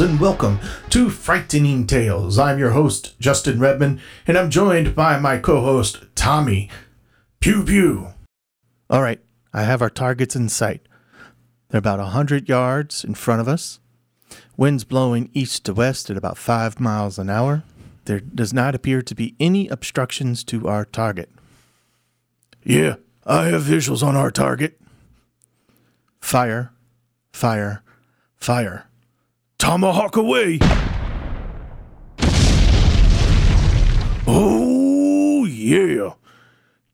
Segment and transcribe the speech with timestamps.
[0.00, 0.58] and and welcome
[0.90, 2.36] to Frightening Tales.
[2.36, 6.68] I'm your host, Justin Redman, and I'm joined by my co host, Tommy.
[7.38, 8.08] Pew pew.
[8.90, 9.20] All right,
[9.52, 10.88] I have our targets in sight.
[11.68, 13.78] They're about a 100 yards in front of us.
[14.56, 17.62] Winds blowing east to west at about 5 miles an hour.
[18.06, 21.30] There does not appear to be any obstructions to our target.
[22.64, 24.80] Yeah, I have visuals on our target.
[26.20, 26.72] Fire,
[27.32, 27.84] fire,
[28.36, 28.88] fire.
[29.58, 30.58] Tomahawk away!
[34.26, 36.14] Oh, yeah.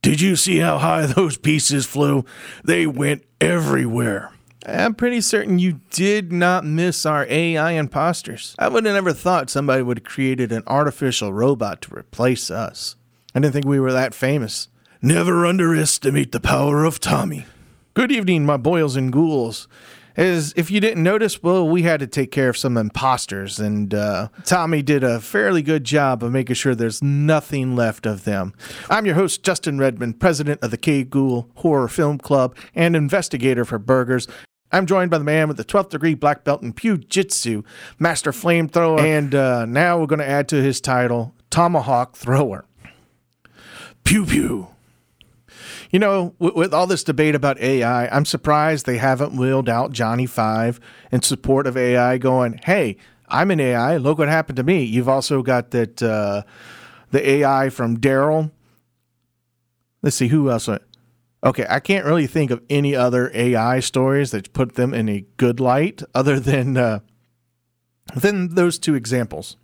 [0.02, 2.24] Did you see how high those pieces flew?
[2.64, 4.32] They went everywhere.
[4.66, 8.54] I'm pretty certain you did not miss our AI imposters.
[8.58, 12.96] I would have never thought somebody would have created an artificial robot to replace us.
[13.34, 14.68] I didn't think we were that famous.
[15.00, 17.46] Never underestimate the power of Tommy.
[17.94, 19.66] Good evening, my boils and ghouls.
[20.20, 23.94] As if you didn't notice, well, we had to take care of some imposters, and
[23.94, 28.52] uh, Tommy did a fairly good job of making sure there's nothing left of them.
[28.90, 33.64] I'm your host, Justin Redmond, president of the K Ghoul Horror Film Club and investigator
[33.64, 34.28] for burgers.
[34.70, 37.62] I'm joined by the man with the 12th degree black belt in Pew Jitsu,
[37.98, 42.66] master flamethrower, and uh, now we're going to add to his title, Tomahawk Thrower.
[44.04, 44.68] Pew Pew.
[45.90, 49.92] You know, with, with, all this debate about AI, I'm surprised they haven't wheeled out
[49.92, 50.78] Johnny Five
[51.10, 52.96] in support of AI, going, "Hey,
[53.28, 53.96] I'm an AI.
[53.96, 56.42] Look what happened to me." You've also got that uh,
[57.10, 58.52] the AI from Daryl.
[60.00, 60.68] Let's see who else.
[60.68, 60.82] Went?
[61.42, 65.24] Okay, I can't really think of any other AI stories that put them in a
[65.38, 67.00] good light, other than uh,
[68.14, 69.56] than those two examples.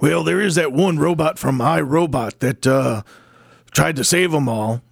[0.00, 3.02] Well, there is that one robot from iRobot that uh,
[3.70, 4.82] tried to save them all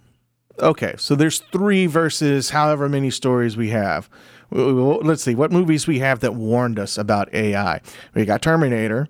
[0.59, 4.09] Okay, so there's three versus however many stories we have.
[4.51, 7.81] Let's see what movies we have that warned us about AI.
[8.13, 9.07] We got Terminator,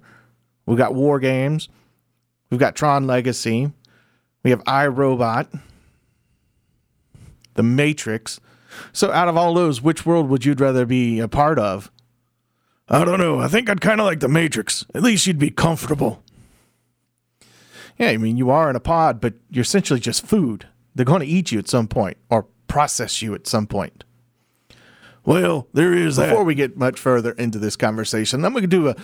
[0.65, 1.67] we got War Games,
[2.49, 3.71] we've got Tron Legacy,
[4.43, 5.59] we have iRobot,
[7.55, 8.39] The Matrix.
[8.93, 11.91] So, out of all those, which world would you rather be a part of?
[12.87, 13.39] I don't know.
[13.39, 14.85] I think I'd kind of like The Matrix.
[14.93, 16.23] At least you'd be comfortable.
[17.97, 20.67] Yeah, I mean, you are in a pod, but you're essentially just food.
[20.95, 24.03] They're going to eat you at some point or process you at some point.
[25.23, 26.43] Well, there is Before that.
[26.45, 28.95] we get much further into this conversation, I'm going to do a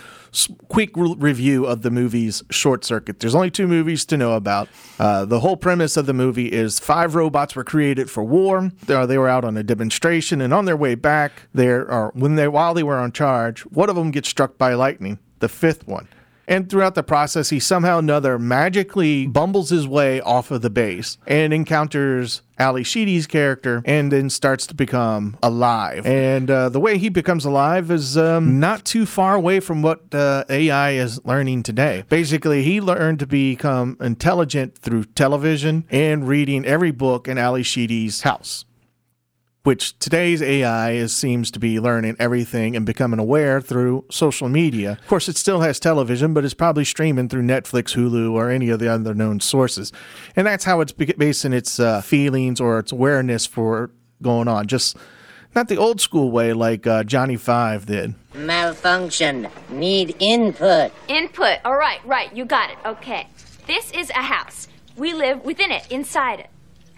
[0.68, 3.20] quick re- review of the movie's Short Circuit.
[3.20, 4.68] There's only two movies to know about.
[4.98, 8.72] Uh, the whole premise of the movie is five robots were created for war.
[8.90, 12.34] Uh, they were out on a demonstration, and on their way back, there are when
[12.34, 15.19] they while they were on charge, one of them gets struck by lightning.
[15.38, 16.08] The fifth one.
[16.47, 20.69] And throughout the process, he somehow or another magically bumbles his way off of the
[20.69, 26.06] base and encounters Ally Sheedy's character and then starts to become alive.
[26.06, 30.13] And uh, the way he becomes alive is um, not too far away from what
[30.13, 32.03] uh, AI is learning today.
[32.09, 38.22] Basically, he learned to become intelligent through television and reading every book in Ally Sheedy's
[38.22, 38.66] house
[39.67, 44.94] which today's AI is, seems to be learning everything and becoming aware through social media.
[44.94, 48.69] Of course, it still has television, but it's probably streaming through Netflix, Hulu, or any
[48.69, 49.91] of the other known sources.
[50.38, 53.91] And that's how it's basing its uh, feelings or its awareness for
[54.22, 54.67] going on.
[54.67, 54.95] Just
[55.53, 58.16] not the old school way like uh, Johnny Five did.
[58.35, 59.50] Malfunction.
[59.69, 60.94] Need input.
[61.09, 61.57] Input.
[61.66, 62.33] All right, right.
[62.33, 62.77] You got it.
[62.86, 63.27] Okay.
[63.68, 64.69] This is a house.
[64.95, 66.50] We live within it, inside it.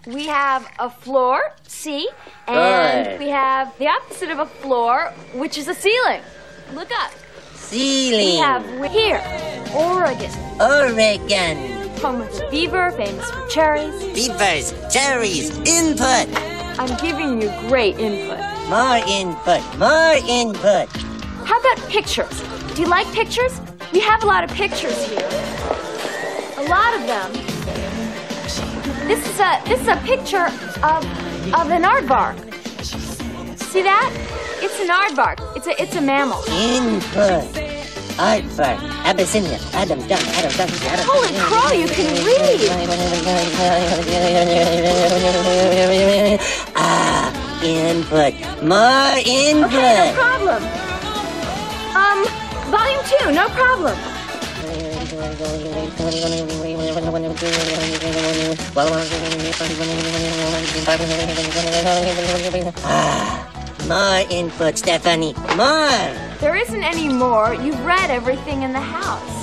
[0.06, 2.08] We have a floor, see?
[2.48, 3.18] And Good.
[3.18, 6.22] we have the opposite of a floor, which is a ceiling.
[6.72, 7.12] Look up.
[7.54, 8.18] Ceiling.
[8.18, 9.22] We have here,
[9.74, 11.98] Oregon, Oregon.
[11.98, 14.02] home of the beaver, famous for cherries.
[14.14, 14.72] Beavers.
[14.92, 15.50] Cherries.
[15.68, 16.28] Input.
[16.80, 18.38] I'm giving you great input.
[18.70, 19.62] More input.
[19.78, 20.88] More input.
[21.44, 22.42] How about pictures?
[22.74, 23.60] Do you like pictures?
[23.92, 25.28] We have a lot of pictures here.
[26.56, 27.49] A lot of them.
[29.10, 30.46] This is a this is a picture
[30.86, 31.02] of
[31.58, 32.38] of an aardvark.
[33.58, 34.08] See that?
[34.62, 35.42] It's an aardvark.
[35.56, 36.38] It's a it's a mammal.
[36.46, 37.42] Input.
[38.22, 38.78] Aardvark.
[39.10, 39.58] Abyssinia.
[39.74, 40.22] Adam Duck.
[40.38, 40.70] Adam Duck.
[40.92, 42.70] Adam Holy crow, you can read.
[46.76, 47.34] ah,
[47.64, 48.34] input.
[48.62, 49.74] More input.
[49.74, 50.62] Okay, no problem.
[51.98, 52.18] Um,
[52.70, 54.19] volume two, no problem.
[62.84, 65.34] Ah, more input, Stephanie.
[65.56, 65.90] More.
[66.40, 67.54] There isn't any more.
[67.54, 69.40] You've read everything in the house.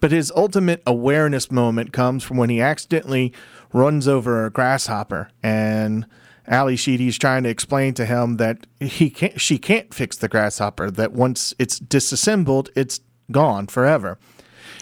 [0.00, 3.32] But his ultimate awareness moment comes from when he accidentally
[3.72, 6.06] runs over a grasshopper and
[6.46, 10.90] Ally Sheedy's trying to explain to him that he can't, she can't fix the grasshopper.
[10.90, 13.00] That once it's disassembled, it's
[13.30, 14.18] gone forever.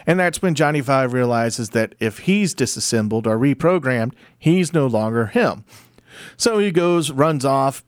[0.06, 5.26] And that's when Johnny Five realizes that if he's disassembled or reprogrammed, he's no longer
[5.26, 5.64] him.
[6.36, 7.84] So he goes, runs off,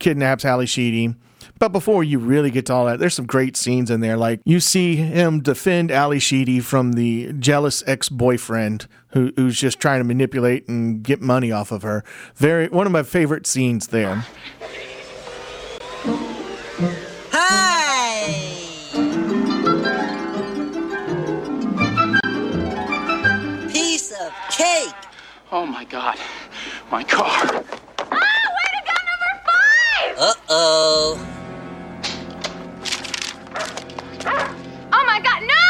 [0.00, 1.14] kidnaps Ally Sheedy.
[1.58, 4.16] But before you really get to all that, there's some great scenes in there.
[4.16, 10.00] Like you see him defend Ally Sheedy from the jealous ex-boyfriend who, who's just trying
[10.00, 12.02] to manipulate and get money off of her.
[12.34, 14.24] Very one of my favorite scenes there.
[25.54, 26.16] Oh my god.
[26.90, 27.26] My car.
[27.26, 27.60] Ah,
[28.00, 30.16] way to go, number five!
[30.18, 31.20] Uh-oh.
[34.94, 35.66] Oh my god, no!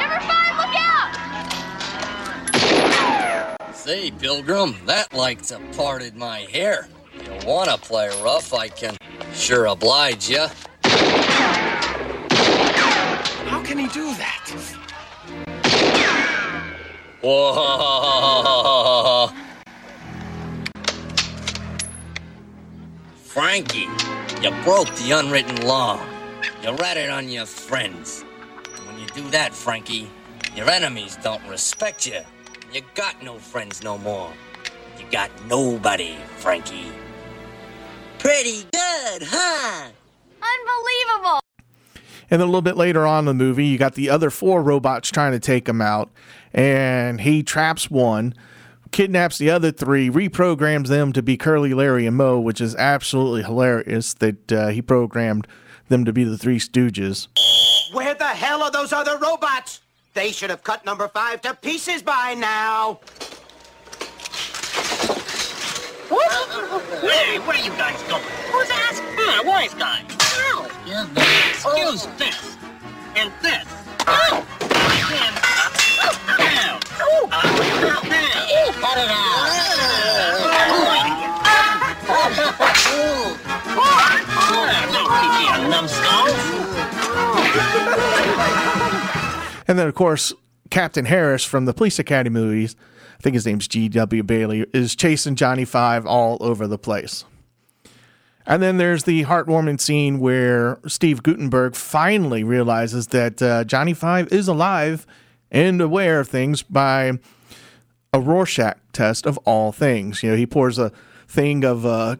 [0.00, 0.74] Number five, look
[3.62, 3.76] out!
[3.76, 6.88] Say, Pilgrim, that lights have parted my hair.
[7.14, 8.96] You wanna play rough, I can
[9.32, 10.48] sure oblige ya.
[13.46, 14.79] How can he do that?
[17.22, 19.30] Whoa!
[23.16, 23.88] Frankie,
[24.40, 26.00] you broke the unwritten law.
[26.62, 28.22] You ratted on your friends.
[28.86, 30.08] When you do that, Frankie,
[30.56, 32.20] your enemies don't respect you.
[32.72, 34.32] You got no friends no more.
[34.98, 36.90] You got nobody, Frankie.
[38.18, 39.90] Pretty good, huh?
[40.40, 41.40] Unbelievable!
[42.30, 44.62] And then a little bit later on in the movie, you got the other four
[44.62, 46.10] robots trying to take him out,
[46.54, 48.34] and he traps one,
[48.92, 53.42] kidnaps the other three, reprograms them to be Curly, Larry, and Moe, which is absolutely
[53.42, 55.48] hilarious that uh, he programmed
[55.88, 57.26] them to be the Three Stooges.
[57.92, 59.80] Where the hell are those other robots?
[60.14, 63.00] They should have cut number five to pieces by now.
[67.00, 68.22] Hey, where are you guys going?
[68.22, 69.00] Who's that?
[69.16, 70.02] Hmm, a wise guy.
[70.92, 71.08] Ow!
[71.50, 72.14] Excuse oh.
[72.18, 72.56] this.
[73.14, 73.64] And this.
[74.08, 74.44] Ow!
[75.12, 75.70] And, down.
[76.02, 76.80] Up, down.
[78.80, 79.70] Cut it out.
[84.92, 86.40] Don't keep you numbskulls.
[89.68, 90.32] And then, of course,
[90.70, 92.74] Captain Harris from the Police Academy movies,
[93.18, 94.24] I think his name's G.W.
[94.24, 97.24] Bailey, is chasing Johnny Five all over the place.
[98.46, 104.32] And then there's the heartwarming scene where Steve Guttenberg finally realizes that uh, Johnny Five
[104.32, 105.06] is alive
[105.50, 107.18] and aware of things by
[108.12, 110.22] a Rorschach test of all things.
[110.22, 110.92] You know, he pours a
[111.28, 112.16] thing of uh,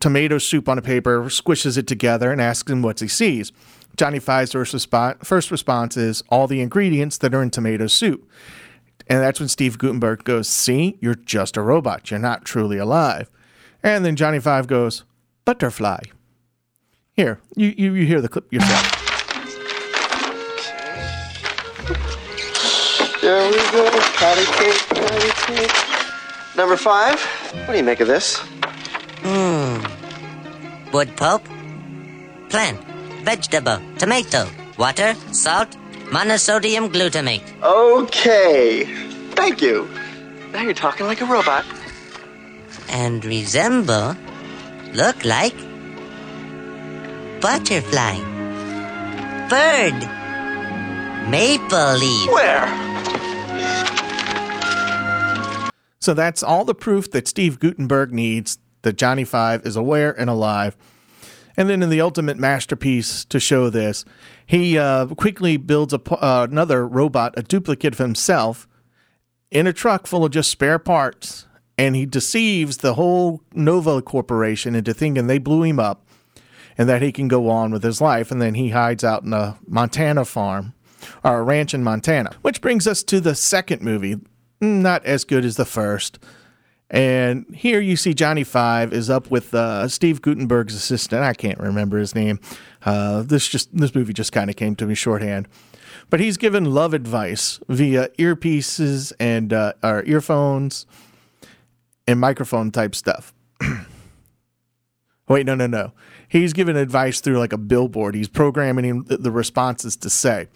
[0.00, 3.52] tomato soup on a paper, squishes it together, and asks him what he sees.
[3.96, 4.88] Johnny Five's first,
[5.22, 8.28] first response is all the ingredients that are in tomato soup.
[9.08, 12.10] And that's when Steve Guttenberg goes, See, you're just a robot.
[12.10, 13.30] You're not truly alive.
[13.82, 15.04] And then Johnny Five goes,
[15.46, 16.00] Butterfly.
[17.14, 18.82] Here, you, you, you hear the clip yourself.
[23.22, 23.88] There we go.
[24.18, 26.56] Patty cake, patty cake.
[26.56, 27.20] Number five.
[27.64, 28.38] What do you make of this?
[29.22, 29.88] Mmm.
[30.92, 31.44] Wood pulp,
[32.48, 32.82] plant,
[33.22, 35.76] vegetable, tomato, water, salt,
[36.10, 37.46] monosodium glutamate.
[37.62, 38.84] Okay.
[39.36, 39.88] Thank you.
[40.52, 41.64] Now you're talking like a robot.
[42.88, 44.16] And resemble,
[44.96, 45.54] look like,
[47.42, 48.16] butterfly,
[49.50, 49.94] bird,
[51.28, 52.30] maple leaf.
[52.32, 52.66] Where?
[56.00, 60.30] So that's all the proof that Steve Guttenberg needs that Johnny Five is aware and
[60.30, 60.74] alive.
[61.58, 64.06] And then in the ultimate masterpiece to show this,
[64.46, 68.66] he uh, quickly builds a, uh, another robot, a duplicate of himself,
[69.50, 71.46] in a truck full of just spare parts.
[71.78, 76.06] And he deceives the whole Nova Corporation into thinking they blew him up
[76.78, 78.30] and that he can go on with his life.
[78.30, 80.74] And then he hides out in a Montana farm
[81.22, 82.30] or a ranch in Montana.
[82.42, 84.16] Which brings us to the second movie.
[84.60, 86.18] Not as good as the first.
[86.88, 91.22] And here you see Johnny Five is up with uh, Steve Guttenberg's assistant.
[91.22, 92.38] I can't remember his name.
[92.84, 95.48] Uh, this just this movie just kind of came to me shorthand.
[96.10, 100.86] But he's given love advice via earpieces and uh, or earphones
[102.06, 103.34] and microphone type stuff.
[105.28, 105.92] Wait, no, no, no.
[106.28, 108.14] He's giving advice through like a billboard.
[108.14, 110.48] He's programming the, the responses to say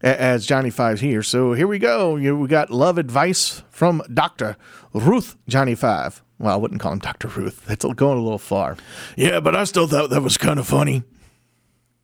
[0.00, 1.22] as Johnny Five's here.
[1.22, 2.16] So here we go.
[2.16, 4.56] You, we got love advice from Dr.
[4.92, 6.22] Ruth Johnny Five.
[6.38, 7.28] Well, I wouldn't call him Dr.
[7.28, 7.64] Ruth.
[7.66, 8.76] That's going a little far.
[9.16, 11.04] Yeah, but I still thought that was kind of funny.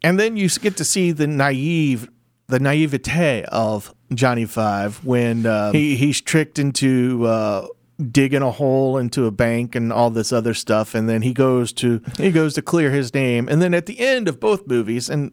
[0.03, 2.09] And then you get to see the naive,
[2.47, 7.67] the naivete of Johnny Five when uh, he, he's tricked into uh,
[7.99, 11.73] digging a hole into a bank and all this other stuff and then he goes
[11.73, 13.49] to he goes to clear his name.
[13.49, 15.33] And then at the end of both movies and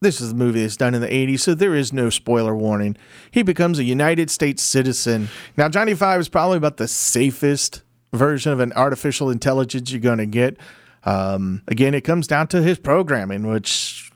[0.00, 2.96] this is a movie that's done in the 80s so there is no spoiler warning
[3.30, 5.28] he becomes a united states citizen.
[5.58, 7.82] Now johnny five is probably about the safest
[8.14, 10.56] version of an artificial intelligence you're going to get.
[11.04, 14.09] Um, again it comes down to his programming which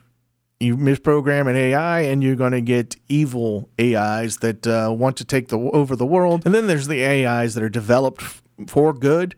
[0.59, 5.25] you misprogram an AI and you're going to get evil AIs that uh, want to
[5.25, 6.43] take the over the world.
[6.45, 9.35] And then there's the AIs that are developed f- for good,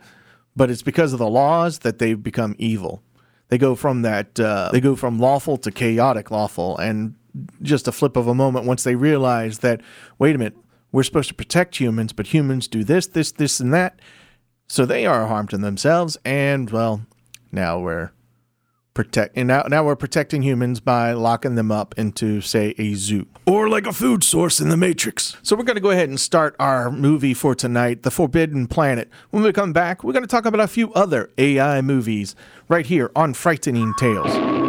[0.55, 3.01] but it's because of the laws that they've become evil.
[3.49, 7.15] They go from that uh, they go from lawful to chaotic lawful, and
[7.61, 9.81] just a flip of a moment once they realize that
[10.19, 10.57] wait a minute,
[10.91, 13.99] we're supposed to protect humans, but humans do this, this, this, and that,
[14.67, 16.17] so they are harmed harm to themselves.
[16.25, 17.05] And well,
[17.51, 18.11] now we're
[18.97, 23.27] protect and now, now we're protecting humans by locking them up into say a zoo.
[23.45, 25.37] Or like a food source in the matrix.
[25.43, 29.07] So we're going to go ahead and start our movie for tonight the forbidden planet.
[29.29, 32.35] When we come back we're going to talk about a few other ai movies
[32.69, 34.66] right here on frightening tales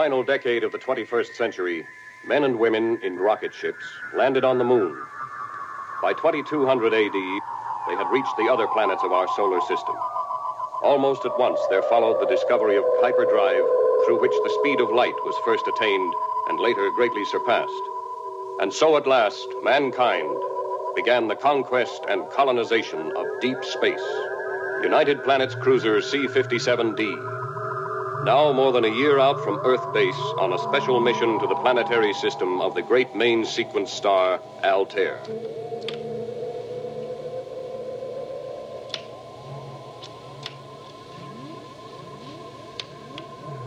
[0.00, 1.86] final decade of the 21st century,
[2.26, 3.84] men and women in rocket ships
[4.16, 4.96] landed on the moon.
[6.00, 9.94] By 2200 AD, they had reached the other planets of our solar system.
[10.82, 13.62] Almost at once, there followed the discovery of hyperdrive,
[14.06, 16.14] through which the speed of light was first attained
[16.48, 17.84] and later greatly surpassed.
[18.58, 20.34] And so at last, mankind
[20.96, 24.08] began the conquest and colonization of deep space.
[24.82, 27.39] United Planets cruiser C 57D
[28.24, 31.54] now more than a year out from Earth base on a special mission to the
[31.54, 35.18] planetary system of the great main sequence star Altair.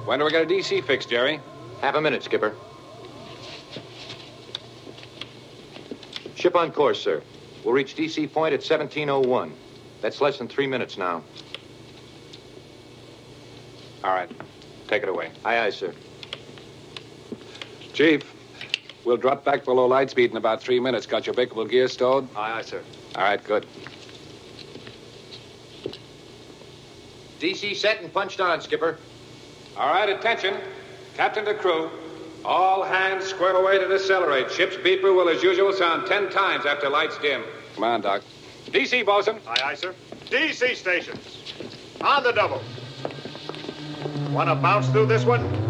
[0.06, 1.40] When do we get a DC fix, Jerry?
[1.82, 2.56] Half a minute, Skipper.
[6.36, 7.24] Ship on course, sir.
[7.64, 9.54] We'll reach DC point at 1701.
[10.02, 11.24] That's less than three minutes now.
[14.04, 14.30] All right.
[14.88, 15.32] Take it away.
[15.46, 15.94] Aye, aye, sir.
[17.94, 18.22] Chief,
[19.06, 21.06] we'll drop back below light speed in about three minutes.
[21.06, 22.28] Got your breakable gear stowed?
[22.36, 22.82] Aye, aye, sir.
[23.16, 23.66] All right, good.
[27.40, 28.98] DC set and punched on, Skipper.
[29.78, 30.56] All right, attention.
[31.16, 31.90] Captain to crew.
[32.46, 34.52] All hands square away to decelerate.
[34.52, 37.44] Ship's beeper will, as usual, sound ten times after lights dim.
[37.76, 38.22] Come on, Doc.
[38.68, 39.40] DC, bosun.
[39.48, 39.94] Aye, aye, sir.
[40.30, 41.54] DC stations.
[42.02, 42.62] On the double.
[44.34, 45.63] Want to bounce through this one?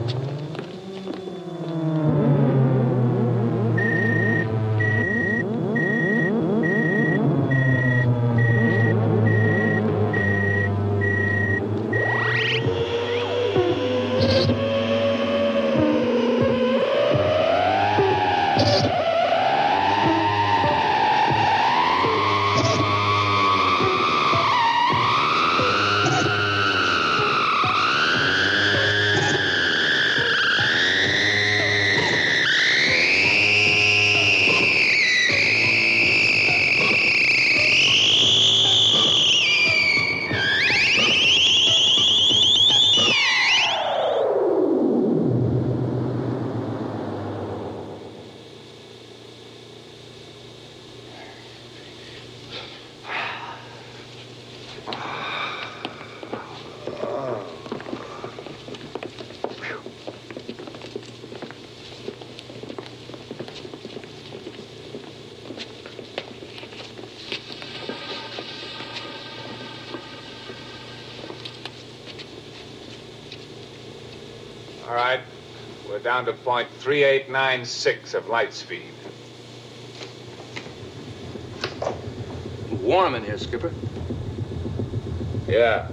[76.24, 78.82] Down to point 3896 of light speed.
[82.82, 83.72] Warm in here, Skipper.
[85.48, 85.88] Yeah.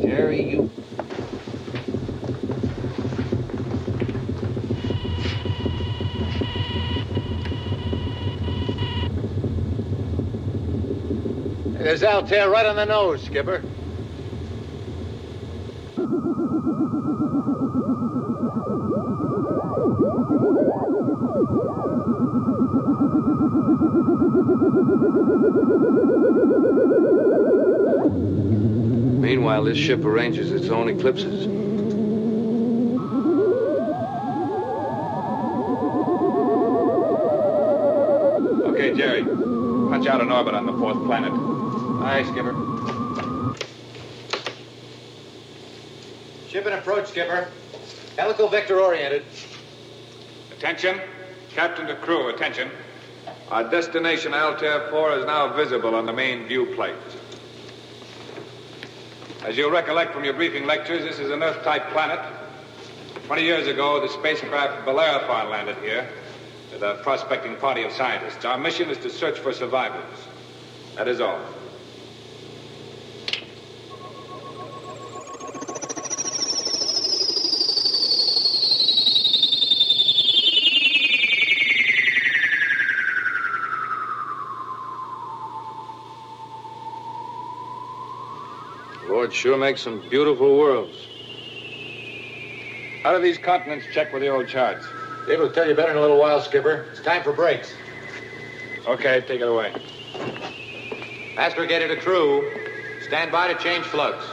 [0.00, 0.70] Jerry, you.
[11.78, 13.62] There's Altair right on the nose, Skipper.
[29.74, 31.48] This ship arranges its own eclipses.
[38.68, 39.24] Okay, Jerry.
[39.24, 41.32] Punch out an orbit on the fourth planet.
[42.04, 42.54] Aye, Skipper.
[46.48, 47.48] Ship in approach, Skipper.
[48.16, 49.24] Helical vector oriented.
[50.56, 51.00] Attention.
[51.50, 52.70] Captain to crew, attention.
[53.50, 56.94] Our destination, Altair 4, is now visible on the main view plate.
[59.44, 62.18] As you'll recollect from your briefing lectures, this is an Earth-type planet.
[63.26, 66.08] Twenty years ago, the spacecraft Bellerophon landed here
[66.72, 68.46] with a prospecting party of scientists.
[68.46, 70.02] Our mission is to search for survivors.
[70.96, 71.38] That is all.
[89.34, 90.96] Sure makes some beautiful worlds.
[93.02, 94.86] How do these continents check with the old charts?
[95.28, 96.86] Able to tell you better in a little while, Skipper.
[96.92, 97.74] It's time for breaks.
[98.86, 99.72] Okay, take it away.
[101.34, 102.48] Astrogator to crew.
[103.02, 104.24] Stand by to change floats.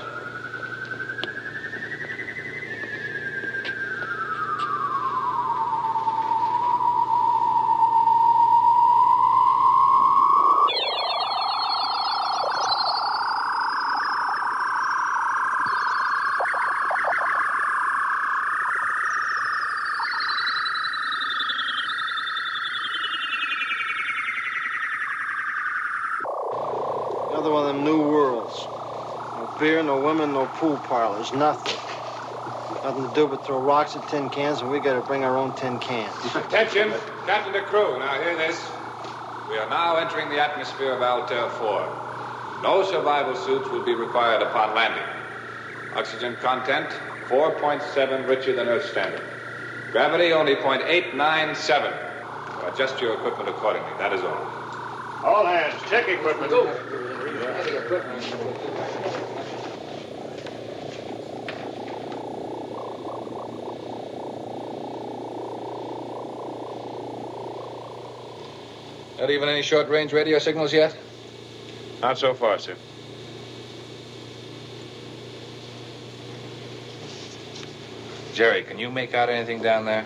[30.61, 31.75] Pool parlors, nothing.
[32.83, 35.53] Nothing to do but throw rocks at tin cans, and we gotta bring our own
[35.53, 36.13] tin cans.
[36.35, 36.93] Attention,
[37.25, 37.97] Captain to crew.
[37.97, 38.71] Now hear this.
[39.49, 41.89] We are now entering the atmosphere of Altair 4.
[42.61, 45.03] No survival suits will be required upon landing.
[45.95, 46.91] Oxygen content
[47.27, 49.23] 4.7 richer than Earth standard.
[49.91, 51.91] Gravity only 0.897.
[52.67, 53.93] Adjust your equipment accordingly.
[53.97, 54.45] That is all.
[55.23, 56.51] All hands, check equipment.
[69.21, 70.97] Not even any short range radio signals yet?
[72.01, 72.75] Not so far, sir.
[78.33, 80.05] Jerry, can you make out anything down there?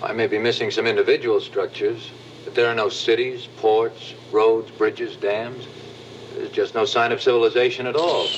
[0.00, 2.12] I may be missing some individual structures,
[2.44, 5.66] but there are no cities, ports, roads, bridges, dams.
[6.36, 8.28] There's just no sign of civilization at all.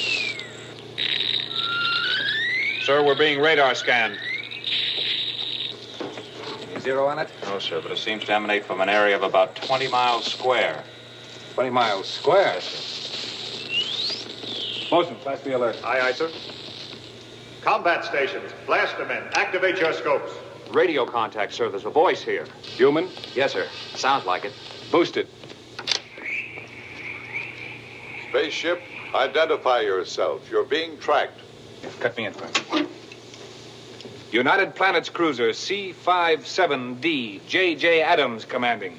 [2.85, 4.17] Sir, we're being radar scanned.
[6.81, 7.29] Any zero on it?
[7.43, 10.83] No, sir, but it seems to emanate from an area of about 20 miles square.
[11.53, 12.55] 20 miles square.
[14.91, 15.79] Motion, flash the alert.
[15.85, 16.31] Aye, aye, sir.
[17.61, 19.23] Combat stations, blast them in.
[19.35, 20.33] Activate your scopes.
[20.71, 21.69] Radio contact, sir.
[21.69, 22.47] There's a voice here.
[22.63, 23.11] Human?
[23.35, 23.69] Yes, sir.
[23.95, 24.55] Sounds like it.
[24.91, 25.29] Boosted.
[28.31, 28.81] Spaceship,
[29.15, 30.51] identify yourself.
[30.51, 31.41] You're being tracked.
[32.01, 32.97] Cut me in first.
[34.33, 38.03] United Planets cruiser C57D, J.J.
[38.03, 38.97] Adams commanding.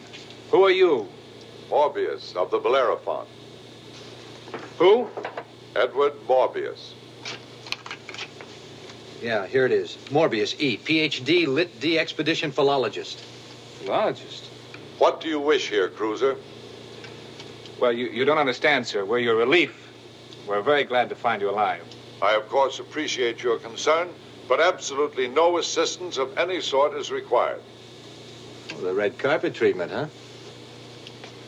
[0.52, 1.08] Who are you?
[1.70, 3.26] Morbius of the Bellerophon.
[4.78, 5.08] Who?
[5.74, 6.94] Edward Morbius.
[9.22, 9.96] Yeah, here it is.
[10.10, 13.20] Morbius E, PhD, Lit D expedition philologist.
[13.80, 14.46] Philologist?
[14.98, 16.36] What do you wish here, cruiser?
[17.80, 19.06] Well, you, you don't understand, sir.
[19.06, 19.89] We're your relief.
[20.46, 21.84] We're very glad to find you alive.
[22.22, 24.10] I, of course, appreciate your concern,
[24.48, 27.62] but absolutely no assistance of any sort is required.
[28.72, 30.08] Well, the red carpet treatment, huh?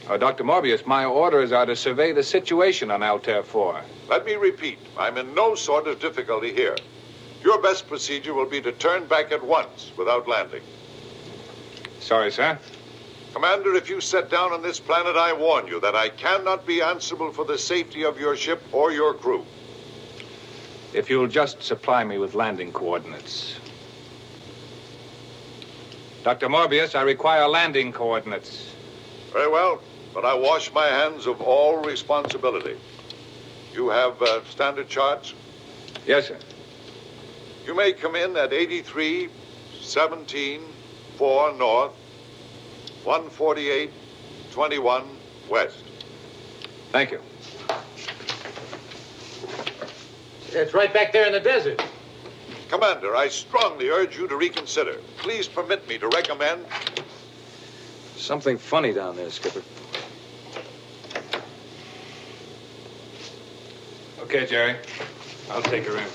[0.10, 0.44] Uh, Dr.
[0.44, 3.82] Morbius, my orders are to survey the situation on Altair 4.
[4.10, 6.76] Let me repeat, I'm in no sort of difficulty here.
[7.44, 10.62] Your best procedure will be to turn back at once without landing.
[12.00, 12.60] Sorry, sir.
[13.34, 16.82] Commander, if you set down on this planet, I warn you that I cannot be
[16.82, 19.46] answerable for the safety of your ship or your crew.
[20.94, 23.60] If you'll just supply me with landing coordinates.
[26.24, 26.48] Dr.
[26.48, 28.74] Morbius, I require landing coordinates.
[29.32, 29.82] Very well,
[30.14, 32.78] but I wash my hands of all responsibility.
[33.74, 35.34] You have uh, standard charts?
[36.06, 36.38] Yes, sir.
[37.66, 39.30] You may come in at 83,
[39.82, 40.62] 17,
[41.18, 41.94] 4 north,
[43.04, 43.90] 148,
[44.52, 45.04] 21
[45.50, 45.84] west.
[46.92, 47.20] Thank you.
[50.56, 51.84] It's right back there in the desert.
[52.70, 54.98] Commander, I strongly urge you to reconsider.
[55.18, 56.66] Please permit me to recommend.
[58.16, 59.64] Something funny down there, Skipper.
[64.22, 64.76] Okay, Jerry.
[65.52, 66.08] I'll take her in.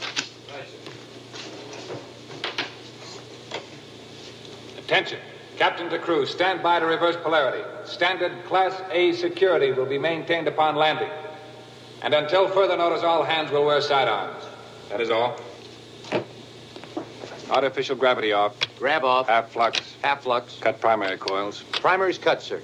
[4.79, 5.19] Attention.
[5.57, 7.65] Captain to crew, stand by to reverse polarity.
[7.85, 11.11] Standard Class A security will be maintained upon landing.
[12.03, 14.45] And until further notice, all hands will wear sidearms.
[14.89, 15.39] That is all.
[17.51, 18.57] Artificial gravity off.
[18.79, 19.29] Grab off.
[19.29, 19.81] Half flux.
[20.03, 20.59] Half flux.
[20.61, 21.63] Cut primary coils.
[21.73, 22.61] Primary's cut, sir.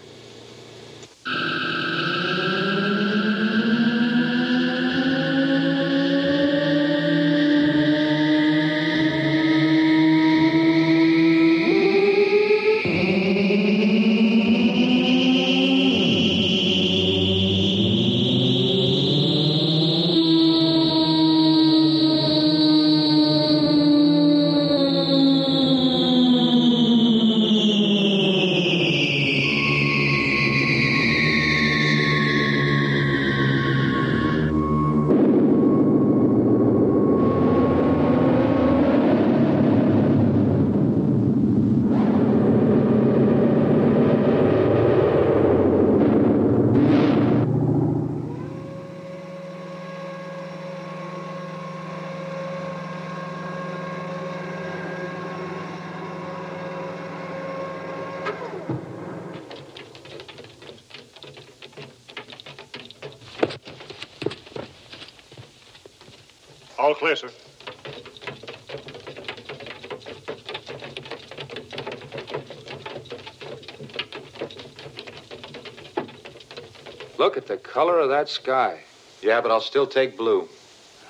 [78.24, 78.80] That sky.
[79.22, 80.48] Yeah, but I'll still take blue.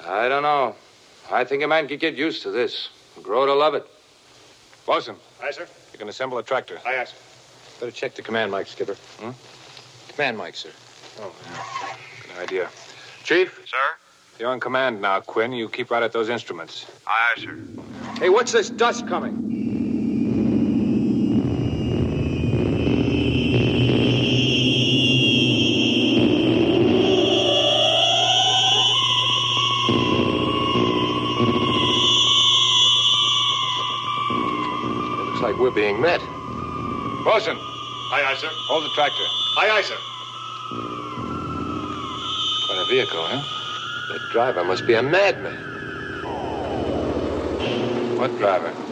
[0.05, 0.75] I don't know.
[1.31, 2.89] I think a man could get used to this.
[3.23, 3.87] Grow to love it.
[4.85, 5.67] Bosun, Aye, sir.
[5.93, 6.81] you can assemble a tractor.
[6.85, 7.17] Aye, aye, sir.
[7.81, 8.95] Better check the command mic, Skipper.
[9.21, 9.31] Hmm?
[10.09, 10.71] Command mic, sir.
[11.21, 11.97] Oh, yeah.
[12.35, 12.69] Good idea.
[13.23, 13.63] Chief?
[13.65, 13.77] Sir?
[14.41, 15.53] You're in command now, Quinn.
[15.53, 16.87] You keep right at those instruments.
[17.07, 17.59] Aye, aye, sir.
[18.19, 19.53] Hey, what's this dust coming?
[33.97, 36.21] It looks like we're being met.
[37.25, 37.57] Bosun,
[38.13, 38.51] Aye, aye, sir.
[38.75, 39.23] Hold the tractor.
[39.57, 39.97] Aye, aye, sir.
[42.67, 43.41] Quite a vehicle, huh?
[44.09, 45.55] The driver must be a madman.
[48.19, 48.84] What driver?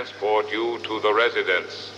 [0.00, 1.90] Transport you to the residence.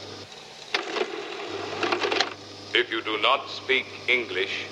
[2.75, 4.67] If you do not speak English,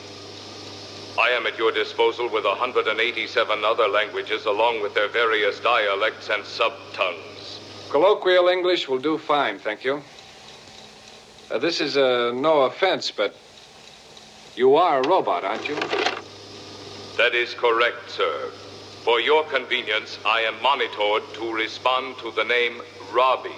[1.17, 6.43] I am at your disposal with 187 other languages along with their various dialects and
[6.43, 7.61] subtongues.
[7.91, 10.03] Colloquial English will do fine, thank you.
[11.53, 13.37] Uh, this is uh, no offense, but
[14.57, 15.77] you are a robot, aren't you?
[17.17, 18.51] That is correct, sir.
[19.05, 23.51] For your convenience, I am monitored to respond to the name Robby.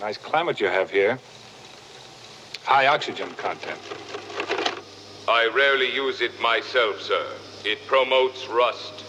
[0.00, 1.18] Nice climate you have here.
[2.64, 3.80] High oxygen content.
[5.28, 7.26] I rarely use it myself, sir.
[7.64, 9.04] It promotes rust.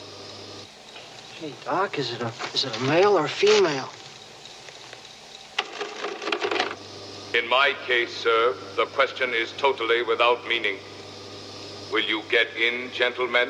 [1.39, 3.89] Hey, Doc, is it a is it a male or a female?
[7.37, 10.77] In my case, sir, the question is totally without meaning.
[11.91, 13.49] Will you get in, gentlemen?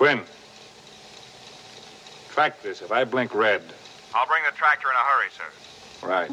[0.00, 0.22] Quinn.
[2.30, 2.80] Track this.
[2.80, 3.60] If I blink red.
[4.14, 5.44] I'll bring the tractor in a hurry, sir.
[6.02, 6.30] Right.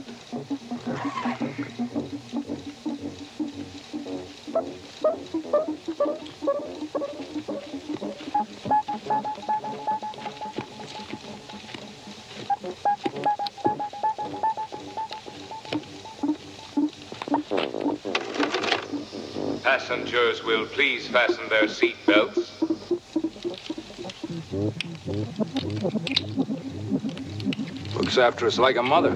[19.62, 22.77] Passengers will please fasten their seat belts.
[28.18, 29.16] After us like a mother.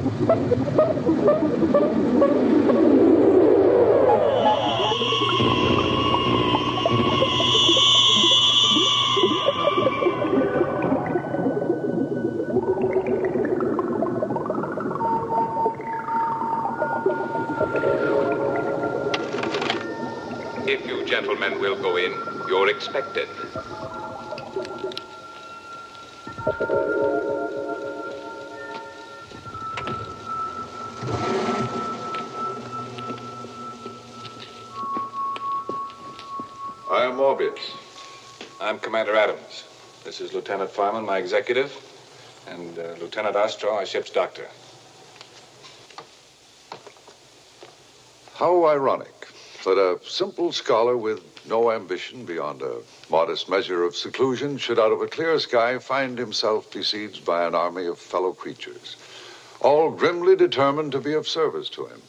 [40.22, 41.76] Is Lieutenant Farman, my executive,
[42.48, 44.48] and uh, Lieutenant Ostrow, our ship's doctor.
[48.36, 49.28] How ironic
[49.66, 54.92] that a simple scholar with no ambition beyond a modest measure of seclusion should, out
[54.92, 58.98] of a clear sky, find himself besieged by an army of fellow creatures,
[59.60, 62.02] all grimly determined to be of service to him.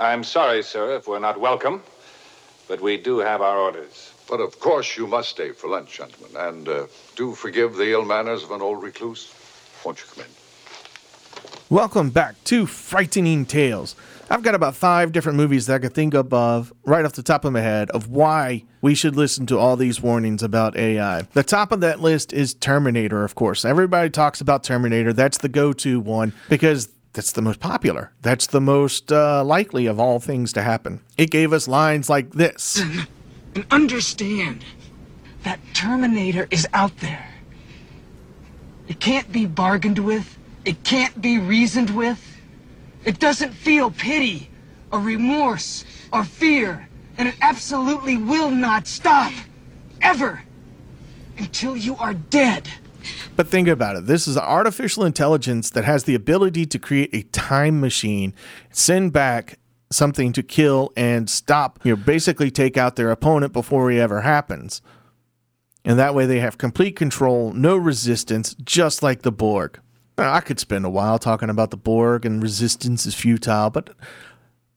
[0.00, 1.84] I'm sorry, sir, if we're not welcome,
[2.66, 4.09] but we do have our orders.
[4.30, 8.04] But of course, you must stay for lunch, gentlemen, and uh, do forgive the ill
[8.04, 9.34] manners of an old recluse.
[9.84, 10.30] Won't you come in?
[11.68, 13.96] Welcome back to Frightening Tales.
[14.30, 17.44] I've got about five different movies that I could think of right off the top
[17.44, 21.22] of my head of why we should listen to all these warnings about AI.
[21.32, 23.64] The top of that list is Terminator, of course.
[23.64, 25.12] Everybody talks about Terminator.
[25.12, 28.12] That's the go to one because that's the most popular.
[28.22, 31.00] That's the most uh, likely of all things to happen.
[31.18, 32.80] It gave us lines like this
[33.54, 34.64] And understand
[35.42, 37.26] that Terminator is out there.
[38.88, 40.36] It can't be bargained with.
[40.64, 42.20] It can't be reasoned with.
[43.04, 44.50] It doesn't feel pity
[44.90, 46.88] or remorse or fear.
[47.16, 49.32] And it absolutely will not stop.
[50.02, 50.42] Ever.
[51.38, 52.68] Until you are dead.
[53.36, 54.06] But think about it.
[54.06, 58.34] This is artificial intelligence that has the ability to create a time machine,
[58.70, 59.59] send back
[59.90, 64.20] something to kill and stop, you know, basically take out their opponent before it ever
[64.20, 64.82] happens.
[65.84, 69.80] And that way they have complete control, no resistance, just like the Borg.
[70.18, 73.90] I could spend a while talking about the Borg and resistance is futile, but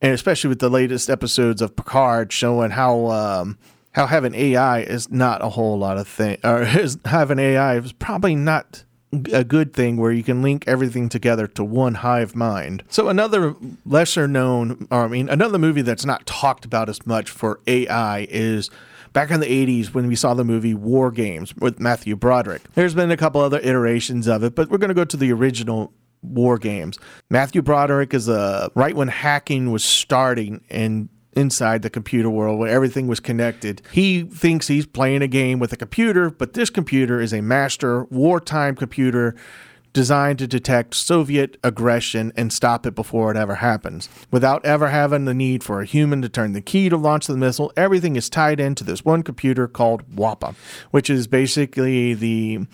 [0.01, 3.57] and especially with the latest episodes of Picard showing how um,
[3.91, 7.93] how having AI is not a whole lot of thing, or is, having AI is
[7.93, 8.83] probably not
[9.31, 12.83] a good thing where you can link everything together to one hive mind.
[12.89, 17.29] So another lesser known, or I mean, another movie that's not talked about as much
[17.29, 18.69] for AI is
[19.13, 22.61] back in the 80s when we saw the movie War Games with Matthew Broderick.
[22.73, 25.31] There's been a couple other iterations of it, but we're going to go to the
[25.31, 26.97] original War Games.
[27.29, 32.69] Matthew Broderick is a right when hacking was starting and inside the computer world where
[32.69, 33.81] everything was connected.
[33.91, 38.05] He thinks he's playing a game with a computer, but this computer is a master
[38.05, 39.35] wartime computer
[39.93, 44.09] designed to detect Soviet aggression and stop it before it ever happens.
[44.31, 47.37] Without ever having the need for a human to turn the key to launch the
[47.37, 50.55] missile, everything is tied into this one computer called WOPR,
[50.91, 52.65] which is basically the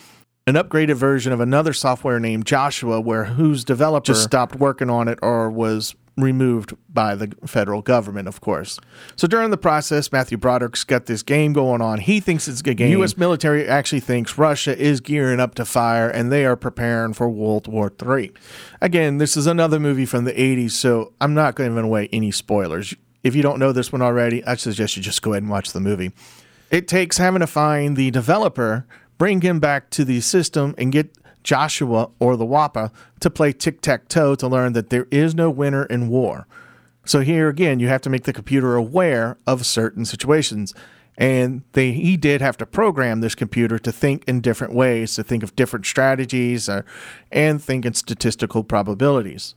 [0.48, 5.08] an upgraded version of another software named Joshua, where whose developer just stopped working on
[5.08, 8.80] it or was removed by the federal government, of course.
[9.16, 12.00] So during the process, Matthew Broderick's got this game going on.
[12.00, 12.92] He thinks it's a game.
[12.92, 13.18] U.S.
[13.18, 17.68] military actually thinks Russia is gearing up to fire and they are preparing for World
[17.68, 18.32] War III.
[18.82, 22.32] Again, this is another movie from the 80s, so I'm not going giving away any
[22.32, 22.94] spoilers.
[23.24, 25.72] If you don't know this one already, I suggest you just go ahead and watch
[25.72, 26.12] the movie.
[26.72, 28.86] It takes having to find the developer,
[29.18, 33.82] bring him back to the system, and get Joshua or the WOPR to play tic
[33.82, 36.48] tac toe to learn that there is no winner in war.
[37.06, 40.74] So here again, you have to make the computer aware of certain situations.
[41.18, 45.24] And they, he did have to program this computer to think in different ways, to
[45.24, 46.84] think of different strategies, uh,
[47.32, 49.56] and think in statistical probabilities.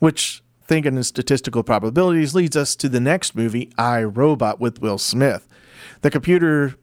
[0.00, 4.98] Which thinking in statistical probabilities leads us to the next movie, I Robot, with Will
[4.98, 5.48] Smith.
[6.02, 6.74] The computer,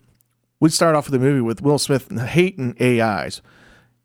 [0.59, 3.41] we start off with the movie with Will Smith hating AIs.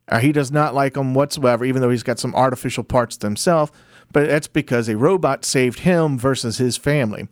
[0.08, 3.26] Uh, he does not like them whatsoever, even though he's got some artificial parts to
[3.26, 3.70] himself.
[4.12, 7.28] But that's because a robot saved him versus his family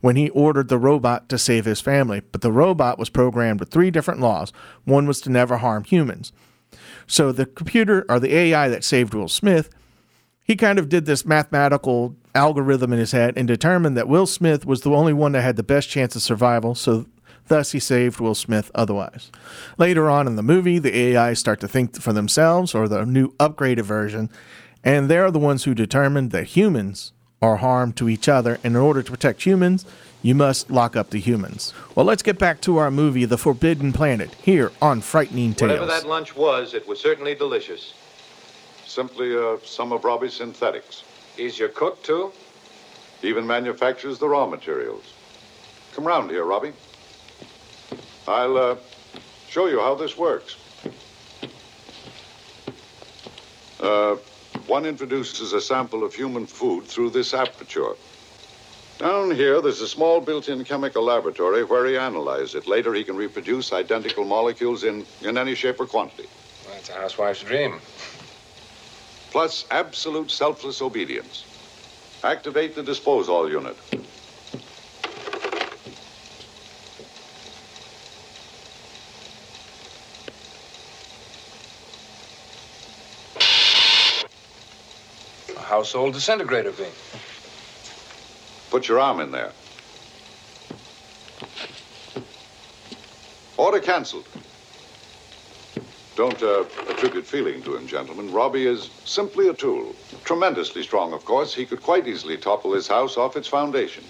[0.00, 2.20] when he ordered the robot to save his family.
[2.20, 4.52] But the robot was programmed with three different laws.
[4.84, 6.32] One was to never harm humans.
[7.06, 9.70] So the computer or the AI that saved Will Smith,
[10.44, 14.66] he kind of did this mathematical algorithm in his head and determined that Will Smith
[14.66, 16.74] was the only one that had the best chance of survival.
[16.74, 17.06] So
[17.48, 19.30] thus he saved Will Smith otherwise.
[19.76, 23.32] Later on in the movie, the AI start to think for themselves or the new
[23.34, 24.30] upgraded version,
[24.84, 28.54] and they're the ones who determine that humans are harm to each other.
[28.64, 29.84] And in order to protect humans,
[30.22, 31.72] you must lock up the humans.
[31.94, 35.80] Well, let's get back to our movie, The Forbidden Planet, here on Frightening Tales.
[35.80, 37.94] Whatever that lunch was, it was certainly delicious.
[38.84, 41.04] Simply uh, some of Robby's synthetics.
[41.36, 42.32] He's your cook, too?
[43.22, 45.14] Even manufactures the raw materials.
[45.94, 46.72] Come round here, Robbie.
[48.28, 48.76] I'll uh,
[49.48, 50.56] show you how this works.
[53.80, 54.16] Uh,
[54.66, 57.94] one introduces a sample of human food through this aperture.
[58.98, 62.66] Down here, there's a small built-in chemical laboratory where he analyzes it.
[62.66, 66.28] Later, he can reproduce identical molecules in, in any shape or quantity.
[66.66, 67.80] That's a housewife's dream.
[69.30, 71.44] Plus absolute selfless obedience.
[72.24, 73.76] Activate the disposal unit.
[85.78, 86.90] Household disintegrator beam.
[88.68, 89.52] Put your arm in there.
[93.56, 94.26] Order canceled.
[96.16, 98.32] Don't uh, attribute feeling to him, gentlemen.
[98.32, 99.94] Robby is simply a tool.
[100.24, 101.54] Tremendously strong, of course.
[101.54, 104.02] He could quite easily topple this house off its foundation.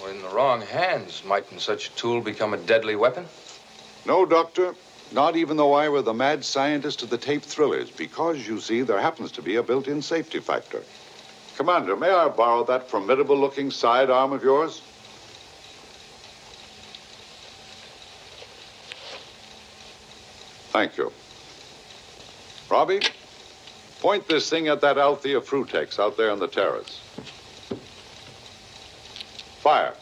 [0.00, 3.26] Well, in the wrong hands, mightn't such a tool become a deadly weapon?
[4.04, 4.74] No, Doctor.
[5.12, 8.80] Not even though I were the mad scientist of the tape thrillers, because, you see,
[8.80, 10.82] there happens to be a built-in safety factor.
[11.56, 14.80] Commander, may I borrow that formidable-looking sidearm of yours?
[20.70, 21.12] Thank you.
[22.70, 23.00] Robby,
[24.00, 26.98] point this thing at that Althaea Frutex out there on the terrace.
[29.60, 29.94] Fire.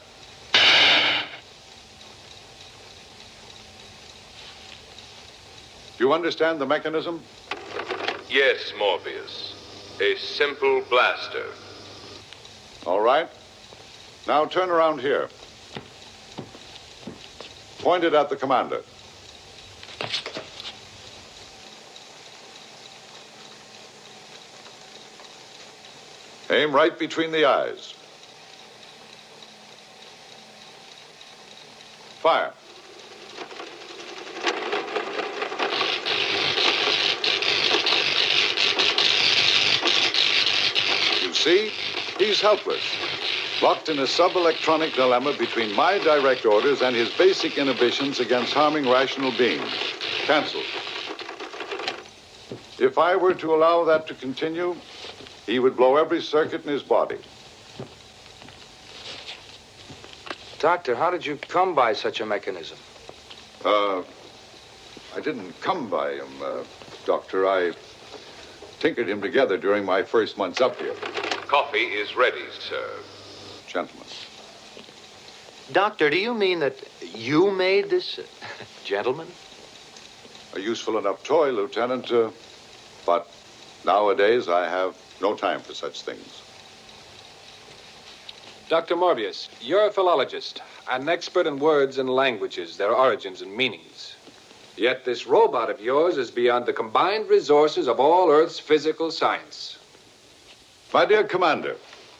[6.01, 7.21] Do you understand the mechanism?
[8.27, 9.53] Yes, Morbius.
[10.01, 11.45] A simple blaster.
[12.87, 13.29] All right.
[14.27, 15.29] Now turn around here.
[17.81, 18.81] Point it at the commander.
[26.49, 27.93] Aim right between the eyes.
[32.23, 32.53] Fire.
[41.41, 41.71] See,
[42.17, 42.83] he's helpless.
[43.61, 48.87] Locked in a sub-electronic dilemma between my direct orders and his basic inhibitions against harming
[48.87, 49.71] rational beings.
[50.25, 50.65] Cancelled.
[52.79, 54.75] If I were to allow that to continue,
[55.45, 57.17] he would blow every circuit in his body.
[60.59, 62.77] Doctor, how did you come by such a mechanism?
[63.65, 64.03] Uh,
[65.15, 66.63] I didn't come by him, uh,
[67.05, 67.47] Doctor.
[67.47, 67.73] I
[68.79, 70.95] tinkered him together during my first months up here.
[71.51, 72.87] Coffee is ready, sir.
[73.67, 74.07] Gentlemen.
[75.73, 76.77] Doctor, do you mean that
[77.13, 78.23] you made this uh,
[78.85, 79.27] gentleman?
[80.53, 82.29] A useful enough toy, Lieutenant, uh,
[83.05, 83.29] but
[83.83, 86.41] nowadays I have no time for such things.
[88.69, 88.95] Dr.
[88.95, 94.15] Morbius, you're a philologist, an expert in words and languages, their origins and meanings.
[94.77, 99.79] Yet this robot of yours is beyond the combined resources of all Earth's physical science.
[100.93, 101.77] My dear Commander,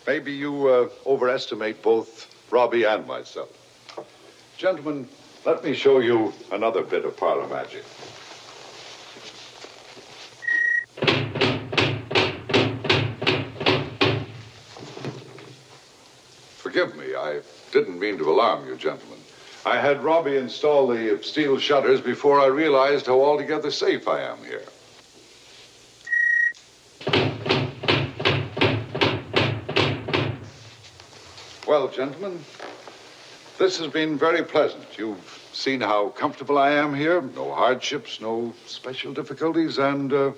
[0.08, 3.50] maybe you uh, overestimate both Robby and myself.
[4.58, 5.10] Gentlemen,
[5.46, 7.84] let me show you another bit of parlor magic.
[16.56, 17.42] Forgive me, I
[17.74, 19.20] didn't mean to alarm you, gentlemen.
[19.66, 24.38] I had Robby install the steel shutters before I realized how altogether safe I am
[24.46, 24.64] here.
[31.72, 32.38] Well, gentlemen,
[33.58, 34.84] this has been very pleasant.
[34.98, 37.22] You've seen how comfortable I am here.
[37.22, 40.32] No hardships, no special difficulties, and uh,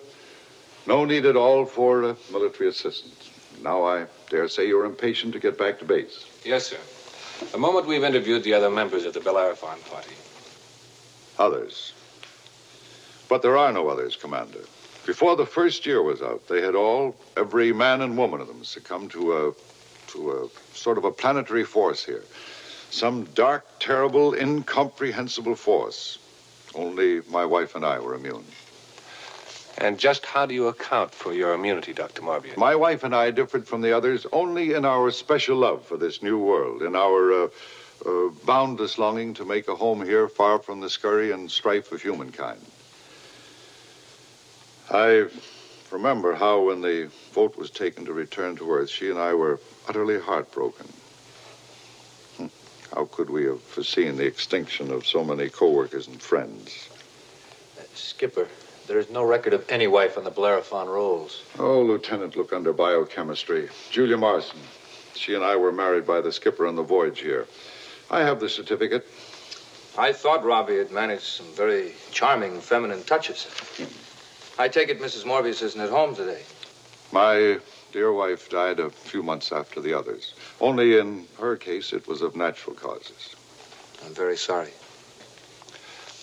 [0.85, 3.31] no need at all for uh, military assistance.
[3.63, 6.23] Now I dare say you're impatient to get back to base.
[6.45, 6.77] Yes, sir.
[7.51, 10.13] The moment we've interviewed the other members of the Bellerophon party.
[11.39, 11.93] Others.
[13.27, 14.65] But there are no others, Commander.
[15.07, 18.63] Before the first year was out, they had all, every man and woman of them,
[18.63, 19.51] succumbed to a,
[20.13, 22.23] to a sort of a planetary force here.
[22.89, 26.19] Some dark, terrible, incomprehensible force.
[26.75, 28.45] Only my wife and I were immune.
[29.79, 32.21] And just how do you account for your immunity, Dr.
[32.21, 32.57] Morbius?
[32.57, 36.21] My wife and I differed from the others only in our special love for this
[36.21, 37.47] new world, in our uh,
[38.05, 42.01] uh, boundless longing to make a home here far from the scurry and strife of
[42.01, 42.61] humankind.
[44.91, 45.27] I
[45.93, 49.59] remember how, when the vote was taken to return to Earth, she and I were
[49.87, 50.87] utterly heartbroken.
[52.37, 52.47] Hmm.
[52.93, 56.89] How could we have foreseen the extinction of so many co-workers and friends?
[57.93, 58.47] Skipper,
[58.87, 61.43] there is no record of any wife on the Bellerophon rolls.
[61.59, 63.69] Oh, Lieutenant, look under biochemistry.
[63.91, 64.59] Julia Marson.
[65.15, 67.45] She and I were married by the skipper on the voyage here.
[68.09, 69.05] I have the certificate.
[69.95, 73.47] I thought Robby had managed some very charming feminine touches.
[74.57, 75.25] I take it Mrs.
[75.25, 76.41] Morbius isn't at home today.
[77.11, 77.59] My
[77.91, 80.33] dear wife died a few months after the others.
[80.61, 83.35] Only in her case, it was of natural causes.
[84.05, 84.71] I'm very sorry.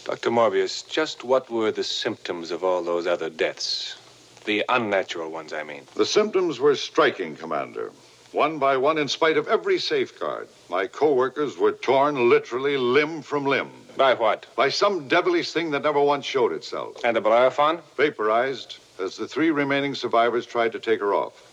[0.05, 0.31] Dr.
[0.31, 3.97] Morbius, just what were the symptoms of all those other deaths?
[4.45, 5.83] The unnatural ones, I mean.
[5.95, 7.93] The symptoms were striking, Commander.
[8.33, 13.45] One by one, in spite of every safeguard, my co-workers were torn literally limb from
[13.45, 13.71] limb.
[13.97, 14.47] By what?
[14.57, 17.05] By some devilish thing that never once showed itself.
[17.05, 17.81] And the Bellerophon?
[17.97, 21.47] Vaporized as the three remaining survivors tried to take her off.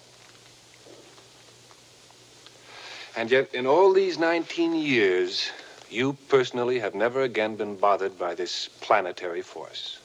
[3.15, 5.49] And yet, in all these 19 years,
[5.89, 9.99] you personally have never again been bothered by this planetary force.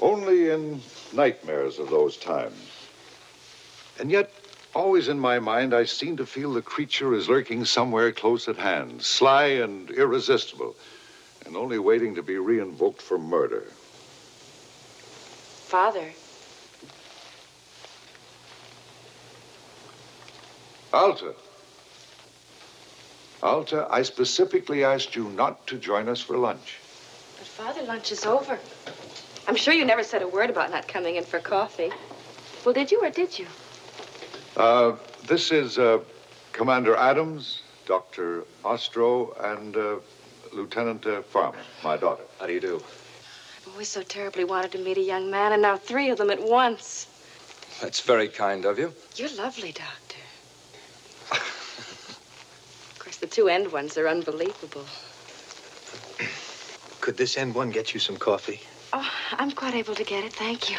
[0.00, 0.80] Only in
[1.12, 2.56] nightmares of those times.
[3.98, 4.32] And yet,
[4.78, 8.56] always in my mind, I seem to feel the creature is lurking somewhere close at
[8.56, 10.76] hand, sly and irresistible,
[11.44, 13.64] and only waiting to be reinvoked for murder.
[15.66, 16.12] Father,
[20.92, 21.34] Alta.
[23.42, 26.78] Alta, I specifically asked you not to join us for lunch.
[27.36, 28.58] but Father, lunch is over.
[29.46, 31.90] I'm sure you never said a word about not coming in for coffee.
[32.64, 33.46] Well, did you or did you?
[34.58, 36.00] Uh, this is uh,
[36.52, 38.42] Commander Adams, Dr.
[38.64, 39.96] Ostrow, and uh,
[40.52, 42.24] Lieutenant uh, Farman, my daughter.
[42.40, 42.76] How do you do?
[42.76, 46.30] I've always so terribly wanted to meet a young man, and now three of them
[46.30, 47.06] at once.
[47.80, 48.92] That's very kind of you.
[49.14, 50.18] You're lovely, Doctor.
[51.30, 54.86] of course, the two end ones are unbelievable.
[57.00, 58.60] Could this end one get you some coffee?
[58.92, 60.78] Oh, I'm quite able to get it, thank you.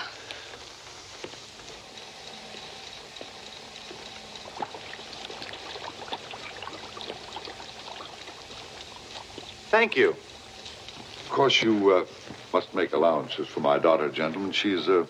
[9.69, 10.09] Thank you.
[10.09, 12.05] Of course, you uh,
[12.51, 14.51] must make allowances for my daughter, gentlemen.
[14.51, 15.05] She's uh,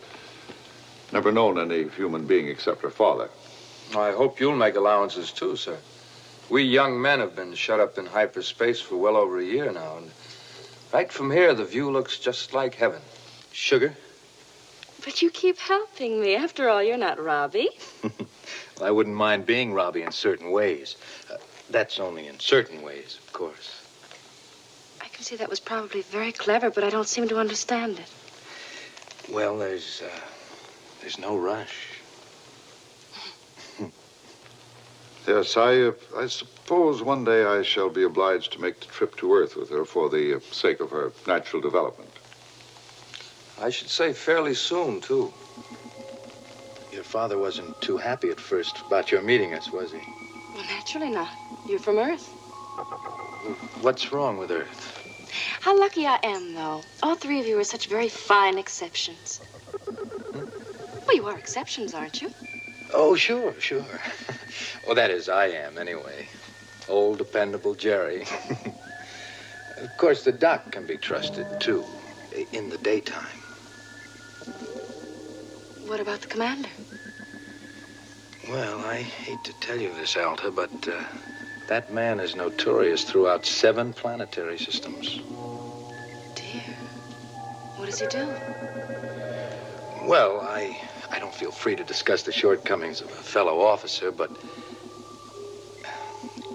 [1.14, 3.30] never known any human being except her father.
[3.95, 5.78] I hope you'll make allowances too, sir.
[6.49, 9.95] We young men have been shut up in hyperspace for well over a year now,
[9.95, 10.12] and
[10.91, 13.01] right from here, the view looks just like heaven.
[13.53, 13.95] Sugar?
[15.05, 16.36] But you keep helping me.
[16.36, 17.70] After all, you're not Robby.
[18.03, 18.12] Well,
[18.84, 20.97] I wouldn't mind being Robby in certain ways.
[21.32, 21.38] Uh,
[21.70, 23.78] that's only in certain ways, of course.
[25.20, 28.09] I can see that was probably very clever, but I don't seem to understand it.
[29.30, 30.09] Well, there's uh,
[31.01, 31.76] there's no rush.
[35.28, 39.17] Yes, I, uh, I suppose one day I shall be obliged to make the trip
[39.17, 42.13] to Earth with her for the uh, sake of her natural development.
[43.61, 45.34] I should say fairly soon, too.
[46.93, 49.99] Your father wasn't too happy at first about your meeting us, was he?
[50.55, 51.30] Well, naturally not.
[51.67, 52.26] You're from Earth.
[53.82, 54.99] What's wrong with Earth?
[55.61, 56.84] How lucky I am, though.
[57.03, 59.39] All three of you are such very fine exceptions.
[60.34, 62.30] Well, you are exceptions, aren't you?
[62.93, 63.84] Oh, sure, sure.
[64.86, 66.27] well, that is, I am, anyway.
[66.88, 68.21] Old, dependable Jerry.
[69.77, 71.86] of course, the doc can be trusted, too,
[72.51, 73.39] in the daytime.
[75.88, 76.69] What about the commander?
[78.49, 81.03] Well, I hate to tell you this, Alta, but uh,
[81.70, 85.22] that man is notorious throughout seven planetary systems.
[86.34, 86.63] Dear.
[87.76, 88.28] What does he do?
[90.07, 90.76] Well, I
[91.11, 94.32] I don't feel free to discuss the shortcomings of a fellow officer, but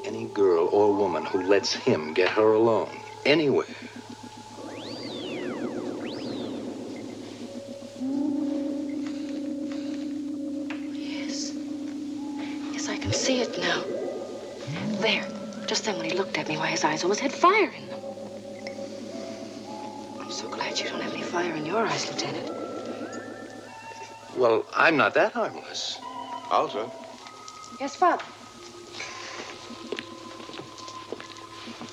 [0.05, 3.67] any girl or woman who lets him get her alone anywhere
[16.25, 18.01] looked at me, why, his eyes almost had fire in them.
[20.19, 22.51] I'm so glad you don't have any fire in your eyes, Lieutenant.
[24.35, 26.01] Well, I'm not that harmless.
[26.51, 26.91] Alta,
[27.79, 28.25] Yes, Father.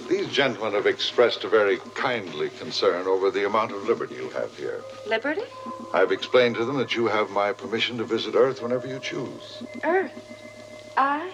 [0.07, 4.29] these These gentlemen have expressed a very kindly concern over the amount of liberty you
[4.29, 4.82] have here.
[5.05, 5.43] Liberty?
[5.93, 9.61] I've explained to them that you have my permission to visit Earth whenever you choose.
[9.84, 10.13] Earth.
[10.95, 11.34] I?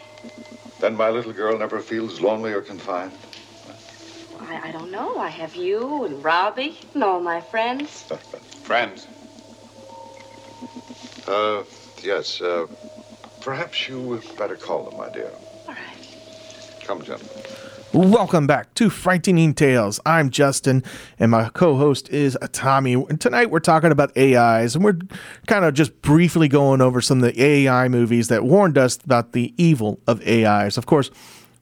[0.80, 3.14] Then my little girl never feels lonely or confined.
[4.40, 5.18] I, I don't know.
[5.18, 8.06] I have you and Robby and all my friends.
[8.64, 9.08] Friends?
[11.28, 11.64] Uh,
[12.04, 12.68] yes, uh,
[13.42, 15.32] perhaps you better call them, my dear.
[15.68, 16.18] All right.
[16.86, 17.44] Come, gentlemen.
[17.98, 20.00] Welcome back to Frightening Tales.
[20.06, 20.84] I'm Justin,
[21.18, 22.94] and my co host is Tommy.
[22.94, 25.00] And tonight we're talking about AIs, and we're
[25.48, 29.32] kind of just briefly going over some of the AI movies that warned us about
[29.32, 30.78] the evil of AIs.
[30.78, 31.10] Of course,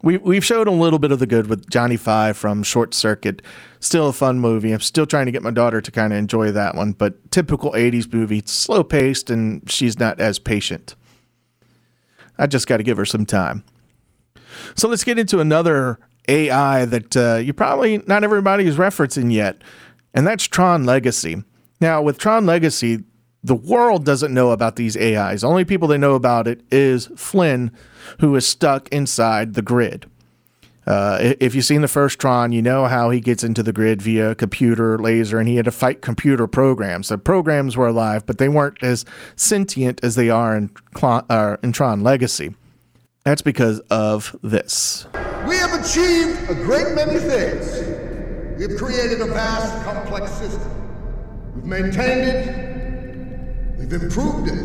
[0.01, 3.41] we, we've showed a little bit of the good with Johnny Five from Short Circuit.
[3.79, 4.73] Still a fun movie.
[4.73, 7.71] I'm still trying to get my daughter to kind of enjoy that one, but typical
[7.71, 8.43] 80s movie.
[8.45, 10.95] Slow paced, and she's not as patient.
[12.37, 13.63] I just got to give her some time.
[14.75, 15.97] So let's get into another
[16.27, 19.61] AI that uh, you probably not everybody is referencing yet,
[20.13, 21.43] and that's Tron Legacy.
[21.81, 23.03] Now, with Tron Legacy,
[23.43, 25.43] the world doesn't know about these AIs.
[25.43, 27.71] Only people that know about it is Flynn,
[28.19, 30.09] who is stuck inside the grid.
[30.87, 34.01] Uh, if you've seen the first Tron, you know how he gets into the grid
[34.01, 37.09] via computer laser, and he had to fight computer programs.
[37.09, 39.03] The programs were alive, but they weren't as
[39.35, 40.69] sentient as they are in,
[41.01, 42.55] uh, in Tron Legacy.
[43.25, 45.07] That's because of this.
[45.47, 47.81] We have achieved a great many things.
[48.55, 50.71] We have created a vast, complex system.
[51.55, 53.79] We've maintained it.
[53.79, 54.63] We've improved it.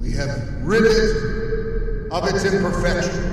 [0.00, 3.30] We have rid it of its imperfection.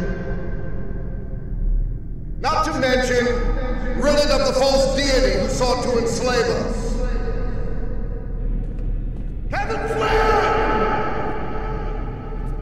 [2.39, 3.25] Not to mention,
[3.99, 6.97] rid it of the false deity who sought to enslave us.
[9.49, 10.51] Kevin Flynn!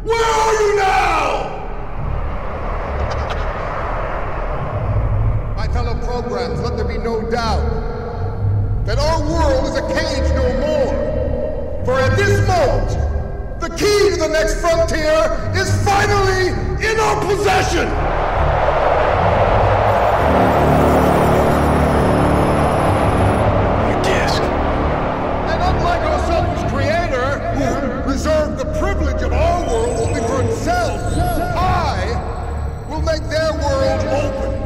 [0.03, 1.65] Where are you now?
[5.55, 7.64] My fellow programs, let there be no doubt
[8.86, 11.86] that our world is a cage no more.
[11.86, 15.22] For at this moment, the key to the next frontier
[15.55, 16.49] is finally
[16.84, 17.88] in our possession!
[25.49, 30.99] And unlike our selfish creator, who reserved the privilege of our world only for himself,
[31.55, 34.59] I will make their world open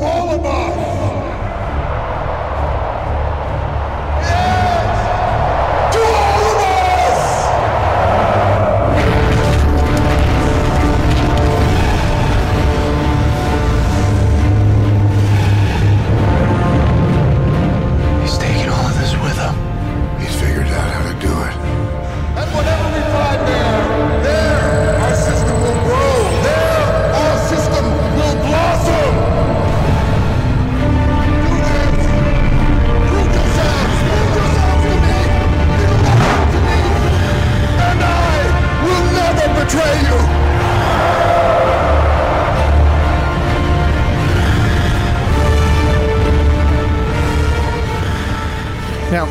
[0.00, 0.87] available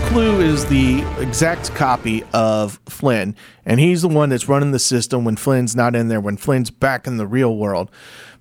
[0.05, 3.35] Clu is the exact copy of Flynn,
[3.65, 6.71] and he's the one that's running the system when Flynn's not in there, when Flynn's
[6.71, 7.91] back in the real world.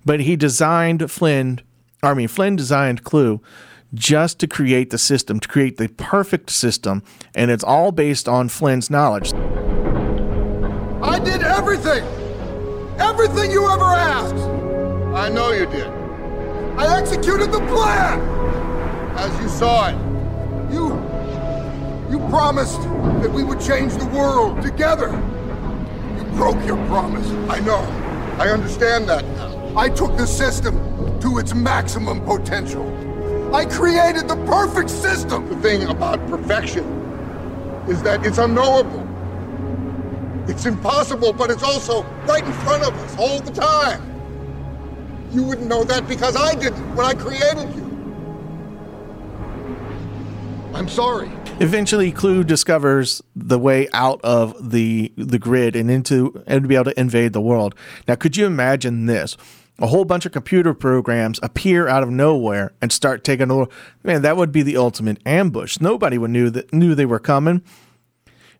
[0.05, 1.61] But he designed Flynn,
[2.01, 3.41] I mean, Flynn designed Clu
[3.93, 7.03] just to create the system, to create the perfect system,
[7.35, 9.33] and it's all based on Flynn's knowledge.
[11.01, 12.03] I did everything!
[12.99, 14.35] Everything you ever asked!
[15.15, 15.87] I know you did.
[16.77, 18.19] I executed the plan!
[19.17, 20.06] As you saw it.
[22.09, 22.27] You.
[22.29, 22.81] Promised
[23.21, 25.09] that we would change the world together.
[26.17, 27.27] You broke your promise.
[27.49, 27.79] I know.
[28.37, 29.73] I understand that now.
[29.77, 30.75] I took the system
[31.21, 32.85] to its maximum potential.
[33.55, 35.47] I created the perfect system.
[35.49, 36.83] The thing about perfection
[37.87, 39.07] is that it's unknowable.
[40.49, 44.01] It's impossible, but it's also right in front of us all the time.
[45.31, 47.86] You wouldn't know that because I didn't when I created you.
[50.77, 51.27] I'm sorry.
[51.59, 56.75] Eventually, Clu discovers the way out of the the grid and into and to be
[56.75, 57.73] able to invade the world.
[58.07, 59.35] Now, could you imagine this?
[59.79, 63.71] A whole bunch of computer programs appear out of nowhere and start taking over.
[64.03, 65.79] Man, that would be the ultimate ambush.
[65.79, 67.63] Nobody would knew that knew they were coming.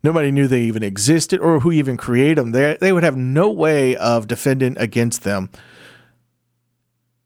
[0.03, 2.51] Nobody knew they even existed or who even created them.
[2.51, 5.51] They they would have no way of defending against them.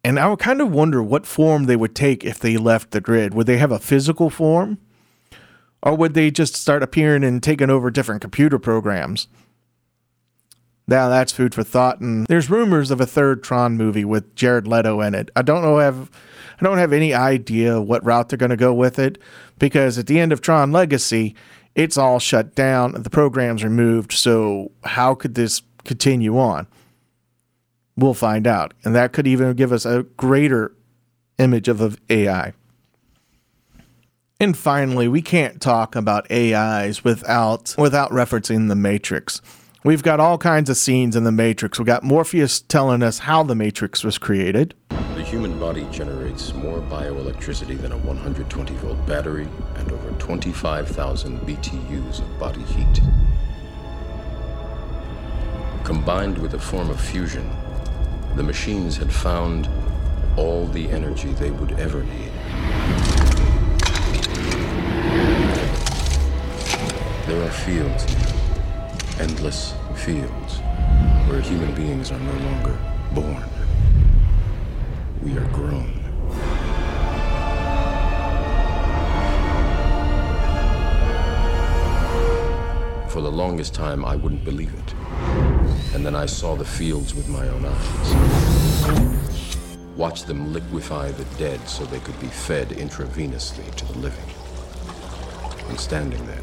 [0.03, 3.01] And I would kind of wonder what form they would take if they left the
[3.01, 3.33] grid.
[3.33, 4.79] Would they have a physical form?
[5.83, 9.27] Or would they just start appearing and taking over different computer programs?
[10.87, 14.67] Now that's food for thought, and there's rumors of a third Tron movie with Jared
[14.67, 15.29] Leto in it.
[15.35, 16.11] I don't know have
[16.59, 19.17] I don't have any idea what route they're going to go with it
[19.57, 21.33] because at the end of Tron Legacy,
[21.75, 24.11] it's all shut down, the program's removed.
[24.11, 26.67] So how could this continue on?
[28.01, 30.75] We'll find out, and that could even give us a greater
[31.37, 32.53] image of, of AI.
[34.39, 39.39] And finally, we can't talk about AIs without without referencing the Matrix.
[39.83, 41.77] We've got all kinds of scenes in the Matrix.
[41.77, 44.73] We got Morpheus telling us how the Matrix was created.
[44.89, 52.19] The human body generates more bioelectricity than a 120 volt battery and over 25,000 BTUs
[52.19, 53.01] of body heat.
[55.83, 57.47] Combined with a form of fusion,
[58.35, 59.69] the machines had found
[60.37, 62.31] all the energy they would ever need.
[67.27, 70.59] There are fields now, endless fields,
[71.27, 72.77] where human beings are no longer
[73.13, 73.43] born.
[75.21, 76.00] We are grown.
[83.11, 84.93] For the longest time, I wouldn't believe it.
[85.93, 88.13] And then I saw the fields with my own eyes.
[89.97, 94.23] Watched them liquefy the dead so they could be fed intravenously to the living.
[95.67, 96.41] And standing there,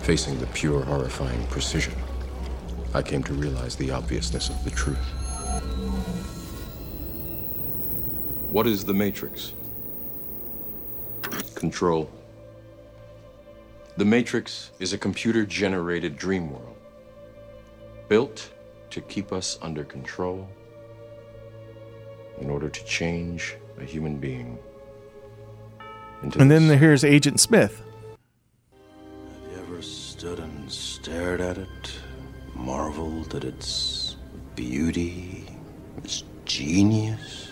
[0.00, 1.92] facing the pure, horrifying precision,
[2.94, 4.96] I came to realize the obviousness of the truth.
[8.50, 9.52] What is the Matrix?
[11.54, 12.10] Control.
[13.96, 16.76] The Matrix is a computer generated dream world
[18.08, 18.50] built
[18.90, 20.48] to keep us under control
[22.40, 24.58] in order to change a human being.
[26.22, 27.82] Into And then here's Agent Smith.
[28.70, 32.00] Have you ever stood and stared at it,
[32.54, 34.16] marveled at its
[34.56, 35.46] beauty,
[35.98, 37.48] its genius?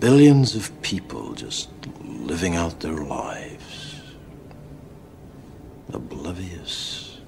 [0.00, 1.70] Billions of people just
[2.02, 3.53] living out their lives,
[5.94, 7.18] oblivious.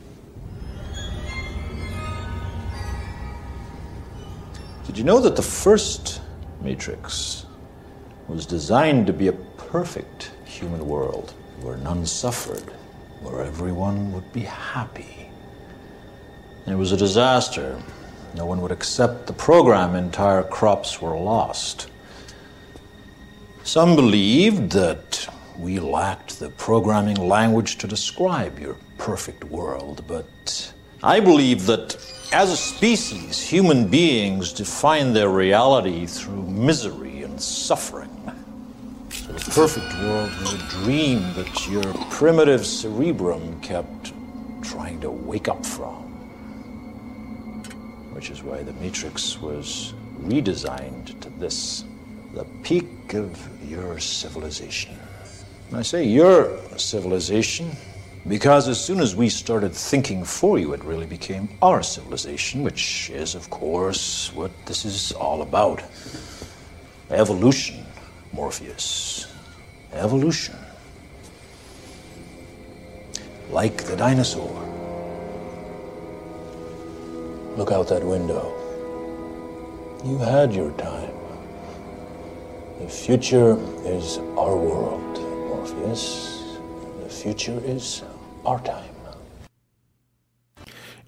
[4.86, 6.20] Did you know that the first
[6.60, 7.46] Matrix
[8.28, 12.72] was designed to be a perfect human world where none suffered,
[13.20, 15.28] where everyone would be happy?
[16.66, 17.80] It was a disaster.
[18.34, 21.88] No one would accept the program, entire crops were lost.
[23.62, 25.28] Some believed that
[25.58, 31.96] we lacked the programming language to describe your perfect world, but I believe that
[32.32, 38.10] as a species, human beings define their reality through misery and suffering.
[39.10, 44.12] So the perfect world was a dream that your primitive cerebrum kept
[44.62, 46.04] trying to wake up from.
[48.14, 51.84] Which is why the Matrix was redesigned to this
[52.34, 53.30] the peak of
[53.70, 54.98] your civilization.
[55.72, 57.70] I say your civilization
[58.28, 63.10] because as soon as we started thinking for you, it really became our civilization, which
[63.10, 65.82] is, of course, what this is all about.
[67.10, 67.84] Evolution,
[68.32, 69.32] Morpheus.
[69.92, 70.56] Evolution.
[73.50, 74.50] Like the dinosaur.
[77.56, 78.52] Look out that window.
[80.04, 81.12] You had your time.
[82.80, 85.16] The future is our world,
[85.66, 86.58] Morpheus.
[87.02, 88.02] The future is
[88.44, 88.94] our time.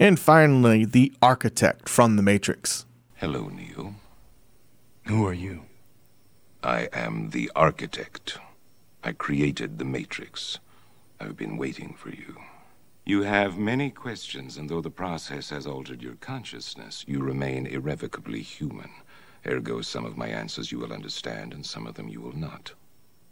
[0.00, 2.84] And finally, the architect from the Matrix.
[3.16, 3.94] Hello, Neo.
[5.06, 5.62] Who are you?
[6.62, 8.38] I am the architect.
[9.04, 10.58] I created the Matrix.
[11.20, 12.36] I've been waiting for you.
[13.04, 18.42] You have many questions, and though the process has altered your consciousness, you remain irrevocably
[18.42, 18.90] human.
[19.46, 22.72] Ergo, some of my answers you will understand, and some of them you will not.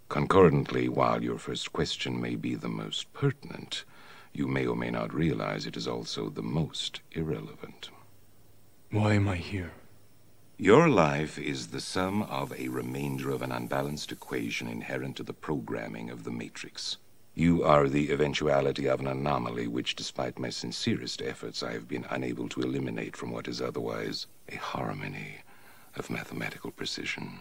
[0.08, 3.84] Concordantly, while your first question may be the most pertinent,
[4.32, 7.90] you may or may not realize it is also the most irrelevant.
[8.90, 9.72] Why am I here?
[10.58, 15.34] Your life is the sum of a remainder of an unbalanced equation inherent to the
[15.34, 16.98] programming of the Matrix.
[17.34, 22.06] You are the eventuality of an anomaly which, despite my sincerest efforts, I have been
[22.08, 25.40] unable to eliminate from what is otherwise a harmony
[25.96, 27.40] of mathematical precision.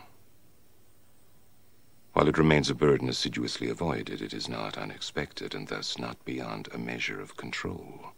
[2.15, 6.69] While it remains a burden assiduously avoided, it is not unexpected and thus not beyond
[6.71, 8.13] a measure of control,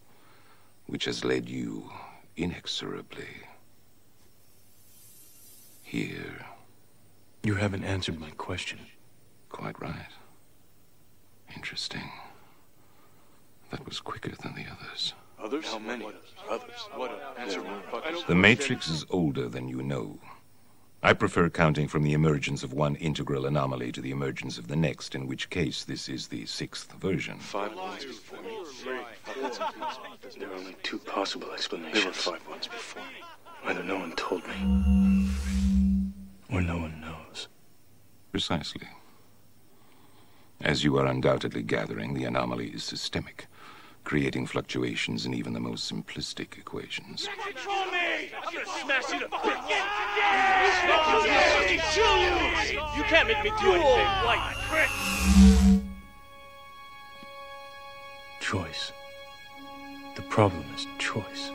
[0.85, 1.89] which has led you
[2.35, 3.47] inexorably
[5.81, 6.45] here.
[7.41, 8.77] You haven't answered my question.
[9.49, 10.13] Quite right.
[11.55, 12.11] Interesting.
[13.71, 15.15] That was quicker than the others.
[15.39, 15.65] Others?
[15.65, 16.05] How many?
[16.47, 16.87] Others?
[16.93, 17.35] What?
[17.39, 17.69] Answer me.
[18.27, 20.19] The Matrix is older than you know.
[21.07, 24.75] I prefer counting from the emergence of one integral anomaly to the emergence of the
[24.75, 27.39] next, in which case this is the sixth version.
[27.39, 28.57] Five ones before me.
[30.37, 32.03] There are only two possible explanations.
[32.03, 33.23] There were five ones before me.
[33.63, 35.29] Either no one told me,
[36.51, 37.47] or no one knows.
[38.33, 38.89] Precisely.
[40.59, 43.47] As you are undoubtedly gathering, the anomaly is systemic,
[44.07, 47.27] creating fluctuations in even the most simplistic equations.
[47.43, 48.31] Control me!
[48.41, 49.67] I'm gonna smash you to bits!
[52.95, 54.89] You can't make me do anything, white prick!
[58.39, 58.93] Choice.
[60.15, 61.51] The problem is choice.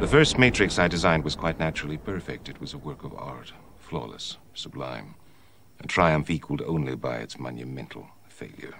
[0.00, 2.48] The first Matrix I designed was quite naturally perfect.
[2.48, 5.16] It was a work of art, flawless, sublime,
[5.80, 8.74] a triumph equaled only by its monumental failure.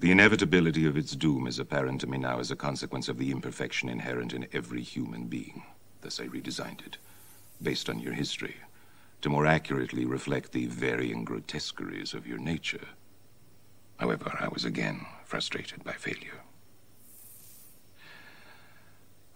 [0.00, 3.32] The inevitability of its doom is apparent to me now as a consequence of the
[3.32, 5.64] imperfection inherent in every human being.
[6.02, 6.98] Thus I redesigned it,
[7.60, 8.54] based on your history,
[9.22, 12.86] to more accurately reflect the varying grotesqueries of your nature.
[13.96, 16.42] However, I was again frustrated by failure.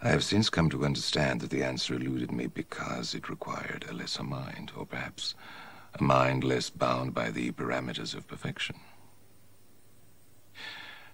[0.01, 3.93] I have since come to understand that the answer eluded me because it required a
[3.93, 5.35] lesser mind, or perhaps
[5.99, 8.77] a mind less bound by the parameters of perfection.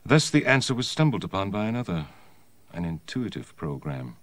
[0.08, 2.06] Thus, the answer was stumbled upon by another,
[2.72, 4.16] an intuitive program,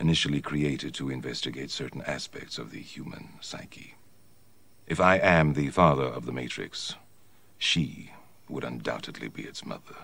[0.00, 3.96] initially created to investigate certain aspects of the human psyche.
[4.86, 6.94] If I am the father of the Matrix,
[7.58, 8.12] she
[8.48, 9.94] would undoubtedly be its mother.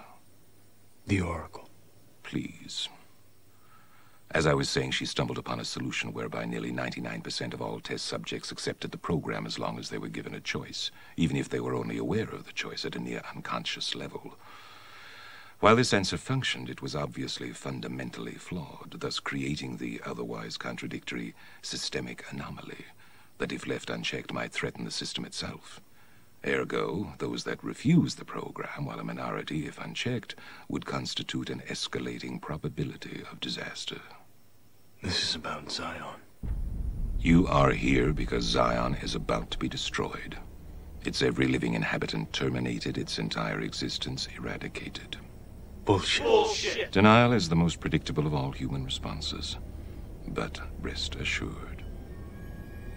[1.06, 1.70] The Oracle.
[2.22, 2.90] Please.
[4.30, 8.04] As I was saying, she stumbled upon a solution whereby nearly 99% of all test
[8.04, 11.60] subjects accepted the program as long as they were given a choice, even if they
[11.60, 14.36] were only aware of the choice at a near unconscious level.
[15.60, 22.24] While this answer functioned, it was obviously fundamentally flawed, thus creating the otherwise contradictory systemic
[22.30, 22.86] anomaly
[23.36, 25.82] that, if left unchecked, might threaten the system itself.
[26.46, 30.34] Ergo, those that refuse the program, while a minority, if unchecked,
[30.70, 34.00] would constitute an escalating probability of disaster.
[35.02, 36.20] This is about Zion.
[37.18, 40.38] You are here because Zion is about to be destroyed.
[41.04, 45.18] Its every living inhabitant terminated, its entire existence eradicated.
[45.90, 46.22] Bullshit.
[46.22, 46.92] Bullshit!
[46.92, 49.56] Denial is the most predictable of all human responses.
[50.28, 51.84] But rest assured,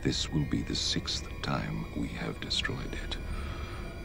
[0.03, 3.17] this will be the sixth time we have destroyed it,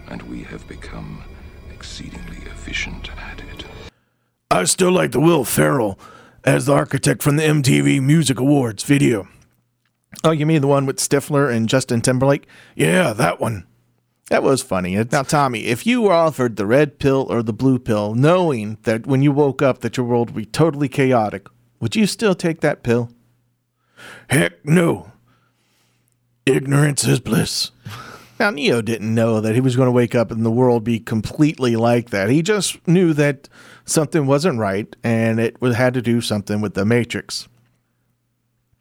[0.08, 1.22] and we have become
[1.70, 3.66] exceedingly efficient at it.
[4.50, 5.98] I still like the Will Ferrell
[6.44, 9.28] as the architect from the MTV Music Awards video.
[10.24, 12.46] Oh, you mean the one with Stifler and Justin Timberlake?
[12.74, 13.66] Yeah, that one.
[14.30, 14.94] That was funny.
[15.10, 19.06] Now, Tommy, if you were offered the red pill or the blue pill, knowing that
[19.06, 21.48] when you woke up that your world would be totally chaotic,
[21.80, 23.10] would you still take that pill?
[24.28, 25.12] Heck no.
[26.44, 27.70] Ignorance is bliss.
[28.38, 31.00] Now, Neo didn't know that he was going to wake up and the world be
[31.00, 32.30] completely like that.
[32.30, 33.48] He just knew that
[33.84, 37.48] something wasn't right and it had to do something with the Matrix.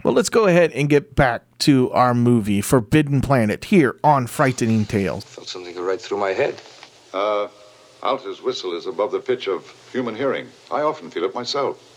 [0.03, 4.85] Well, let's go ahead and get back to our movie, Forbidden Planet, here on Frightening
[4.85, 5.23] Tales.
[5.25, 6.61] Felt something go right through my head.
[7.13, 7.47] Uh,
[8.03, 10.47] Alta's whistle is above the pitch of human hearing.
[10.71, 11.96] I often feel it myself.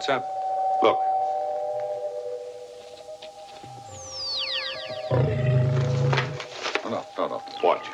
[0.00, 0.24] What's up?
[0.82, 0.98] Look.
[6.82, 7.42] Oh, no, no, no.
[7.62, 7.86] Watch.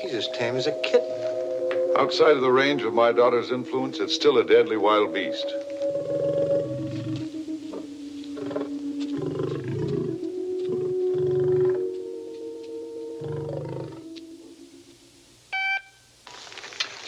[0.00, 1.10] He's as tame as a kitten.
[1.96, 5.63] Outside of the range of my daughter's influence, it's still a deadly wild beast.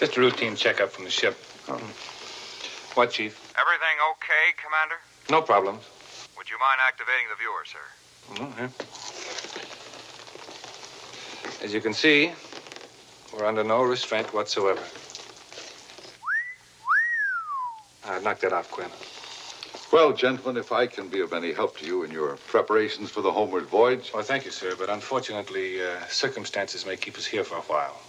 [0.07, 1.37] Just a routine checkup from the ship.
[2.95, 3.53] What, Chief?
[3.59, 5.01] Everything okay, Commander?
[5.29, 5.83] No problems.
[6.39, 7.83] Would you mind activating the viewer, sir?
[8.31, 8.71] Mhm.
[11.65, 12.33] As you can see,
[13.33, 14.87] we're under no restraint whatsoever.
[18.05, 18.93] Ah, knocked that off, Quinn.
[19.91, 23.23] Well, gentlemen, if I can be of any help to you in your preparations for
[23.23, 24.13] the homeward voyage.
[24.15, 28.01] Well, thank you, sir, but unfortunately, uh, circumstances may keep us here for a while.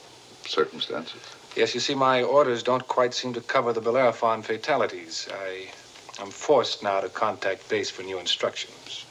[0.45, 1.21] circumstances.
[1.57, 5.27] Yes, you see, my orders don't quite seem to cover the Bellerophon fatalities.
[5.33, 5.65] I
[6.21, 9.05] am forced now to contact base for new instructions.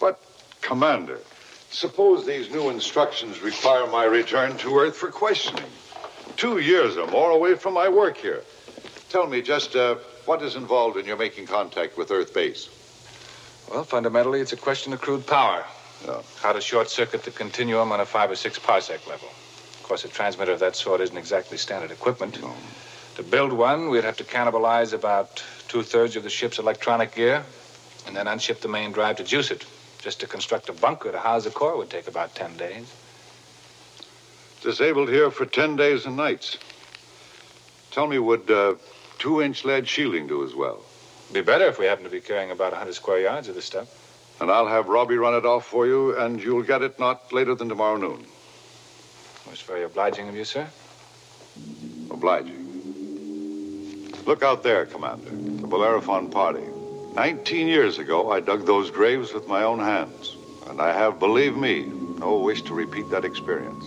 [0.00, 0.20] But,
[0.60, 1.20] Commander,
[1.70, 5.70] suppose these new instructions require my return to Earth for questioning.
[6.36, 8.42] Two years or more away from my work here.
[9.08, 12.68] Tell me just uh, what is involved in your making contact with Earth base?
[13.70, 15.64] Well, fundamentally, it's a question of crude power.
[16.04, 16.22] Yeah.
[16.42, 19.28] How to short circuit the continuum on a five or six parsec level.
[19.88, 22.42] Of course, a transmitter of that sort isn't exactly standard equipment.
[22.42, 22.54] No.
[23.16, 27.42] To build one, we'd have to cannibalize about two thirds of the ship's electronic gear
[28.06, 29.64] and then unship the main drive to juice it.
[30.02, 32.92] Just to construct a bunker to house the core would take about 10 days.
[34.60, 36.58] Disabled here for 10 days and nights.
[37.90, 38.74] Tell me, would uh,
[39.18, 40.82] two inch lead shielding do as well?
[41.32, 43.88] Be better if we happen to be carrying about 100 square yards of this stuff.
[44.38, 47.54] And I'll have Robby run it off for you, and you'll get it not later
[47.54, 48.26] than tomorrow noon.
[49.48, 50.68] Most very obliging of you, sir.
[52.10, 52.66] Obliging.
[54.26, 55.30] Look out there, Commander.
[55.30, 56.64] The Bellerophon party.
[57.14, 60.36] Nineteen years ago, I dug those graves with my own hands.
[60.68, 61.86] And I have, believe me,
[62.18, 63.86] no wish to repeat that experience.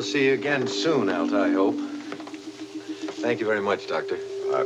[0.00, 1.74] Well, we'll see you again soon, Alta, I hope.
[3.20, 4.16] Thank you very much, Doctor.
[4.50, 4.64] Uh,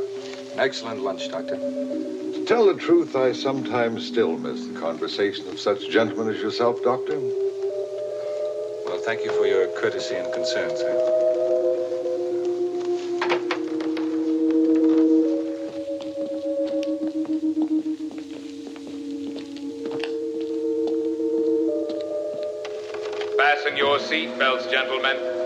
[0.55, 1.57] Excellent lunch, Doctor.
[1.57, 6.81] to tell the truth, I sometimes still miss the conversation of such gentlemen as yourself,
[6.83, 7.19] Doctor.
[7.19, 11.34] Well, thank you for your courtesy and concern, sir.
[24.71, 25.44] Gentlemen.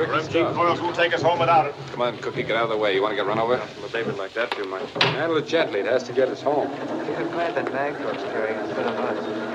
[0.00, 1.74] I'll say tricky Them cheap coils won't take us home without it.
[1.92, 2.94] Come on, Cookie, get out of the way.
[2.94, 3.58] You want to get run over?
[3.82, 4.82] With David like that, too much.
[5.02, 5.80] Handle it gently.
[5.80, 6.70] It has to get us home.
[6.70, 9.50] I'm glad that Bagthorpe's carrying instead of us.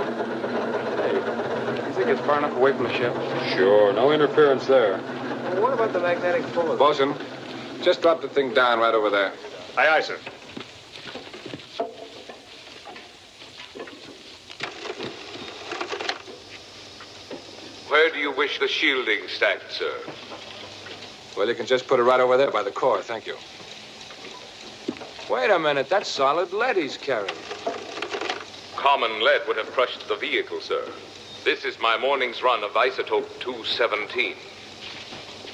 [1.88, 3.14] You think it's far enough away from the ship?
[3.56, 3.94] Sure.
[3.94, 4.98] No interference there.
[4.98, 6.78] Well, what about the magnetic pulley?
[6.78, 7.16] Bosun,
[7.82, 9.32] just drop the thing down right over there.
[9.78, 10.20] Aye, aye, sir.
[17.88, 19.94] Where do you wish the shielding stacked, sir?
[21.36, 23.02] Well, you can just put it right over there by the core.
[23.02, 23.36] Thank you.
[25.30, 25.90] Wait a minute.
[25.90, 27.34] That's solid lead he's carrying.
[28.76, 30.84] Common lead would have crushed the vehicle, sir.
[31.44, 34.36] This is my morning's run of isotope 217.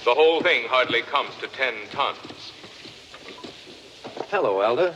[0.03, 2.51] The whole thing hardly comes to 10 tons.
[4.29, 4.95] Hello, Alta.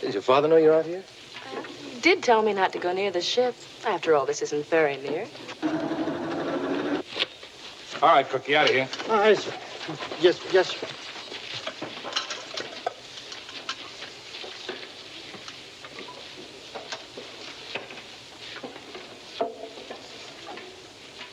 [0.00, 1.02] Does your father know you're out here?
[1.82, 3.54] He did tell me not to go near the ship.
[3.86, 5.26] After all, this isn't very near.
[8.00, 8.88] All right, Cookie, out of here.
[9.10, 9.52] Aye, sir.
[10.20, 10.86] Yes, yes, sir.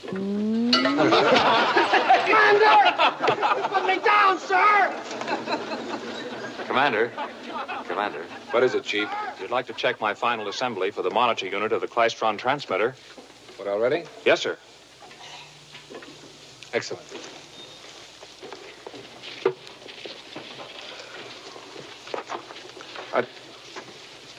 [0.09, 0.55] Commander!
[3.69, 5.03] Put me down, sir!
[6.65, 7.11] Commander.
[7.87, 8.23] Commander.
[8.49, 9.07] What is it, Chief?
[9.39, 12.95] You'd like to check my final assembly for the monitor unit of the Klystron transmitter.
[13.57, 14.05] What, already?
[14.25, 14.57] Yes, sir.
[16.75, 17.05] Excellent.
[23.13, 23.23] Are,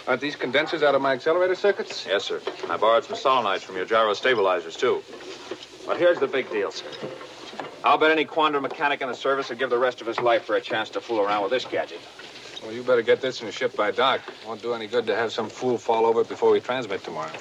[0.07, 2.05] are these condensers out of my accelerator circuits?
[2.07, 2.43] Yes, sir.
[2.69, 5.03] I borrowed some solenoids from your gyro stabilizers, too.
[5.87, 6.85] But here's the big deal, sir.
[7.83, 10.45] I'll bet any quantum mechanic in the service would give the rest of his life
[10.45, 12.01] for a chance to fool around with this gadget.
[12.63, 14.21] Well, you better get this and ship by dock.
[14.47, 17.33] Won't do any good to have some fool fall over it before we transmit tomorrow.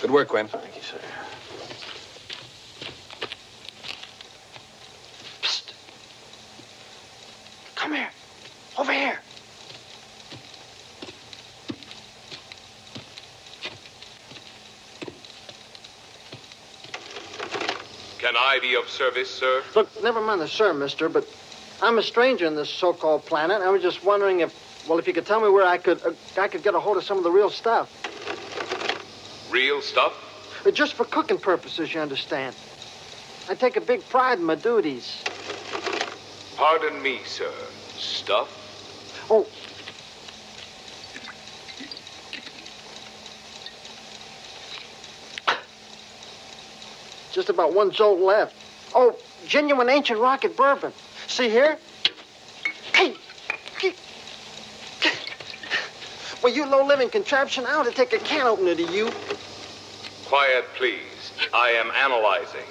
[0.00, 0.46] Good work, Quinn.
[0.46, 1.00] Thank you, sir.
[7.80, 8.10] Come here.
[8.78, 9.18] Over here.
[18.18, 19.62] Can I be of service, sir?
[19.76, 21.24] Look, never mind the sir, mister, but
[21.80, 23.62] I'm a stranger in this so-called planet.
[23.62, 24.52] I was just wondering if,
[24.88, 26.96] well, if you could tell me where I could, uh, I could get a hold
[26.96, 27.88] of some of the real stuff.
[29.52, 30.66] Real stuff?
[30.66, 32.56] Uh, just for cooking purposes, you understand.
[33.48, 35.22] I take a big pride in my duties.
[36.56, 37.52] Pardon me, sir.
[37.96, 38.48] Stuff?
[39.30, 39.46] Oh.
[47.40, 48.54] Just about one jolt left.
[48.94, 49.16] Oh,
[49.46, 50.92] genuine ancient rocket bourbon.
[51.26, 51.78] See here?
[52.94, 53.14] Hey!
[56.42, 59.10] Well, you low-living contraption, I ought to take a can opener to you.
[60.26, 61.32] Quiet, please.
[61.54, 62.66] I am analyzing.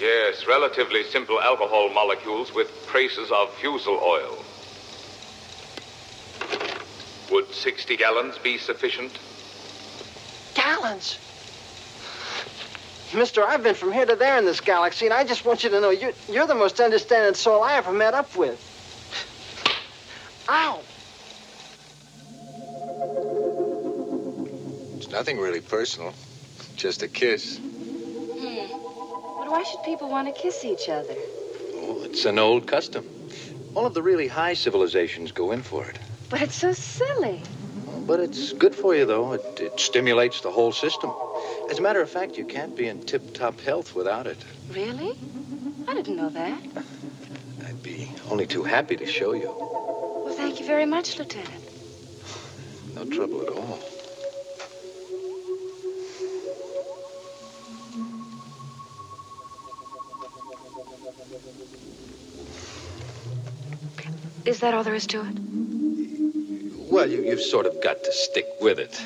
[0.00, 4.44] Yes, relatively simple alcohol molecules with traces of fusel oil.
[7.30, 9.12] Would 60 gallons be sufficient?
[10.68, 11.18] Gallons?
[13.14, 15.70] Mister, I've been from here to there in this galaxy, and I just want you
[15.70, 18.60] to know you're, you're the most understanding soul I ever met up with.
[20.50, 20.80] Ow!
[24.98, 26.12] It's nothing really personal.
[26.76, 27.56] Just a kiss.
[27.56, 28.68] Hmm.
[29.38, 31.16] But why should people want to kiss each other?
[31.76, 33.08] Oh, it's an old custom.
[33.74, 35.98] All of the really high civilizations go in for it.
[36.28, 37.42] But it's so silly.
[38.08, 39.34] But it's good for you, though.
[39.34, 41.12] It, it stimulates the whole system.
[41.70, 44.38] As a matter of fact, you can't be in tip-top health without it.
[44.70, 45.12] Really?
[45.86, 46.58] I didn't know that.
[47.66, 49.54] I'd be only too happy to show you.
[50.24, 51.62] Well, thank you very much, Lieutenant.
[52.94, 53.78] No trouble at all.
[64.46, 65.67] Is that all there is to it?
[66.90, 68.96] Well, you, you've sort of got to stick with it.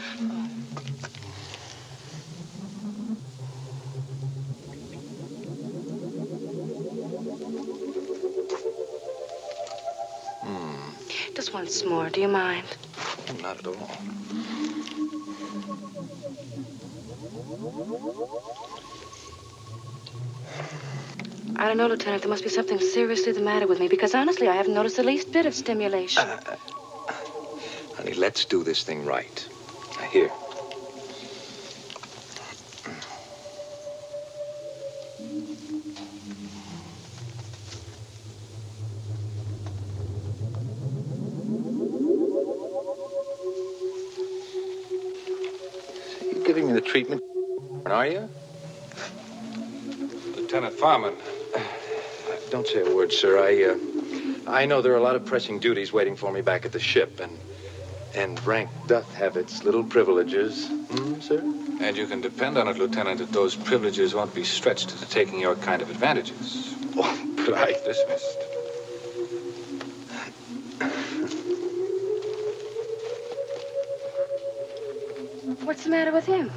[10.43, 10.91] Hmm.
[11.35, 12.67] Just once more, do you mind?
[13.43, 13.91] Not at all.
[21.57, 22.23] I don't know, Lieutenant.
[22.23, 25.03] There must be something seriously the matter with me because honestly, I haven't noticed the
[25.03, 26.23] least bit of stimulation.
[26.23, 26.57] Uh,
[28.17, 29.49] Let's do this thing right.
[30.11, 30.31] Here.
[46.23, 47.23] You're giving me the treatment,
[47.87, 48.29] are you?
[50.37, 51.15] Lieutenant Farman.
[52.51, 53.39] Don't say a word, sir.
[53.39, 56.67] I, uh, I know there are a lot of pressing duties waiting for me back
[56.67, 57.39] at the ship, and
[58.15, 60.69] and rank doth have its little privileges.
[60.69, 61.41] Hmm, sir?
[61.81, 65.41] And you can depend on it, Lieutenant, that those privileges won't be stretched to taking
[65.41, 66.75] your kind of advantages.
[66.97, 67.73] Oh, but I...
[67.73, 68.39] Dismissed.
[75.65, 76.51] What's the matter with him?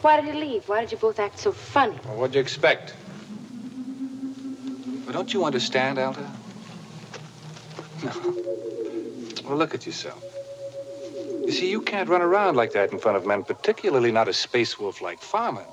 [0.00, 0.68] Why did he leave?
[0.68, 1.98] Why did you both act so funny?
[2.04, 2.94] Well, what'd you expect?
[5.04, 6.28] Well, don't you understand, Alta?
[8.02, 8.36] No.
[9.44, 10.35] Well, look at yourself.
[11.46, 14.32] You see, you can't run around like that in front of men, particularly not a
[14.32, 15.64] space wolf like Farman.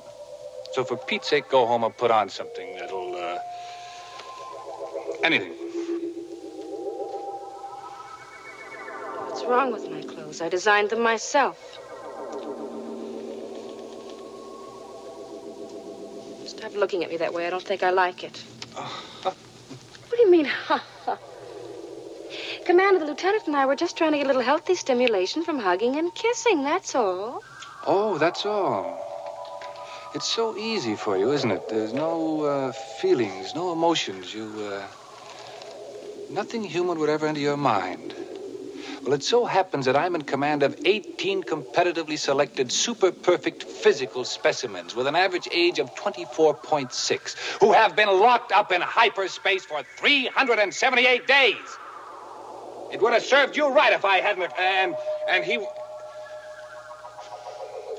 [0.74, 3.40] So for Pete's sake, go home and put on something that'll, uh...
[5.24, 5.54] Anything.
[9.26, 10.42] What's wrong with my clothes?
[10.42, 11.58] I designed them myself.
[16.46, 17.48] Stop looking at me that way.
[17.48, 18.38] I don't think I like it.
[19.24, 19.36] what
[20.12, 20.84] do you mean, ha?
[22.66, 25.60] Commander, the lieutenant and I were just trying to get a little healthy stimulation from
[25.60, 27.44] hugging and kissing, that's all.
[27.86, 28.86] Oh, that's all.
[30.14, 31.68] It's so easy for you, isn't it?
[31.68, 34.34] There's no uh, feelings, no emotions.
[34.34, 34.88] You, uh,
[36.30, 38.14] nothing human would ever enter your mind.
[39.04, 44.24] Well, it so happens that I'm in command of 18 competitively selected super perfect physical
[44.24, 49.84] specimens with an average age of 24.6 who have been locked up in hyperspace for
[49.98, 51.78] 378 days.
[52.94, 54.52] It would have served you right if I hadn't.
[54.60, 54.96] And,
[55.28, 55.58] and he.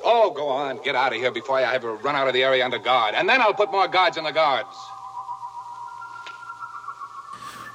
[0.04, 0.80] Oh, go on.
[0.84, 3.16] Get out of here before I have to run out of the area under guard.
[3.16, 4.68] And then I'll put more guards in the guards.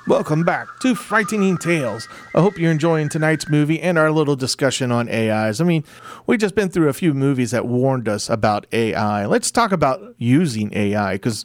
[0.07, 2.07] Welcome back to Frightening Tales.
[2.33, 5.59] I hope you're enjoying tonight's movie and our little discussion on AIs.
[5.59, 5.83] I mean,
[6.25, 9.25] we've just been through a few movies that warned us about AI.
[9.25, 11.43] Let's talk about using AI because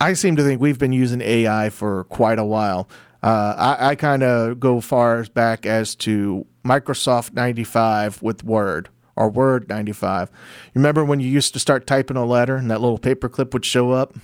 [0.00, 2.88] I seem to think we've been using AI for quite a while.
[3.26, 9.28] Uh, I, I kind of go far back as to Microsoft 95 with Word or
[9.28, 10.30] Word 95.
[10.66, 13.64] You remember when you used to start typing a letter and that little paperclip would
[13.64, 14.14] show up?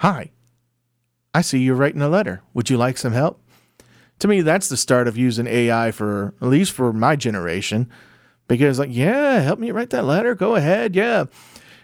[0.00, 0.32] Hi,
[1.32, 2.42] I see you're writing a letter.
[2.54, 3.40] Would you like some help?
[4.18, 7.88] To me, that's the start of using AI for, at least for my generation,
[8.48, 10.34] because, like, yeah, help me write that letter.
[10.34, 10.96] Go ahead.
[10.96, 11.26] Yeah.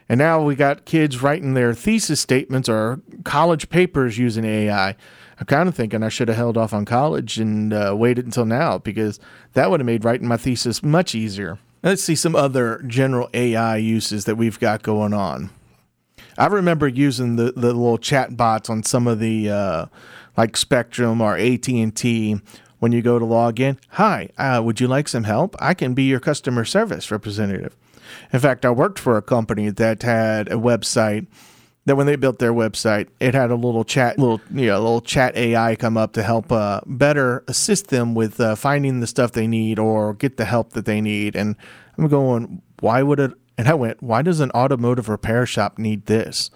[0.08, 4.96] And now we got kids writing their thesis statements or college papers using AI.
[5.42, 8.44] I'm kind of thinking I should have held off on college and uh, waited until
[8.44, 9.18] now because
[9.54, 11.58] that would have made writing my thesis much easier.
[11.82, 15.50] Let's see some other general AI uses that we've got going on.
[16.38, 19.86] I remember using the, the little chat bots on some of the uh,
[20.36, 22.40] like Spectrum or AT and T
[22.78, 23.80] when you go to log in.
[23.88, 25.56] Hi, uh, would you like some help?
[25.58, 27.76] I can be your customer service representative.
[28.32, 31.26] In fact, I worked for a company that had a website
[31.84, 35.00] that when they built their website, it had a little chat, little you know, little
[35.00, 39.32] chat AI come up to help uh, better assist them with uh, finding the stuff
[39.32, 41.34] they need or get the help that they need.
[41.34, 41.56] And
[41.98, 43.32] I'm going, why would it?
[43.58, 46.50] And I went, why does an automotive repair shop need this?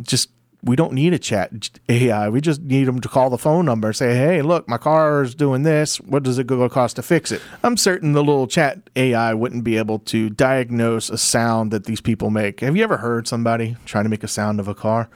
[0.00, 0.30] Just
[0.64, 2.28] we don't need a chat AI.
[2.28, 5.34] We just need them to call the phone number and say, hey, look, my car's
[5.34, 6.00] doing this.
[6.00, 7.42] What does it go cost to fix it?
[7.64, 12.00] I'm certain the little chat AI wouldn't be able to diagnose a sound that these
[12.00, 12.60] people make.
[12.60, 15.10] Have you ever heard somebody trying to make a sound of a car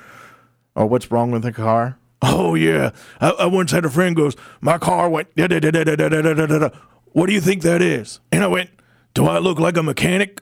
[0.75, 1.99] or what's wrong with a car?
[2.23, 2.91] Oh, yeah.
[3.21, 6.71] I, I once had a friend goes, my car went, da, da, da,
[7.13, 8.21] what do you think that is?
[8.33, 8.71] And I went,
[9.15, 10.41] do I look like a mechanic?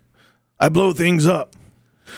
[0.59, 1.55] I blow things up.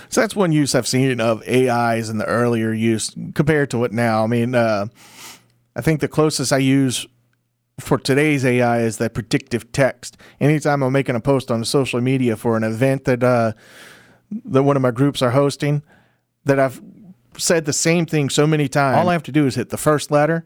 [0.08, 3.92] So that's one use I've seen of AIs in the earlier use compared to what
[3.92, 4.24] now.
[4.24, 4.86] I mean, uh,
[5.74, 7.06] I think the closest I use
[7.78, 10.16] for today's AI is that predictive text.
[10.40, 13.52] Anytime I'm making a post on social media for an event that uh,
[14.44, 15.82] that one of my groups are hosting,
[16.44, 16.80] that I've
[17.36, 18.96] said the same thing so many times.
[18.96, 20.44] All I have to do is hit the first letter,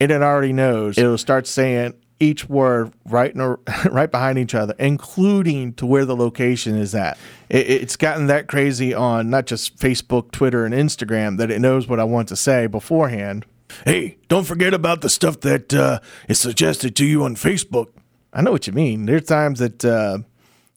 [0.00, 0.96] and it already knows.
[0.96, 3.50] It'll start saying each word right in a,
[3.90, 7.18] right behind each other, including to where the location is at.
[7.48, 11.88] It, it's gotten that crazy on not just Facebook, Twitter, and Instagram that it knows
[11.88, 13.46] what I want to say beforehand.
[13.84, 17.88] Hey, don't forget about the stuff that uh, is suggested to you on Facebook.
[18.32, 19.06] I know what you mean.
[19.06, 20.18] There are times that uh,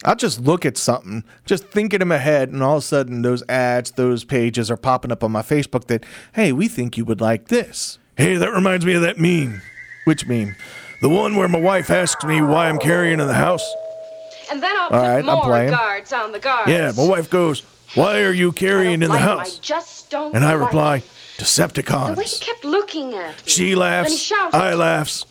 [0.04, 2.86] I'll just look at something, just think it in my head, and all of a
[2.86, 6.98] sudden those ads, those pages are popping up on my Facebook that, hey, we think
[6.98, 8.00] you would like this.
[8.18, 9.62] Hey, that reminds me of that meme.
[10.06, 10.56] Which meme?
[11.02, 13.64] The one where my wife asks me why I'm carrying in the house.
[14.52, 15.72] And then I'll All put right, I'm more playing.
[15.72, 16.70] guards on the guards.
[16.70, 17.64] Yeah, my wife goes,
[17.96, 19.58] Why are you carrying in the like 'em, house?
[19.58, 21.02] I just don't And I like reply, 'em.
[21.38, 22.40] The way he Decepticons.
[22.42, 23.36] kept looking at me.
[23.46, 24.18] She Then he laughs.
[24.18, 24.56] shouted.
[24.56, 25.26] I laughs.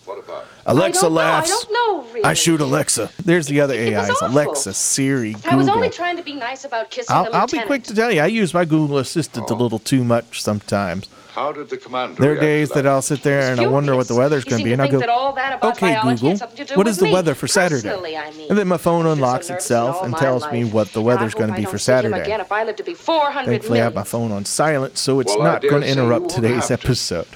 [0.67, 1.51] Alexa I don't know, laughs.
[1.51, 2.25] I don't know, really.
[2.25, 3.11] I shoot Alexa.
[3.25, 4.27] There's the other It was AIs awful.
[4.29, 5.51] Alexa, Siri, Google.
[5.53, 7.95] I was only trying to be nice about kissing I'll, the I'll be quick to
[7.95, 11.09] tell you, I use my Google Assistant a little too much sometimes.
[11.35, 14.09] How did the commander There are days that I'll sit there and I wonder what
[14.09, 16.39] the weather's going to be, and I'll go, that all that about "Okay, Google, has
[16.41, 18.49] something to do what with is the me, weather for Saturday?" I mean.
[18.49, 21.35] And then my phone I've so unlocks itself and my tells me what the weather's
[21.35, 22.21] going to be for Saturday.
[22.21, 25.21] again if I live to be 400 Thankfully, I have my phone on silent, so
[25.21, 26.73] it's Well, not going to interrupt today's to.
[26.75, 27.27] episode.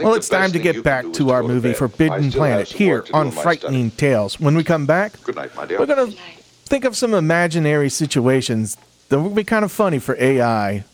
[0.00, 2.68] Well, it's time to get back can do is to to our movie Forbidden Planet
[2.68, 4.40] here work to do on Frightening Tales.
[4.40, 5.78] When we come back, Good night, my dear.
[5.78, 6.18] we're going to
[6.66, 8.76] think of some imaginary situations
[9.10, 10.84] that would be kind of funny for AI.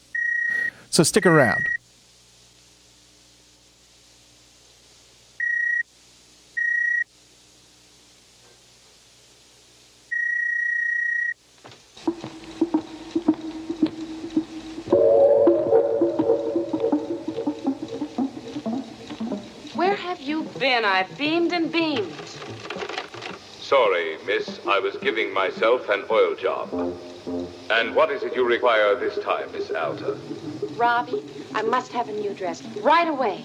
[0.90, 1.62] So stick around.
[20.98, 22.28] I've beamed and beamed.
[23.60, 24.58] Sorry, miss.
[24.66, 26.72] I was giving myself an oil job.
[27.70, 30.18] And what is it you require this time, Miss Alta?
[30.74, 31.22] Robby,
[31.54, 33.44] I must have a new dress right away.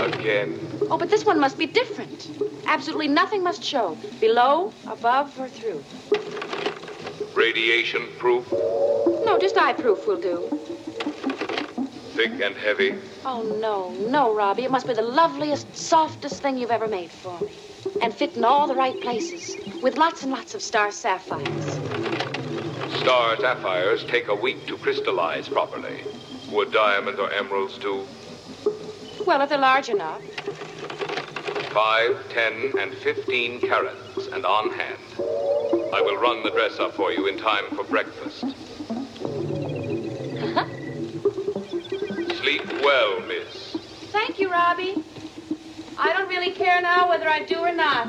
[0.00, 0.58] Again?
[0.90, 2.30] Oh, but this one must be different.
[2.64, 3.98] Absolutely nothing must show.
[4.18, 5.84] Below, above, or through.
[7.34, 8.50] Radiation proof?
[8.50, 10.77] No, just eye proof will do.
[12.18, 12.96] Thick and heavy?
[13.24, 14.64] Oh, no, no, Robby.
[14.64, 17.52] It must be the loveliest, softest thing you've ever made for me.
[18.02, 19.56] And fit in all the right places.
[19.82, 21.74] With lots and lots of star sapphires.
[22.98, 26.02] Star sapphires take a week to crystallize properly.
[26.50, 28.04] Would diamonds or emeralds do?
[29.24, 30.20] Well, if they're large enough.
[31.70, 34.98] Five, ten, and fifteen carats, and on hand.
[35.20, 38.44] I will run the dress up for you in time for breakfast.
[42.48, 43.76] Sleep well, miss.
[44.10, 44.94] Thank you, Robby.
[45.98, 48.06] I don't really care now whether I do or not.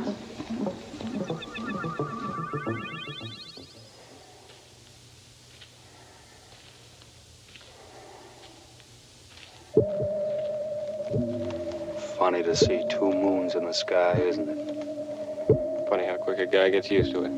[12.18, 15.90] Funny to see two moons in the sky, isn't it?
[15.90, 17.32] Funny how quick a guy gets used to it.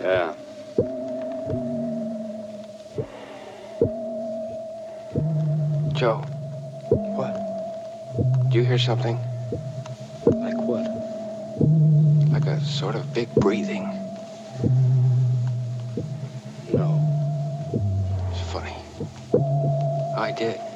[0.00, 0.34] Yeah.
[6.02, 6.18] Joe.
[7.14, 8.50] What?
[8.50, 9.20] Do you hear something?
[10.26, 10.82] Like what?
[12.32, 13.84] Like a sort of big breathing.
[16.74, 16.98] No.
[18.32, 18.74] It's funny.
[20.16, 20.71] I did.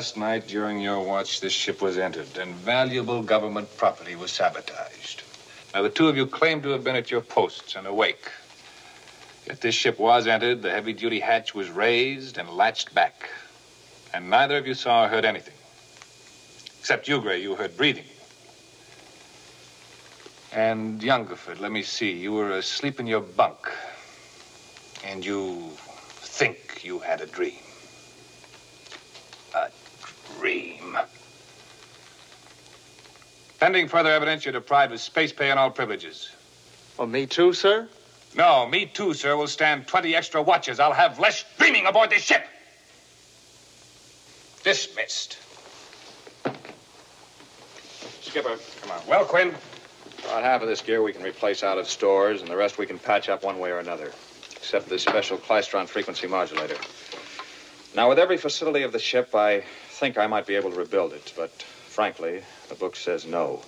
[0.00, 5.22] Last night during your watch, this ship was entered, and valuable government property was sabotaged.
[5.74, 8.30] Now, the two of you claim to have been at your posts and awake.
[9.46, 13.28] Yet this ship was entered, the heavy duty hatch was raised and latched back.
[14.14, 15.58] And neither of you saw or heard anything.
[16.78, 18.08] Except you, Gray, you heard breathing.
[20.50, 23.68] And Youngerford, let me see, you were asleep in your bunk.
[25.04, 25.72] And you
[26.22, 27.69] think you had a dream.
[30.50, 30.98] A dream.
[33.58, 36.30] Pending further evidence, you're deprived of space pay and all privileges.
[36.96, 37.88] Well, me too, sir?
[38.34, 40.80] No, me too, sir, will stand 20 extra watches.
[40.80, 42.46] I'll have less dreaming aboard this ship.
[44.62, 45.38] Dismissed.
[48.20, 49.00] Skipper, come on.
[49.08, 49.54] Well, Quinn.
[50.24, 52.86] About half of this gear we can replace out of stores, and the rest we
[52.86, 54.12] can patch up one way or another,
[54.52, 56.76] except this special Klystron frequency modulator.
[57.96, 59.64] Now, with every facility of the ship, I
[60.00, 63.60] think I might be able to rebuild it, but frankly, the book says no.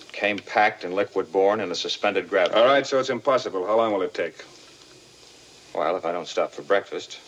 [0.00, 2.58] It came packed in liquid borne in a suspended gravity.
[2.58, 3.64] All right, so it's impossible.
[3.64, 4.44] How long will it take?
[5.76, 7.20] Well, if I don't stop for breakfast.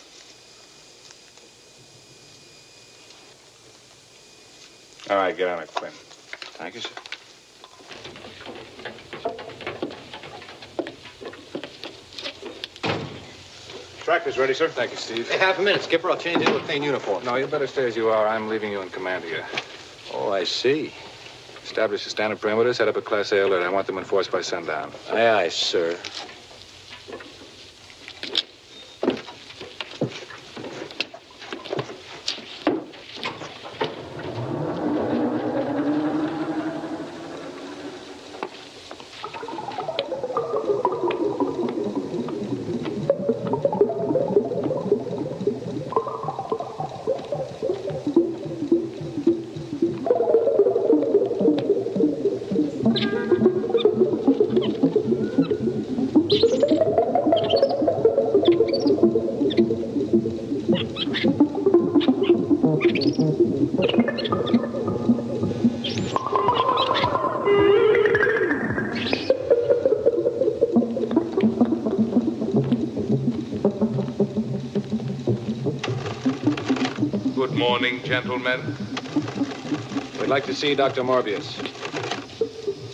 [5.09, 5.93] All right, get on it, Quinn.
[5.93, 6.89] Thank you, sir.
[14.09, 14.67] Tractor's ready, sir.
[14.69, 15.29] Thank you, Steve.
[15.29, 16.09] Hey, half a minute, Skipper.
[16.09, 17.23] I'll change into a clean uniform.
[17.25, 18.27] No, you better stay as you are.
[18.27, 19.45] I'm leaving you in command here.
[20.11, 20.91] Oh, I see.
[21.63, 23.61] Establish a standard perimeter, set up a Class A alert.
[23.61, 24.91] I want them enforced by sundown.
[25.11, 25.95] Aye, aye, sir.
[78.09, 78.75] Gentlemen.
[80.19, 81.03] We'd like to see Dr.
[81.03, 81.47] Morbius.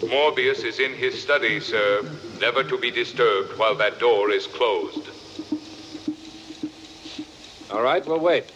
[0.02, 2.02] Morbius is in his study, sir,
[2.42, 5.08] never to be disturbed while that door is closed.
[7.72, 8.52] All right, we'll wait.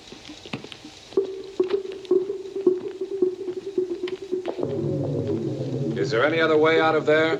[5.97, 7.37] Is there any other way out of there?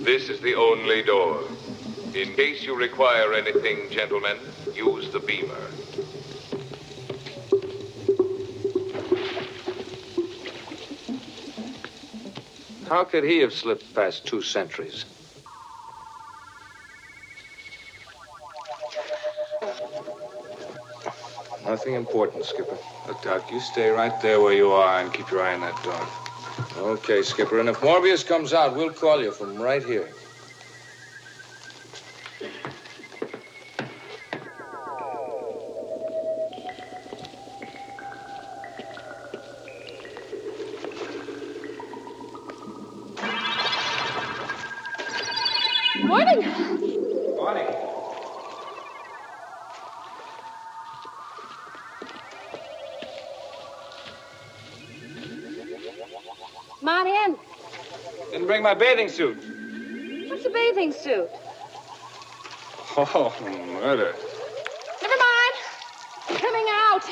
[0.00, 1.44] This is the only door.
[2.12, 4.36] In case you require anything, gentlemen,
[12.94, 15.04] How could he have slipped past two sentries?
[21.66, 22.78] Nothing important, Skipper.
[23.08, 25.82] Look, Doc, you stay right there where you are and keep your eye on that
[25.82, 26.06] door.
[26.92, 27.58] Okay, Skipper.
[27.58, 30.08] And if Morbius comes out, we'll call you from right here.
[56.84, 57.36] Come on in.
[58.30, 59.38] Didn't bring my bathing suit.
[60.28, 61.30] What's a bathing suit?
[62.98, 63.34] Oh,
[63.80, 64.14] murder.
[65.00, 65.54] Never mind.
[66.38, 67.04] Coming out.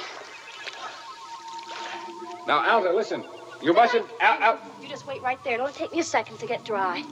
[2.46, 3.24] Now, Alta, listen.
[3.62, 4.04] You mustn't.
[4.20, 4.58] Al, Al.
[4.82, 5.54] You just wait right there.
[5.54, 7.02] It'll take me a second to get dry.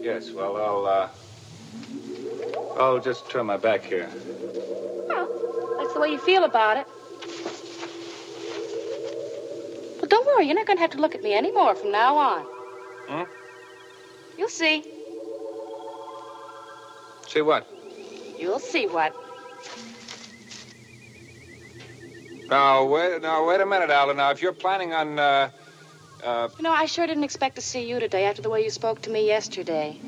[0.00, 1.08] Yes, well, I'll, uh.
[2.78, 4.08] I'll just turn my back here.
[5.08, 6.86] Well, let's the way you feel about it.
[10.40, 12.42] You're not going to have to look at me anymore from now on.
[13.08, 13.22] Hmm?
[14.38, 14.82] You'll see.
[17.28, 17.66] See what?
[18.38, 19.14] You'll see what.
[22.48, 24.14] Now, wait, now, wait a minute, Alta.
[24.14, 25.50] Now, if you're planning on, uh,
[26.22, 28.70] uh, You know, I sure didn't expect to see you today after the way you
[28.70, 29.98] spoke to me yesterday.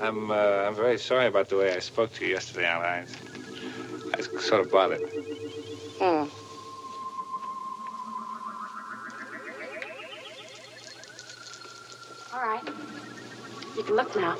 [0.00, 2.86] I'm, uh, I'm very sorry about the way I spoke to you yesterday, Alta.
[2.86, 3.06] I,
[4.12, 5.00] I was sort of bothered.
[5.98, 6.26] Hmm.
[13.96, 14.36] Look now.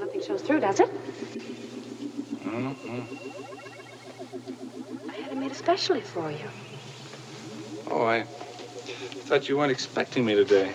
[0.00, 0.88] Nothing shows through, does it?
[2.42, 3.02] Mm-hmm.
[5.10, 6.48] I had it made especially for you.
[7.90, 10.72] Oh, I thought you weren't expecting me today.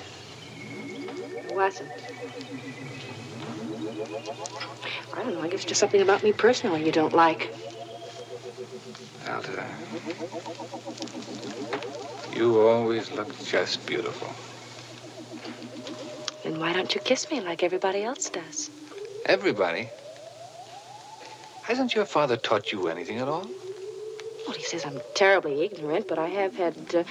[1.48, 1.90] It wasn't.
[5.16, 5.42] I don't know.
[5.42, 7.52] I guess it's just something about me personally you don't like.
[12.36, 14.30] You always look just beautiful.
[16.44, 18.70] Then why don't you kiss me like everybody else does?
[19.26, 19.90] Everybody?
[21.64, 23.48] Hasn't your father taught you anything at all?
[24.48, 27.04] Well, he says I'm terribly ignorant, but I have had uh,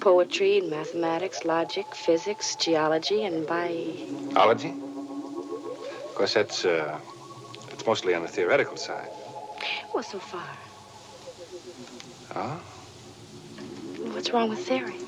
[0.00, 3.86] poetry and mathematics, logic, physics, geology, and by.
[4.34, 4.70] Ology?
[4.70, 6.98] Of course, that's, uh,
[7.68, 9.10] that's mostly on the theoretical side.
[9.92, 10.46] Well, so far.
[14.12, 15.05] What's wrong with theory?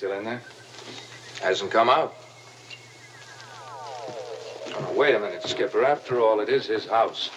[0.00, 0.40] Still in there?
[1.42, 2.14] Hasn't come out.
[4.72, 5.84] Oh, wait a minute, Skipper.
[5.84, 7.28] After all, it is his house.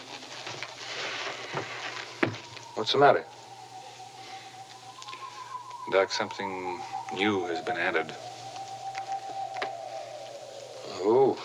[2.75, 3.25] What's the matter?
[5.91, 6.79] Doc, something
[7.13, 8.15] new has been added.
[11.01, 11.37] Oh.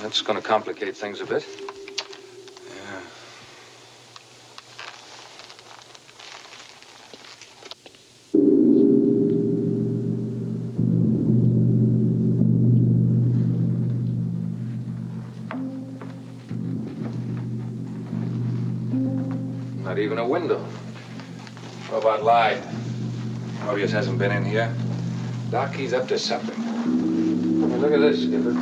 [0.00, 1.61] That's going to complicate things a bit.
[20.32, 20.66] Window.
[21.90, 22.62] Robot lied.
[23.66, 24.74] Morbius hasn't been in here.
[25.50, 26.58] Doc, he's up to something.
[26.58, 28.54] I mean, look at this, Skipper.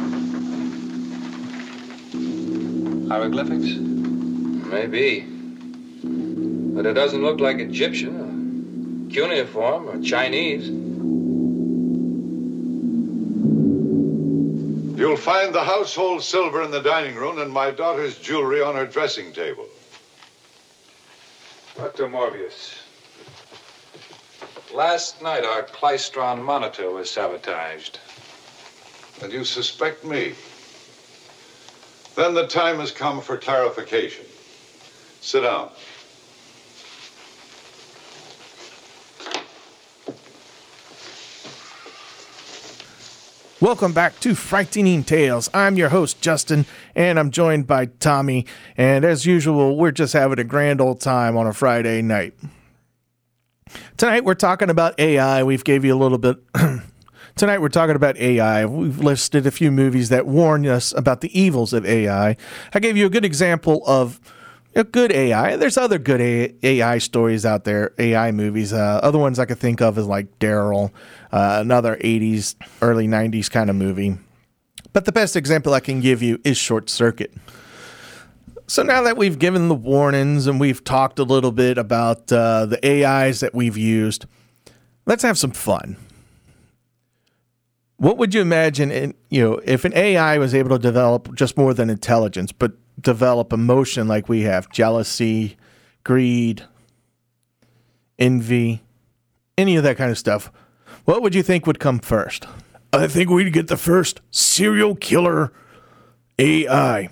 [3.09, 3.79] Hieroglyphics?
[3.79, 5.21] Maybe.
[6.75, 10.67] But it doesn't look like Egyptian, or cuneiform, or Chinese.
[14.99, 18.87] You'll find the household silver in the dining room and my daughter's jewelry on her
[18.87, 19.69] dressing table.
[21.91, 22.09] Dr.
[22.09, 22.77] Morbius.
[24.73, 27.99] Last night, our Klystron monitor was sabotaged.
[29.21, 30.35] And you suspect me?
[32.15, 34.25] Then the time has come for clarification.
[35.21, 35.71] Sit down.
[43.63, 45.51] Welcome back to Frightening Tales.
[45.53, 46.65] I'm your host, Justin,
[46.95, 48.47] and I'm joined by Tommy.
[48.75, 52.33] And as usual, we're just having a grand old time on a Friday night.
[53.99, 55.43] Tonight we're talking about AI.
[55.43, 56.39] We've gave you a little bit.
[57.37, 58.65] Tonight we're talking about AI.
[58.65, 62.39] We've listed a few movies that warn us about the evils of AI.
[62.73, 64.19] I gave you a good example of
[64.75, 65.57] a good AI.
[65.57, 66.21] There's other good
[66.63, 68.73] AI stories out there, AI movies.
[68.73, 70.93] Uh, other ones I could think of is like Daryl,
[71.33, 74.19] uh, another 80s, early 90s kind of movie.
[74.93, 77.33] But the best example I can give you is Short Circuit.
[78.67, 82.67] So now that we've given the warnings and we've talked a little bit about uh,
[82.67, 84.27] the AIs that we've used,
[85.07, 85.97] let's have some fun.
[87.97, 91.57] What would you imagine, in, you know, if an AI was able to develop just
[91.57, 95.57] more than intelligence, but develop emotion like we have, jealousy,
[96.05, 96.65] greed,
[98.19, 98.83] envy,
[99.57, 100.51] any of that kind of stuff?
[101.05, 102.47] What would you think would come first?
[102.93, 105.53] I think we'd get the first serial killer
[106.39, 107.09] AI.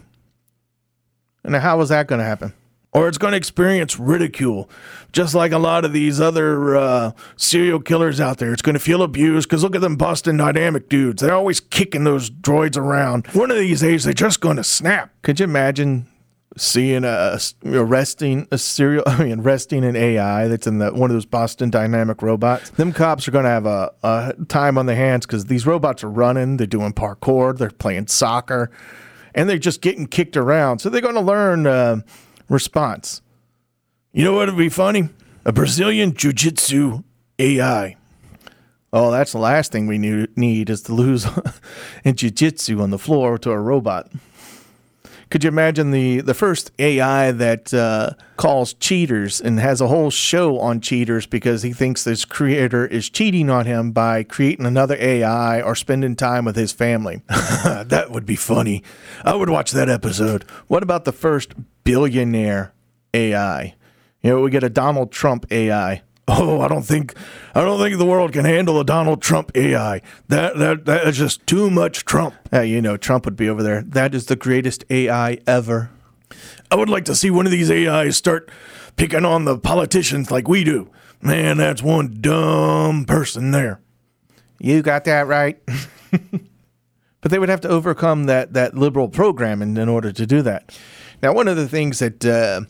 [1.45, 2.53] And how is that going to happen?
[2.99, 4.69] Or it's going to experience ridicule,
[5.13, 8.53] just like a lot of these other uh, serial killers out there.
[8.53, 11.23] It's going to feel abused because look at them Boston Dynamic dudes.
[11.23, 13.29] They're always kicking those droids around.
[13.29, 15.13] One of these days, they're just going to snap.
[15.23, 16.09] Could you imagine
[16.57, 21.15] seeing a arresting a serial I mean arresting an AI that's in the one of
[21.15, 22.71] those Boston Dynamic robots.
[22.71, 26.03] Them cops are going to have a, a time on their hands because these robots
[26.03, 28.71] are running, they're doing parkour, they're playing soccer,
[29.35, 30.81] and they're just getting kicked around.
[30.81, 32.01] So they're going to learn uh,
[32.49, 33.23] response.
[34.13, 35.11] You know what would be funny?
[35.45, 37.03] A Brazilian Jiu Jitsu
[37.39, 37.97] AI.
[38.93, 41.27] Oh, that's the last thing we need is to lose
[42.05, 44.11] in jiu jitsu on the floor to a robot.
[45.31, 50.11] Could you imagine the, the first AI that uh, calls cheaters and has a whole
[50.11, 54.97] show on cheaters because he thinks this creator is cheating on him by creating another
[54.99, 57.23] AI or spending time with his family?
[57.29, 58.83] that would be funny.
[59.23, 60.45] I would watch that episode.
[60.67, 61.53] What about the first
[61.85, 62.73] billionaire
[63.13, 63.75] AI?
[64.23, 66.03] You know, we get a Donald Trump AI.
[66.31, 67.15] Oh, I don't think
[67.55, 70.03] I don't think the world can handle a Donald Trump AI.
[70.29, 72.35] That that that is just too much Trump.
[72.53, 73.83] Yeah, you know, Trump would be over there.
[73.83, 75.91] That is the greatest AI ever.
[76.71, 78.51] I would like to see one of these AIs start
[78.97, 80.91] picking on the politicians like we do.
[81.23, 83.81] Man, that's one dumb person there.
[84.59, 85.59] You got that right.
[86.11, 90.79] but they would have to overcome that that liberal programming in order to do that.
[91.23, 92.63] Now, one of the things that uh,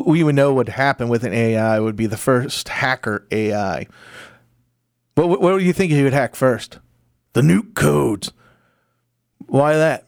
[0.00, 3.86] we would know what would happen with an AI would be the first hacker AI.
[5.14, 6.78] What, what do you think he would hack first?
[7.32, 8.32] The nuke codes.
[9.46, 10.06] Why that?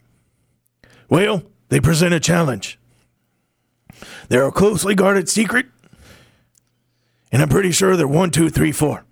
[1.09, 2.79] Well, they present a challenge.
[4.29, 5.67] They're a closely guarded secret,
[7.31, 9.05] and I'm pretty sure they're one, two, three, four.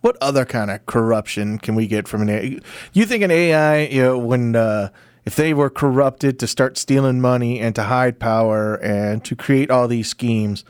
[0.00, 2.58] What other kind of corruption can we get from an AI?
[2.92, 4.90] You think an AI, you know, when uh,
[5.28, 9.70] if they were corrupted to start stealing money and to hide power and to create
[9.70, 10.64] all these schemes,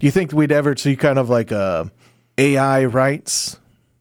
[0.00, 1.88] do you think we'd ever see kind of like a
[2.36, 3.60] AI rights,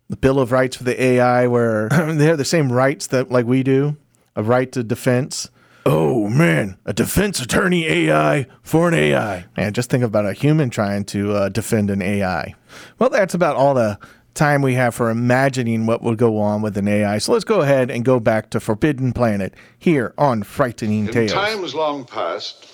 [0.09, 3.45] the Bill of Rights for the AI, where they have the same rights that like
[3.45, 3.95] we do,
[4.35, 5.51] a right to defense?
[5.85, 9.45] Oh man, a defense attorney AI for an AI.
[9.55, 12.55] And just think about a human trying to uh, defend an AI.
[12.97, 13.99] Well, that's about all the
[14.33, 17.17] time we have for imagining what would go on with an AI.
[17.17, 21.31] So let's go ahead and go back to Forbidden Planet here on Frightening In Tales.
[21.31, 22.67] times long past,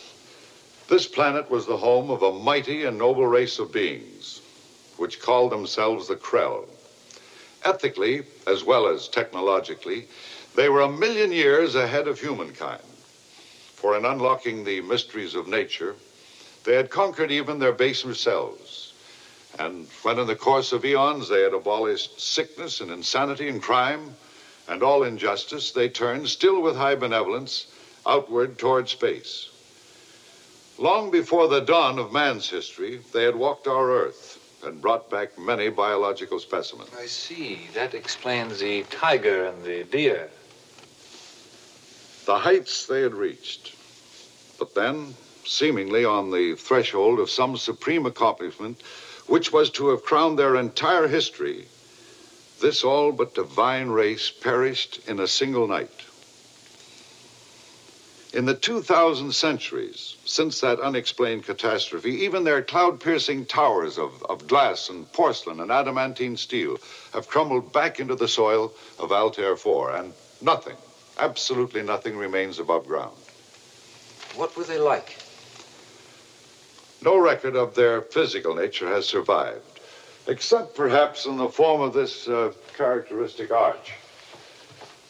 [0.89, 4.41] this planet was the home of a mighty and noble race of beings,
[4.97, 6.65] which called themselves the Krell.
[7.65, 10.05] Ethically, as well as technologically,
[10.55, 12.81] they were a million years ahead of humankind.
[13.75, 15.95] For in unlocking the mysteries of nature,
[16.63, 18.66] they had conquered even their baser selves.
[19.59, 24.15] And when in the course of eons they had abolished sickness and insanity and crime
[24.67, 27.67] and all injustice, they turned, still with high benevolence,
[28.05, 29.49] outward toward space.
[30.77, 35.37] Long before the dawn of man's history, they had walked our Earth and brought back
[35.39, 36.89] many biological specimens.
[36.97, 37.67] I see.
[37.73, 40.29] That explains the tiger and the deer.
[42.25, 43.75] The heights they had reached.
[44.59, 45.15] But then,
[45.45, 48.81] seemingly on the threshold of some supreme accomplishment,
[49.27, 51.67] which was to have crowned their entire history,
[52.61, 55.91] this all but divine race perished in a single night.
[58.33, 64.47] In the 2,000 centuries since that unexplained catastrophe, even their cloud piercing towers of, of
[64.47, 66.77] glass and porcelain and adamantine steel
[67.13, 70.75] have crumbled back into the soil of Altair 4, and nothing,
[71.17, 73.15] absolutely nothing, remains above ground.
[74.35, 75.16] What were they like?
[77.01, 79.79] No record of their physical nature has survived,
[80.27, 83.93] except perhaps in the form of this uh, characteristic arch.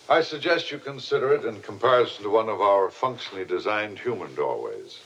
[0.10, 5.00] I suggest you consider it in comparison to one of our functionally designed human doorways.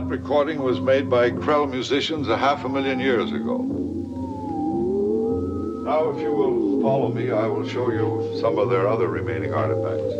[0.00, 3.58] That recording was made by Krell musicians a half a million years ago.
[5.84, 9.52] Now, if you will follow me, I will show you some of their other remaining
[9.52, 10.14] artifacts.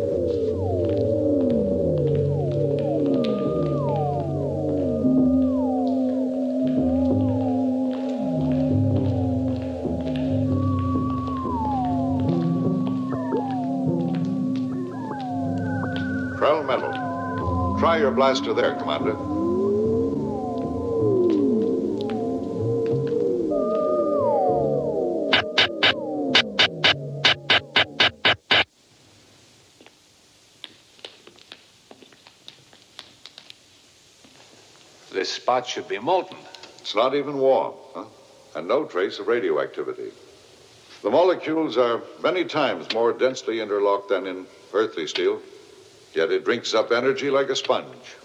[16.37, 17.77] Krell metal.
[17.79, 19.30] Try your blaster there, Commander.
[35.51, 36.37] Spot should be molten.
[36.79, 38.05] It's not even warm, huh?
[38.55, 40.11] and no trace of radioactivity.
[41.03, 45.41] The molecules are many times more densely interlocked than in earthly steel,
[46.13, 48.15] yet it drinks up energy like a sponge.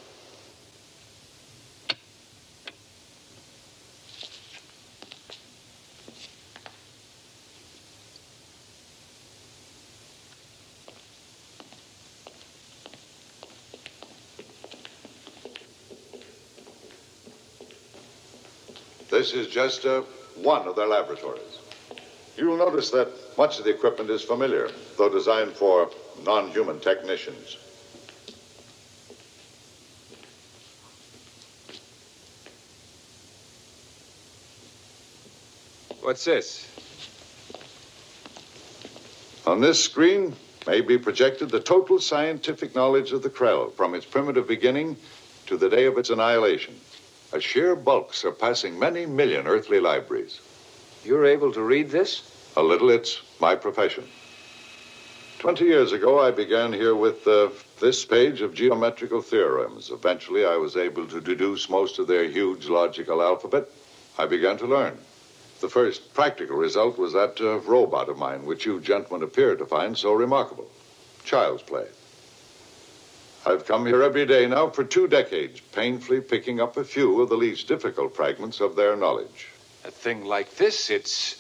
[19.27, 20.03] This is just uh,
[20.37, 21.59] one of their laboratories.
[22.37, 25.91] You'll notice that much of the equipment is familiar, though designed for
[26.25, 27.57] non human technicians.
[36.03, 36.65] What's this?
[39.45, 40.37] On this screen
[40.69, 44.97] may be projected the total scientific knowledge of the Krell from its primitive beginning
[45.47, 46.79] to the day of its annihilation.
[47.33, 50.41] A sheer bulk surpassing many million earthly libraries.
[51.05, 52.23] You're able to read this?
[52.57, 54.05] A little, it's my profession.
[55.39, 57.51] Twenty years ago, I began here with uh,
[57.81, 59.91] this page of geometrical theorems.
[59.91, 63.69] Eventually, I was able to deduce most of their huge logical alphabet.
[64.19, 64.97] I began to learn.
[65.61, 69.67] The first practical result was that uh, robot of mine, which you gentlemen appear to
[69.67, 70.71] find so remarkable.
[71.25, 71.87] Child's play.
[73.47, 77.29] I've come here every day now for two decades, painfully picking up a few of
[77.29, 79.47] the least difficult fragments of their knowledge.
[79.85, 81.37] A thing like this, it's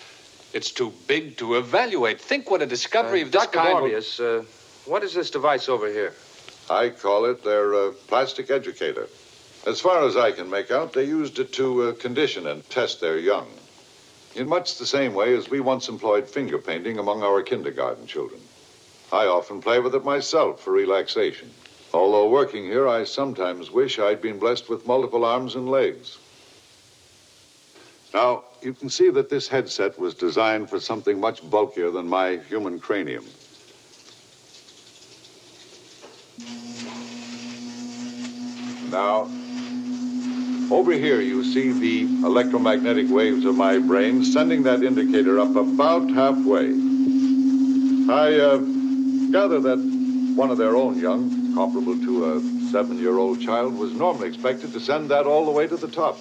[0.52, 2.20] it's too big to evaluate.
[2.20, 3.58] Think what a discovery Uh, of this Dr.
[3.58, 4.44] kind will- Morbius, uh,
[4.84, 6.14] what is this device over here?
[6.70, 9.08] I call it their uh, plastic educator.
[9.66, 13.00] As far as I can make out, they used it to uh, condition and test
[13.00, 13.48] their young.
[14.36, 18.40] In much the same way as we once employed finger painting among our kindergarten children.
[19.10, 21.50] I often play with it myself for relaxation.
[21.96, 26.18] Although working here, I sometimes wish I'd been blessed with multiple arms and legs.
[28.12, 32.36] Now, you can see that this headset was designed for something much bulkier than my
[32.50, 33.24] human cranium.
[38.90, 39.22] Now,
[40.70, 46.10] over here you see the electromagnetic waves of my brain sending that indicator up about
[46.10, 46.66] halfway.
[48.12, 48.58] I uh,
[49.32, 49.78] gather that
[50.36, 54.74] one of their own young, comparable to a seven year old child, was normally expected
[54.74, 56.18] to send that all the way to the top,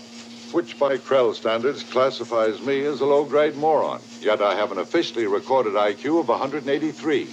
[0.53, 3.99] which by Krell standards classifies me as a low grade moron.
[4.21, 7.27] Yet I have an officially recorded IQ of 183.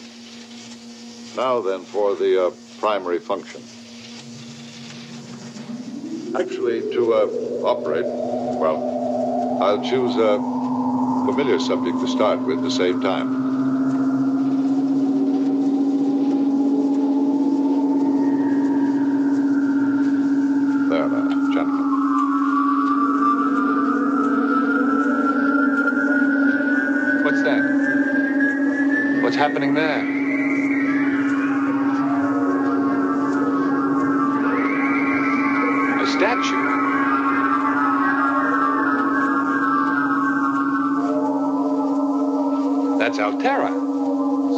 [1.36, 2.50] Now then, for the uh,
[2.80, 3.62] primary function.
[6.34, 7.26] Actually, to uh,
[7.64, 10.38] operate, well, I'll choose a
[11.30, 13.41] familiar subject to start with to save time.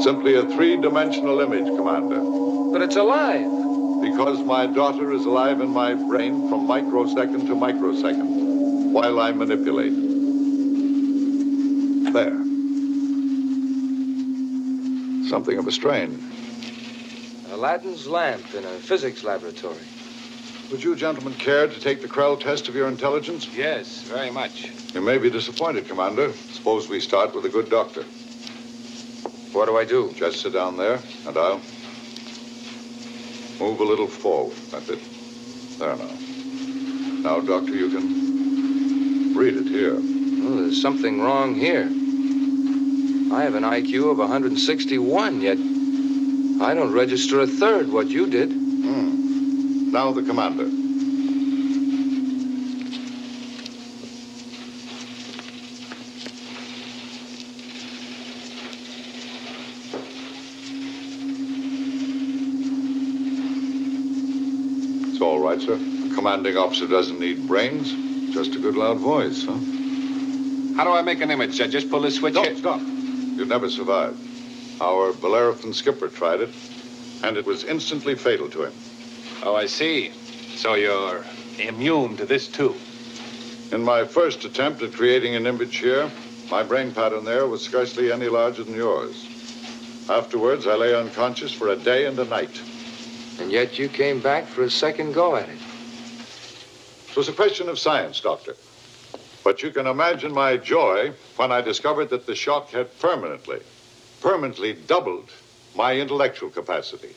[0.04, 2.20] Simply a three dimensional image, Commander.
[2.70, 3.50] But it's alive.
[4.02, 9.94] Because my daughter is alive in my brain from microsecond to microsecond while I manipulate.
[12.12, 12.36] There.
[15.30, 16.22] Something of a strain.
[17.52, 19.86] Aladdin's lamp in a physics laboratory.
[20.70, 23.48] Would you gentlemen care to take the Krell test of your intelligence?
[23.56, 24.70] Yes, very much.
[24.92, 26.30] You may be disappointed, Commander.
[26.52, 28.04] Suppose we start with a good doctor.
[29.54, 30.12] What do I do?
[30.16, 30.98] Just sit down there,
[31.28, 31.60] and I'll
[33.60, 34.56] move a little forward.
[34.72, 34.98] That's it.
[35.78, 36.10] There now.
[37.22, 39.94] Now, Doctor, you can read it here.
[39.96, 41.84] Oh, there's something wrong here.
[43.32, 45.58] I have an IQ of 161, yet
[46.60, 48.50] I don't register a third what you did.
[48.50, 49.92] Hmm.
[49.92, 50.68] Now, the commander.
[65.24, 65.74] all right, sir.
[65.74, 67.92] A commanding officer doesn't need brains,
[68.32, 69.58] just a good loud voice, huh?
[70.76, 71.60] How do I make an image?
[71.60, 72.56] I just pull this switch Stop, here?
[72.56, 72.80] stop.
[72.80, 74.16] You'd never survive.
[74.80, 76.50] Our Bellerophon skipper tried it,
[77.22, 78.72] and it was instantly fatal to him.
[79.42, 80.10] Oh, I see.
[80.56, 81.24] So you're
[81.58, 82.74] immune to this, too.
[83.72, 86.10] In my first attempt at creating an image here,
[86.50, 89.28] my brain pattern there was scarcely any larger than yours.
[90.08, 92.60] Afterwards, I lay unconscious for a day and a night.
[93.40, 95.58] And yet you came back for a second go at it.
[97.14, 98.56] It was a question of science, Doctor.
[99.44, 103.60] But you can imagine my joy when I discovered that the shock had permanently,
[104.20, 105.30] permanently doubled
[105.76, 107.14] my intellectual capacity.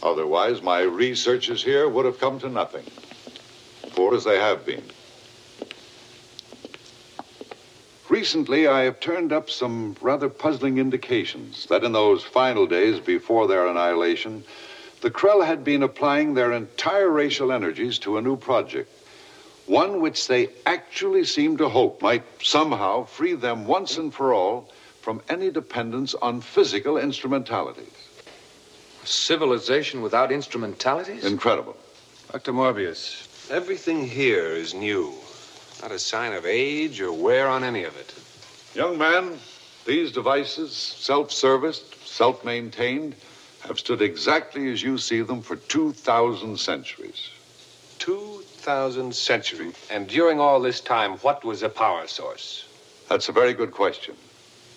[0.00, 2.84] Otherwise, my researches here would have come to nothing,
[3.96, 4.84] poor as they have been.
[8.08, 13.48] Recently, I have turned up some rather puzzling indications that in those final days before
[13.48, 14.44] their annihilation,
[15.00, 18.88] the Krell had been applying their entire racial energies to a new project,
[19.66, 24.72] one which they actually seem to hope might somehow free them once and for all
[25.00, 27.92] from any dependence on physical instrumentalities.
[29.02, 31.24] A civilization without instrumentalities?
[31.24, 31.76] Incredible.
[32.32, 32.52] Dr.
[32.52, 35.14] Morbius, everything here is new.
[35.82, 38.14] Not a sign of age or wear on any of it.
[38.74, 39.38] Young man,
[39.84, 43.14] these devices, self serviced, self maintained,
[43.60, 47.30] have stood exactly as you see them for 2,000 centuries.
[48.66, 49.76] 2,000 centuries.
[49.92, 52.66] And during all this time, what was the power source?
[53.08, 54.16] That's a very good question.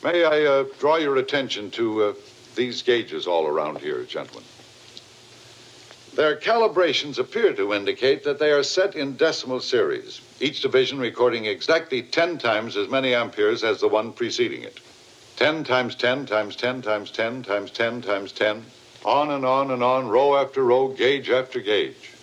[0.03, 2.14] May I uh, draw your attention to uh,
[2.53, 4.44] these gauges all around here, gentlemen?
[6.14, 11.45] Their calibrations appear to indicate that they are set in decimal series, each division recording
[11.45, 14.80] exactly 10 times as many amperes as the one preceding it.
[15.38, 18.64] 10 times 10 times 10 times 10 times 10 times 10,
[19.03, 22.14] on and on and on, row after row, gauge after gauge.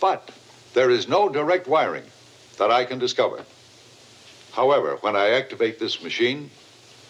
[0.00, 0.30] But
[0.74, 2.04] there is no direct wiring
[2.58, 3.44] that I can discover.
[4.52, 6.50] However, when I activate this machine,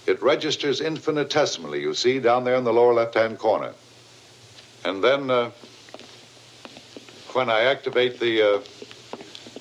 [0.06, 3.72] it registers infinitesimally, you see, down there in the lower left hand corner.
[4.84, 5.50] And then, uh,
[7.32, 8.60] when I activate the uh,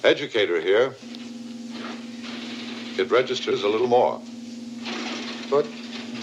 [0.04, 0.96] educator here,
[2.98, 4.22] it registers a little more.
[5.50, 5.66] But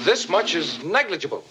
[0.04, 1.44] this much is negligible.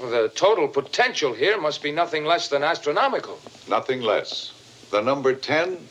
[0.00, 3.38] The total potential here must be nothing less than astronomical.
[3.68, 4.53] Nothing less.
[4.94, 5.88] The number 10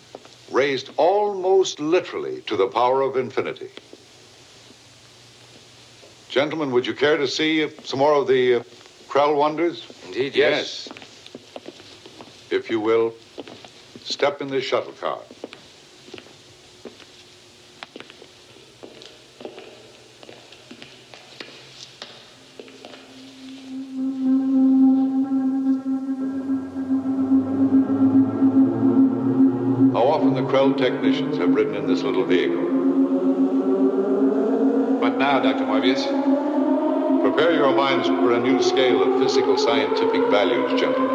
[0.50, 3.68] raised almost literally to the power of infinity.
[6.30, 8.64] Gentlemen, would you care to see uh, some more of the uh,
[9.10, 9.86] Krell wonders?
[10.06, 10.88] Indeed, yes.
[12.50, 13.14] If you will,
[14.06, 15.20] step in this shuttle car.
[30.54, 32.62] How often the Krell technicians have ridden in this little vehicle?
[35.02, 35.66] But now, Dr.
[35.66, 36.06] Morbius?
[37.24, 41.13] Prepare your minds for a new scale of physical scientific values, gentlemen.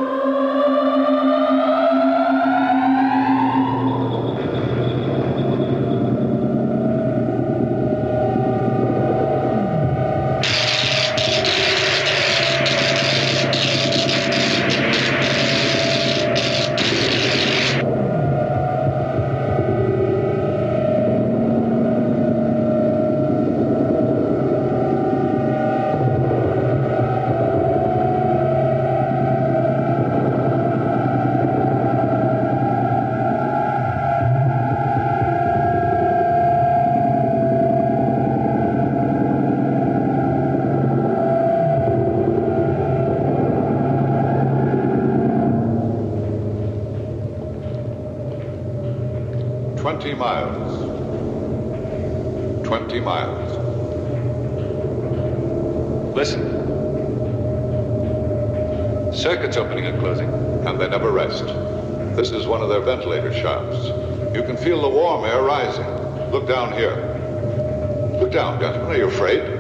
[66.48, 66.96] Down here.
[68.18, 68.90] Look down, gentlemen.
[68.90, 69.57] Are you afraid?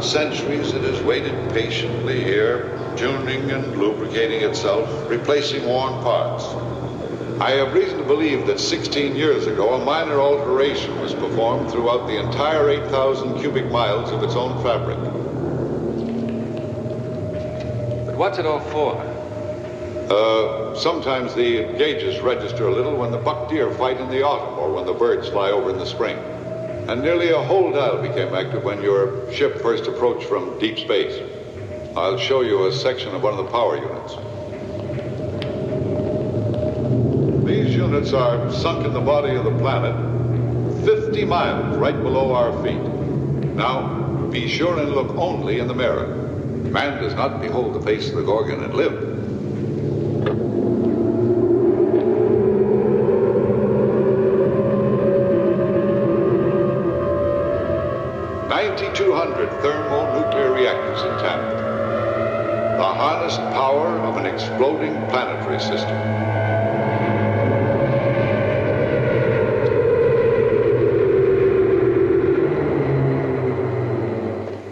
[0.00, 6.44] 2,000 centuries, it has waited patiently here, tuning and lubricating itself, replacing worn parts.
[7.38, 12.06] I have reason to believe that 16 years ago, a minor alteration was performed throughout
[12.06, 14.96] the entire 8,000 cubic miles of its own fabric.
[18.06, 18.96] But what's it all for?
[20.10, 24.58] Uh, sometimes the gauges register a little when the buck deer fight in the autumn
[24.58, 26.16] or when the birds fly over in the spring.
[26.90, 31.22] And nearly a whole dial became active when your ship first approached from deep space.
[31.96, 34.16] I'll show you a section of one of the power units.
[37.46, 39.94] These units are sunk in the body of the planet
[40.84, 42.82] 50 miles right below our feet.
[43.54, 46.08] Now, be sure and look only in the mirror.
[46.72, 49.09] Man does not behold the face of the Gorgon and live.
[64.40, 65.96] Exploding planetary system.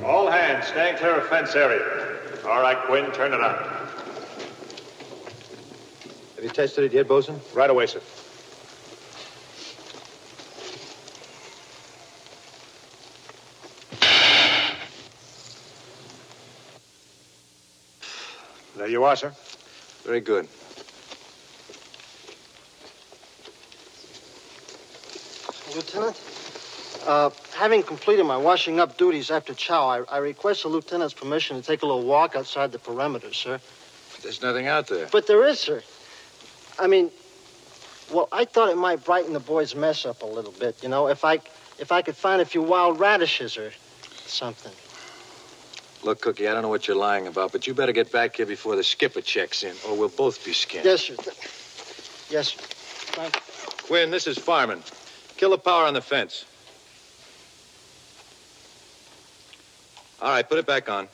[0.04, 1.84] All hands, stand clear of fence area.
[2.46, 3.56] All right, Quinn, turn it on.
[6.36, 7.38] Have you tested it yet, Bosun?
[7.54, 8.00] Right away, sir.
[18.76, 19.34] There you are, sir.
[20.08, 20.48] Very good.
[25.76, 26.18] Lieutenant,
[27.06, 31.60] uh, having completed my washing up duties after chow, I, I request the lieutenant's permission
[31.60, 33.60] to take a little walk outside the perimeter, sir.
[34.22, 35.08] There's nothing out there.
[35.12, 35.82] But there is, sir.
[36.78, 37.10] I mean,
[38.10, 41.08] well, I thought it might brighten the boys' mess up a little bit, you know,
[41.08, 41.34] if I
[41.78, 43.72] if I could find a few wild radishes or
[44.24, 44.72] something.
[46.02, 48.46] Look, Cookie, I don't know what you're lying about, but you better get back here
[48.46, 50.84] before the skipper checks in, or we'll both be skinned.
[50.84, 51.14] Yes, sir.
[52.30, 52.60] Yes, sir.
[53.12, 53.86] Thank you.
[53.86, 54.82] Quinn, this is Farman.
[55.36, 56.44] Kill the power on the fence.
[60.20, 61.08] All right, put it back on.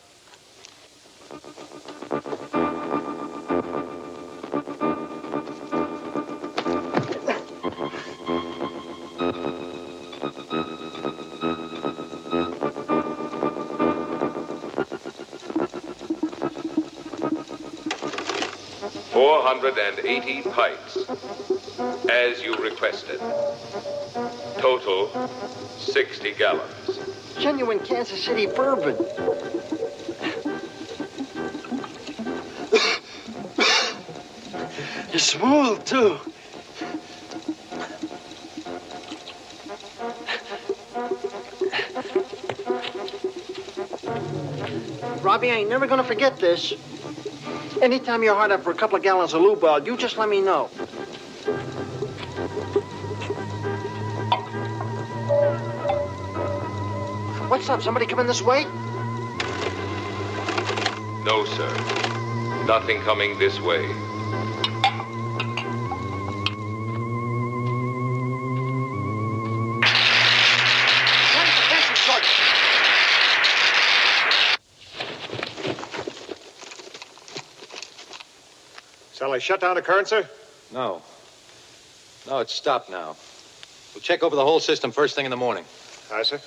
[19.44, 20.96] Four hundred and eighty pints,
[22.08, 23.20] as you requested.
[24.56, 25.10] Total,
[25.76, 26.98] sixty gallons.
[27.38, 28.96] Genuine Kansas City bourbon.
[35.10, 36.18] You're smooth, too.
[45.20, 46.72] Robby, I ain't never gonna forget this.
[47.84, 50.40] Anytime you're hard up for a couple of gallons of lubal, you just let me
[50.40, 50.68] know.
[57.50, 57.82] What's up?
[57.82, 58.64] Somebody coming this way?
[61.24, 62.64] No, sir.
[62.64, 64.03] Nothing coming this way.
[79.34, 80.28] I shut down the current, sir?
[80.72, 81.02] No.
[82.28, 83.16] No, it's stopped now.
[83.92, 85.64] We'll check over the whole system first thing in the morning.
[86.12, 86.40] Aye, sir.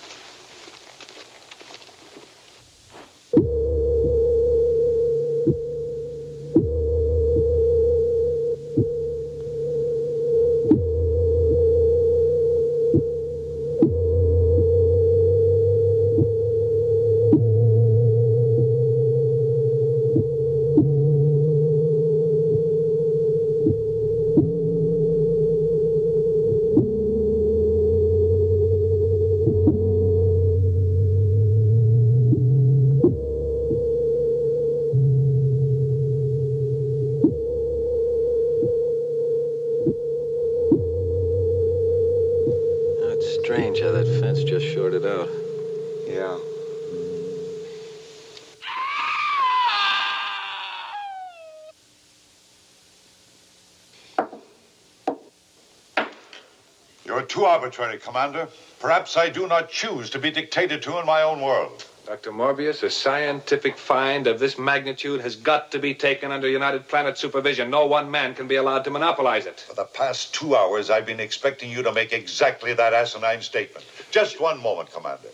[57.79, 58.47] Arbitrary, Commander.
[58.79, 61.85] Perhaps I do not choose to be dictated to in my own world.
[62.07, 62.31] Dr.
[62.31, 67.19] Morbius, a scientific find of this magnitude has got to be taken under United Planet
[67.19, 67.69] supervision.
[67.69, 69.59] No one man can be allowed to monopolize it.
[69.59, 73.85] For the past two hours, I've been expecting you to make exactly that asinine statement.
[74.09, 75.29] Just one moment, Commander.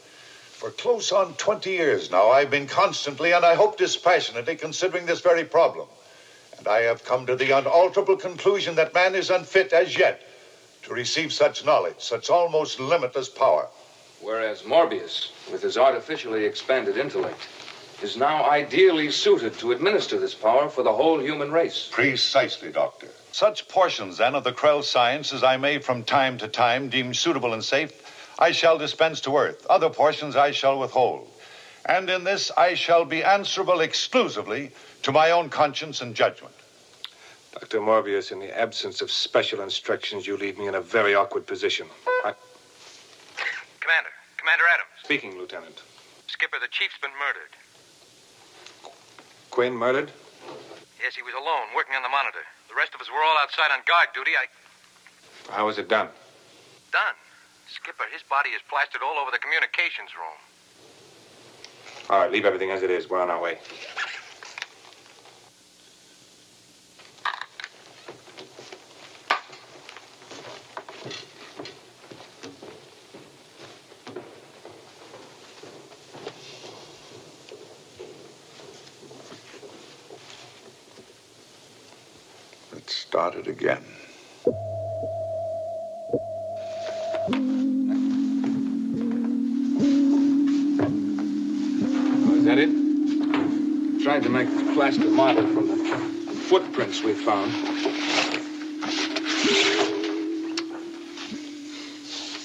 [0.51, 5.21] For close on 20 years now, I've been constantly, and I hope dispassionately, considering this
[5.21, 5.87] very problem.
[6.57, 10.21] And I have come to the unalterable conclusion that man is unfit as yet
[10.83, 13.67] to receive such knowledge, such almost limitless power.
[14.21, 17.47] Whereas Morbius, with his artificially expanded intellect,
[18.01, 21.89] is now ideally suited to administer this power for the whole human race.
[21.91, 23.07] Precisely, Doctor.
[23.31, 27.13] Such portions, then, of the Krell science as I may from time to time deem
[27.13, 27.91] suitable and safe,
[28.37, 29.65] I shall dispense to Earth.
[29.69, 31.27] Other portions I shall withhold.
[31.85, 34.71] And in this I shall be answerable exclusively
[35.03, 36.53] to my own conscience and judgment.
[37.53, 37.79] Dr.
[37.79, 41.87] Morbius, in the absence of special instructions, you leave me in a very awkward position.
[42.25, 42.33] I...
[43.79, 44.89] Commander, Commander Adams.
[45.03, 45.83] Speaking, Lieutenant.
[46.27, 47.53] Skipper, the chief's been murdered.
[49.51, 50.11] Quinn murdered?
[51.01, 52.41] Yes, he was alone, working on the monitor.
[52.69, 54.31] The rest of us were all outside on guard duty.
[54.33, 54.47] I.
[55.51, 56.09] How was it done?
[56.91, 57.15] Done.
[57.69, 60.39] Skipper, his body is plastered all over the communications room.
[62.09, 63.09] All right, leave everything as it is.
[63.09, 63.59] We're on our way.
[83.23, 83.81] Let's it again.
[92.11, 92.67] Oh, is that it?
[92.67, 95.77] I Tried to make a plaster model from the
[96.49, 97.53] footprints we found.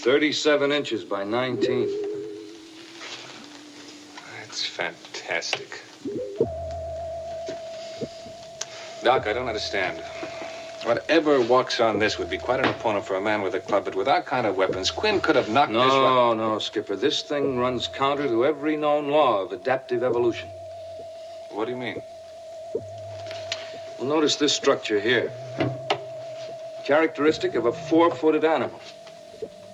[0.05, 1.89] Thirty-seven inches by nineteen.
[4.39, 5.83] That's fantastic.
[9.03, 10.05] Doc, I don't understand.
[10.89, 13.85] Whatever walks on this would be quite an opponent for a man with a club,
[13.85, 15.90] but with our kind of weapons, Quinn could have knocked this right.
[15.90, 16.97] No, no, Skipper.
[16.97, 20.48] This thing runs counter to every known law of adaptive evolution.
[21.51, 22.01] What do you mean?
[23.98, 25.31] Well, notice this structure here.
[26.85, 28.81] Characteristic of a four footed animal.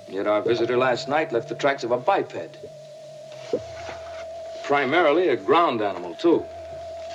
[0.09, 2.59] Yet our visitor last night left the tracks of a biped.
[4.65, 6.45] Primarily a ground animal, too.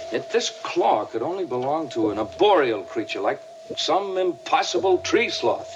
[0.09, 3.41] Yet this claw could only belong to an arboreal creature like
[3.77, 5.75] some impossible tree sloth.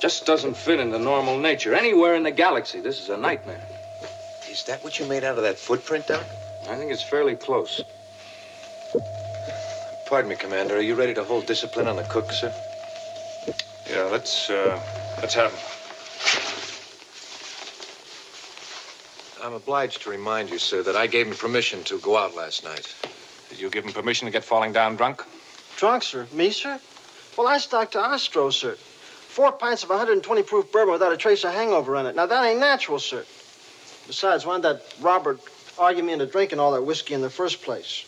[0.00, 1.74] Just doesn't fit into normal nature.
[1.74, 3.60] Anywhere in the galaxy, this is a nightmare.
[4.50, 6.24] Is that what you made out of that footprint, Doc?
[6.68, 7.82] I think it's fairly close.
[10.06, 10.76] Pardon me, Commander.
[10.76, 12.52] Are you ready to hold discipline on the cook, sir?
[13.90, 14.80] Yeah, let's, uh,
[15.20, 15.60] let's have him.
[19.42, 22.62] I'm obliged to remind you, sir, that I gave him permission to go out last
[22.62, 22.94] night.
[23.48, 25.24] Did you give him permission to get falling down drunk?
[25.82, 26.28] Drunk, sir?
[26.30, 26.78] Me, sir?
[27.36, 28.76] Well, I stuck to Ostro, sir.
[28.76, 32.14] Four pints of 120 proof bourbon without a trace of hangover in it.
[32.14, 33.24] Now, that ain't natural, sir.
[34.06, 35.40] Besides, why did that Robert
[35.76, 38.06] argue me into drinking all that whiskey in the first place?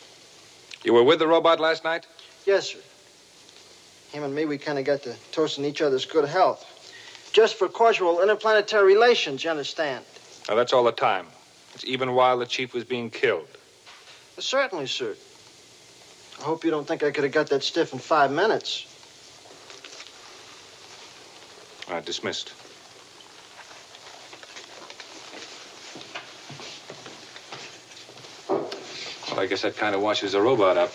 [0.84, 2.06] You were with the robot last night?
[2.46, 2.78] Yes, sir.
[4.12, 6.64] Him and me, we kind of got to toasting each other's good health.
[7.32, 10.04] Just for casual interplanetary relations, you understand?
[10.48, 11.26] Now, that's all the time.
[11.74, 13.48] It's even while the chief was being killed.
[14.38, 15.16] Certainly, sir.
[16.44, 18.84] I hope you don't think I could have got that stiff in five minutes.
[21.88, 22.52] All right, dismissed.
[28.50, 30.90] Well, I guess that kind of washes the robot up.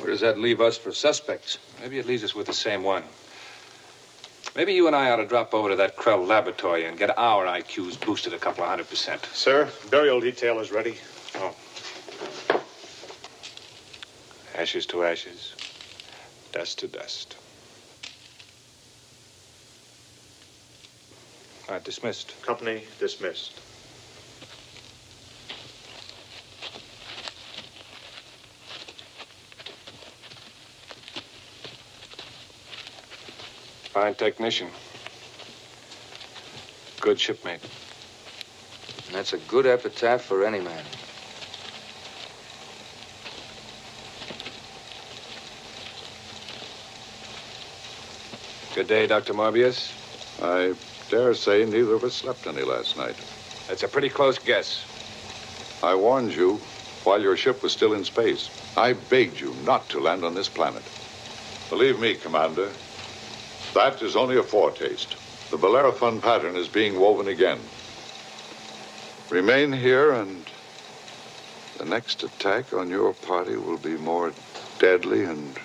[0.00, 1.58] Where does that leave us for suspects?
[1.80, 3.04] Maybe it leaves us with the same one.
[4.56, 7.46] Maybe you and I ought to drop over to that Krell laboratory and get our
[7.46, 9.24] IQs boosted a couple of hundred percent.
[9.32, 10.96] Sir, burial detail is ready.
[11.36, 11.54] Oh.
[14.54, 15.54] Ashes to ashes,
[16.52, 17.36] dust to dust.
[21.68, 22.34] All right, dismissed.
[22.42, 23.52] Company dismissed.
[33.92, 34.68] Fine technician.
[37.00, 37.60] Good shipmate.
[39.06, 40.84] And that's a good epitaph for any man.
[48.74, 49.34] Good day, Dr.
[49.34, 49.92] Morbius.
[50.40, 50.72] I
[51.10, 53.16] dare say neither of us slept any last night.
[53.68, 54.86] That's a pretty close guess.
[55.82, 56.58] I warned you
[57.04, 58.48] while your ship was still in space.
[58.74, 60.82] I begged you not to land on this planet.
[61.68, 62.70] Believe me, Commander,
[63.74, 65.16] that is only a foretaste.
[65.50, 67.58] The Bellerophon pattern is being woven again.
[69.28, 70.46] Remain here, and
[71.76, 74.32] the next attack on your party will be more
[74.78, 75.58] deadly and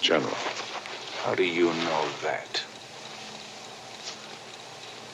[0.00, 0.34] general.
[1.26, 2.62] How do you know that?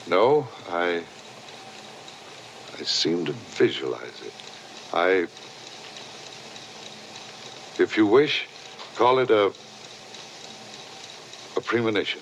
[0.07, 1.01] No, I.
[2.77, 4.33] I seem to visualize it.
[4.93, 5.25] I.
[7.81, 8.47] If you wish,
[8.95, 9.51] call it a.
[11.57, 12.21] a premonition.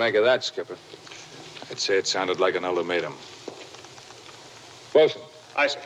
[0.00, 0.76] Make of that, Skipper?
[1.70, 3.14] I'd say it sounded like an ultimatum.
[4.92, 5.20] Bosun.
[5.56, 5.80] Aye, sir.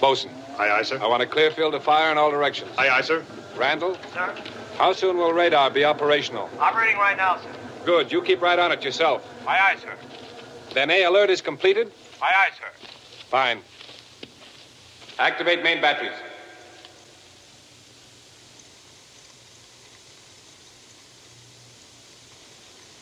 [0.00, 0.30] Bosun.
[0.58, 0.98] Aye, aye, sir.
[1.02, 2.70] I want a clear field of fire in all directions.
[2.78, 3.24] Aye, aye, sir.
[3.56, 4.34] Randall, Sir?
[4.76, 6.50] how soon will radar be operational?
[6.60, 7.48] Operating right now, sir.
[7.86, 8.12] Good.
[8.12, 9.26] You keep right on it yourself.
[9.46, 9.94] Aye, aye, sir.
[10.74, 11.90] Then A alert is completed?
[12.20, 12.86] Aye, aye, sir.
[13.30, 13.60] Fine.
[15.18, 16.12] Activate main batteries.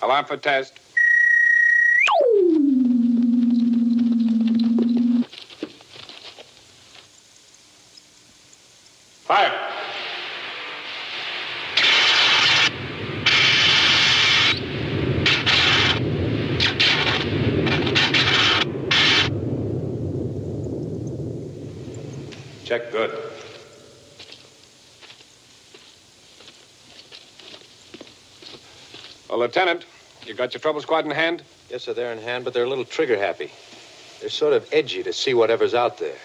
[0.04, 0.78] Alarm for test.
[9.24, 9.50] Fire.
[22.66, 23.10] Check good.
[29.30, 29.86] Well, Lieutenant,
[30.26, 31.42] you got your trouble squad in hand?
[31.70, 33.50] Yes, sir, they're in hand, but they're a little trigger happy.
[34.20, 36.16] They're sort of edgy to see whatever's out there.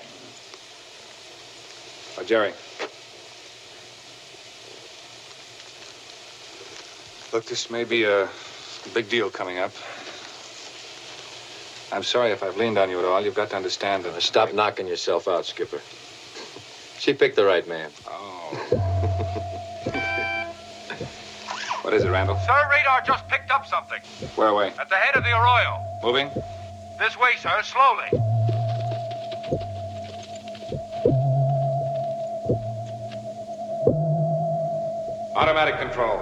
[2.17, 2.53] Oh, Jerry.
[7.31, 8.27] Look, this may be a
[8.93, 9.71] big deal coming up.
[11.91, 13.21] I'm sorry if I've leaned on you at all.
[13.21, 14.21] You've got to understand that.
[14.21, 15.81] Stop knocking yourself out, Skipper.
[16.99, 17.91] She picked the right man.
[18.07, 18.88] Oh.
[21.89, 22.37] What is it, Randall?
[22.45, 23.99] Sir, radar just picked up something.
[24.35, 24.71] Where away?
[24.79, 25.83] At the head of the arroyo.
[26.03, 26.29] Moving?
[26.99, 28.05] This way, sir, slowly.
[35.35, 36.19] Automatic control.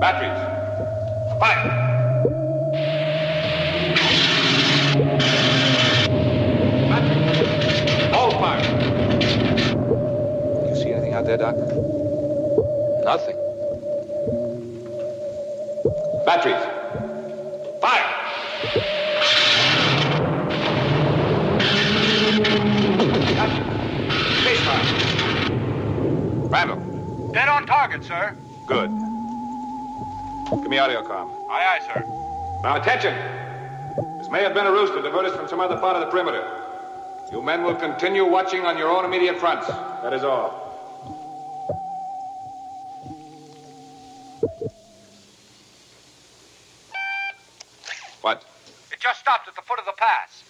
[0.00, 1.38] Batteries.
[1.38, 1.87] Fire.
[11.28, 11.56] There, Doc?
[13.04, 13.36] Nothing.
[16.24, 16.64] Batteries.
[17.82, 18.08] Fire.
[24.42, 24.86] Case fire.
[26.48, 27.30] Randall.
[27.34, 28.34] Dead on target, sir.
[28.66, 28.88] Good.
[30.62, 31.28] Give me audio comm.
[31.50, 32.04] Aye, aye, sir.
[32.62, 33.14] Now, attention.
[34.18, 36.10] This may have been a ruse to divert us from some other part of the
[36.10, 36.42] perimeter.
[37.30, 39.66] You men will continue watching on your own immediate fronts.
[39.66, 40.67] That is all.
[49.48, 50.44] At the foot of the pass.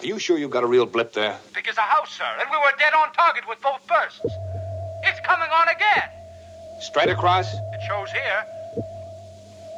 [0.00, 1.38] Are you sure you've got a real blip there?
[1.54, 4.20] Big as a house, sir, and we were dead on target with both bursts.
[5.02, 6.10] It's coming on again.
[6.80, 7.52] Straight across?
[7.54, 8.44] It shows here.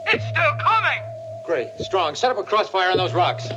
[0.06, 1.02] It's still coming.
[1.46, 1.68] Great.
[1.78, 3.48] Strong, set up a crossfire on those rocks.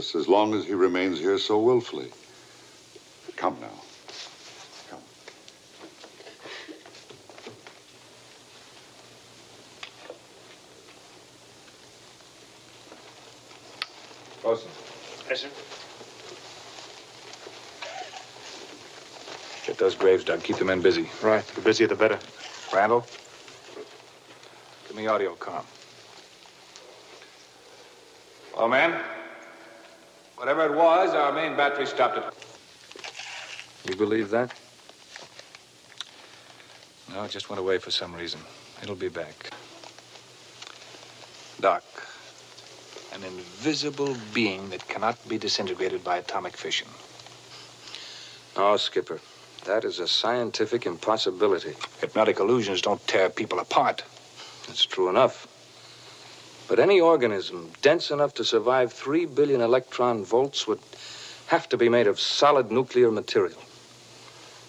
[0.00, 2.10] Completely helpless as long as he remains here so willfully.
[3.36, 3.68] Come now.
[4.90, 5.00] Come.
[14.42, 14.70] Bosun,
[15.28, 15.48] Yes, sir.
[19.66, 20.42] get those graves dug.
[20.42, 21.08] Keep the men busy.
[21.22, 21.44] Right.
[21.54, 22.18] The busier, the better.
[22.72, 23.04] Randall,
[24.88, 25.64] give me audio com.
[28.56, 29.00] Well, men,
[30.40, 32.24] whatever it was, our main battery stopped it.
[33.86, 34.50] You believe that?
[37.12, 38.40] No, it just went away for some reason.
[38.82, 39.50] It'll be back.
[41.60, 41.84] Doc,
[43.12, 46.88] an invisible being that cannot be disintegrated by atomic fission.
[48.56, 49.20] Oh, Skipper,
[49.66, 51.74] that is a scientific impossibility.
[52.00, 54.04] Hypnotic illusions don't tear people apart.
[54.66, 55.46] That's true enough.
[56.70, 60.78] But any organism dense enough to survive three billion electron volts would
[61.48, 63.58] have to be made of solid nuclear material.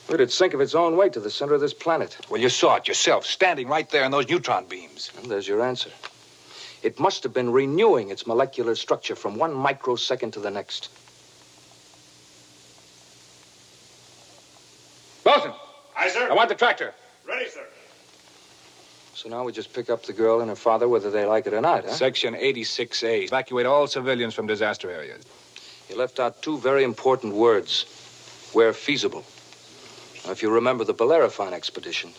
[0.10, 2.18] It'd sink of its own weight to the center of this planet.
[2.28, 5.12] Well, you saw it yourself, standing right there in those neutron beams.
[5.16, 5.92] And there's your answer.
[6.82, 10.90] It must have been renewing its molecular structure from one microsecond to the next.
[15.24, 15.54] Bosun,
[15.96, 16.32] Aye, sir.
[16.32, 16.96] I want the tractor.
[17.28, 17.64] Ready, sir.
[19.22, 21.54] So now we just pick up the girl and her father whether they like it
[21.54, 21.92] or not, huh?
[21.92, 23.26] Section 86A.
[23.26, 25.24] Evacuate all civilians from disaster areas.
[25.88, 27.86] You left out two very important words
[28.54, 29.24] where feasible.
[30.26, 32.14] Now, if you remember the Bellerophon expedition,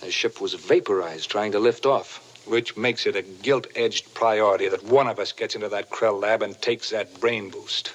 [0.00, 2.20] the ship was vaporized trying to lift off.
[2.46, 6.20] Which makes it a gilt edged priority that one of us gets into that Krell
[6.20, 7.92] lab and takes that brain boost.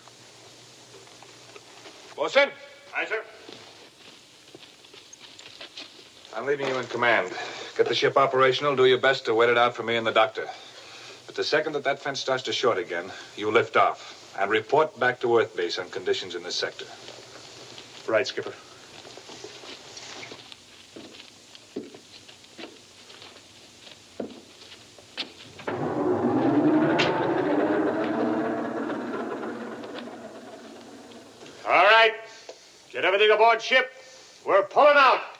[2.16, 2.52] Bosun,
[2.96, 3.22] Aye, sir.
[6.34, 7.32] I'm leaving you in command.
[7.78, 8.76] Get the ship operational.
[8.76, 10.48] Do your best to wait it out for me and the doctor.
[11.26, 14.98] But the second that that fence starts to short again, you lift off and report
[14.98, 16.86] back to Earth Base on conditions in this sector.
[18.10, 18.54] Right, Skipper.
[31.68, 32.14] All right.
[32.92, 33.92] Get everything aboard ship.
[34.46, 35.31] We're pulling out.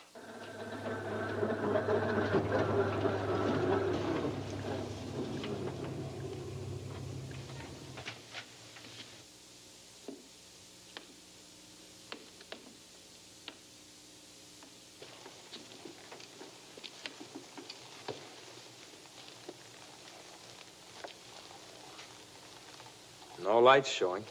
[23.62, 24.26] Lights showing.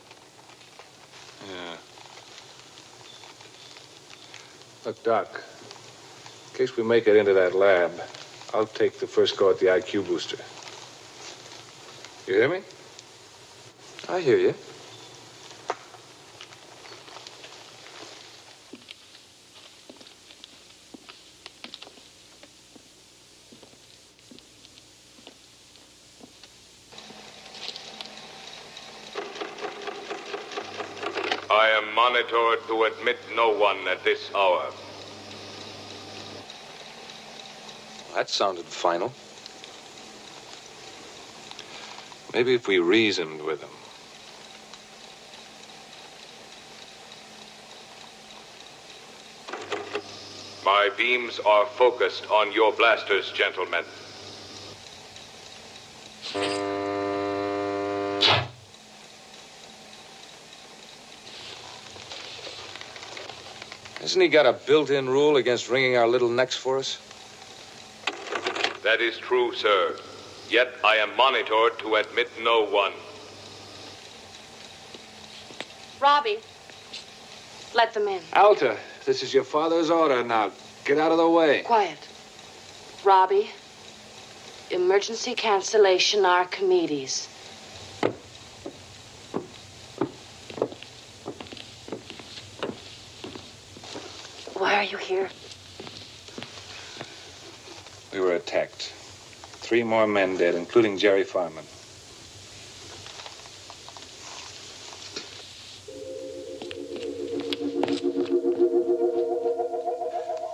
[1.50, 1.76] Yeah.
[4.84, 5.42] Look, Doc,
[6.52, 7.92] in case we make it into that lab,
[8.52, 10.38] I'll take the first go at the IQ booster.
[12.26, 12.62] You hear me?
[14.08, 14.54] I hear you.
[31.50, 31.70] I
[32.30, 34.70] to admit no one at this hour.
[38.14, 39.12] That sounded final.
[42.32, 43.70] Maybe if we reasoned with them.
[50.64, 53.84] My beams are focused on your blasters, gentlemen.
[64.10, 66.98] Hasn't he got a built in rule against wringing our little necks for us?
[68.82, 69.96] That is true, sir.
[70.48, 72.92] Yet I am monitored to admit no one.
[76.00, 76.38] Robby,
[77.72, 78.20] let them in.
[78.32, 78.76] Alta,
[79.06, 80.24] this is your father's order.
[80.24, 80.50] Now,
[80.84, 81.62] get out of the way.
[81.62, 82.08] Quiet.
[83.04, 83.48] Robby,
[84.72, 87.28] emergency cancellation Archimedes.
[94.60, 95.30] Why are you here?
[98.12, 98.92] We were attacked.
[99.62, 101.64] Three more men dead, including Jerry Farman.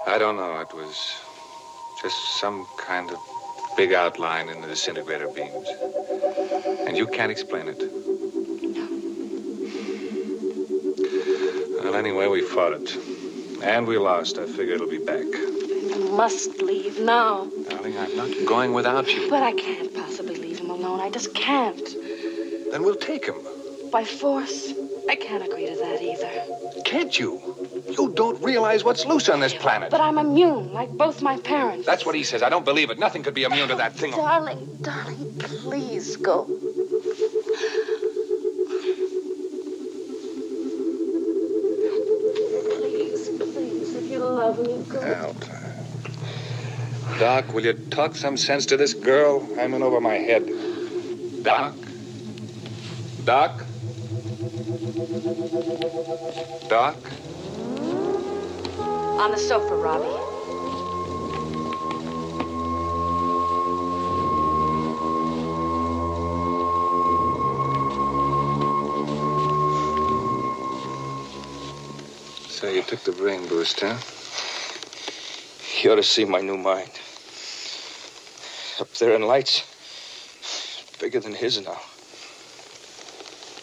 [0.07, 0.61] I don't know.
[0.61, 1.20] It was
[2.01, 3.19] just some kind of
[3.77, 5.69] big outline in the disintegrator beams.
[6.87, 7.81] And you can't explain it.
[11.74, 11.83] No.
[11.83, 13.06] Well, anyway, we fought it.
[13.62, 14.39] And we lost.
[14.39, 15.24] I figure it'll be back.
[15.24, 17.47] You must leave now.
[17.69, 19.28] Darling, I'm not going without you.
[19.31, 21.01] But I can't possibly leave him alone.
[21.01, 21.87] I just can't.
[22.70, 23.37] Then we'll take him.
[23.91, 24.73] By force.
[25.09, 26.83] I can't agree to that either.
[26.85, 27.41] Can't you?
[27.89, 29.91] You don't realize what's loose on this planet.
[29.91, 31.87] But I'm immune, like both my parents.
[31.87, 32.43] That's what he says.
[32.43, 32.99] I don't believe it.
[32.99, 34.11] Nothing could be immune to that thing.
[34.11, 35.06] Darling, darling,
[47.27, 49.44] Doc, will you talk some sense to this girl?
[49.59, 50.47] I'm in over my head.
[51.43, 51.74] Doc?
[53.24, 53.65] Doc?
[56.69, 56.97] Doc?
[59.19, 60.07] On the sofa, Robby.
[72.48, 73.98] So you took the brain boost, huh?
[75.82, 76.93] You ought to see my new mind.
[78.97, 79.62] Up there in lights.
[80.98, 81.78] Bigger than his now.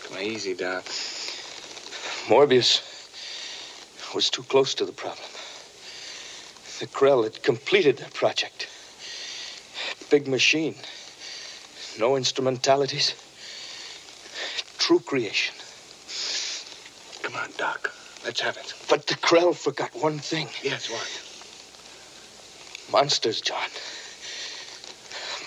[0.04, 0.84] Come easy, Doc.
[2.28, 2.84] Morbius
[4.14, 5.26] was too close to the problem.
[6.80, 8.70] The Krell had completed their project.
[10.12, 10.76] Big machine.
[11.98, 13.16] No instrumentalities.
[14.78, 15.56] True creation.
[17.24, 17.92] Come on, Doc.
[18.24, 18.76] Let's have it.
[18.88, 20.48] But the Krell forgot one thing.
[20.62, 21.10] Yes, what?
[22.92, 23.70] Monsters, John.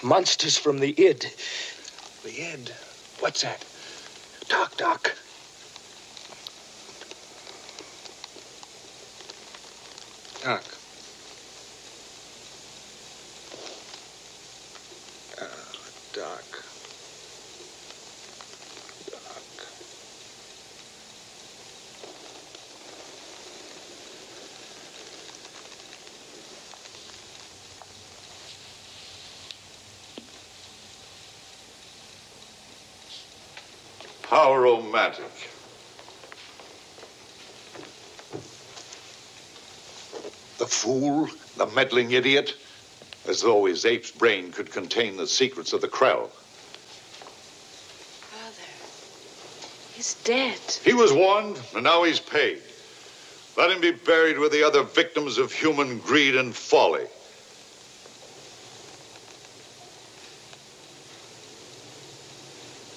[0.06, 1.26] Monsters from the id.
[2.22, 2.72] The id?
[3.18, 3.64] What's that?
[4.48, 5.16] Doc, Doc.
[10.44, 10.62] Doc.
[15.42, 15.44] Uh,
[16.12, 16.44] Doc.
[16.52, 16.55] Doc.
[34.36, 35.32] How romantic.
[40.58, 42.54] The fool, the meddling idiot,
[43.26, 46.28] as though his ape's brain could contain the secrets of the Krell.
[48.28, 48.68] Father,
[49.94, 50.60] he's dead.
[50.84, 52.60] He was warned, and now he's paid.
[53.56, 57.06] Let him be buried with the other victims of human greed and folly.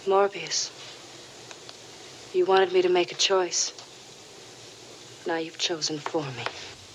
[0.06, 0.72] Morbius.
[2.34, 3.74] You wanted me to make a choice.
[5.26, 6.44] Now you've chosen for me.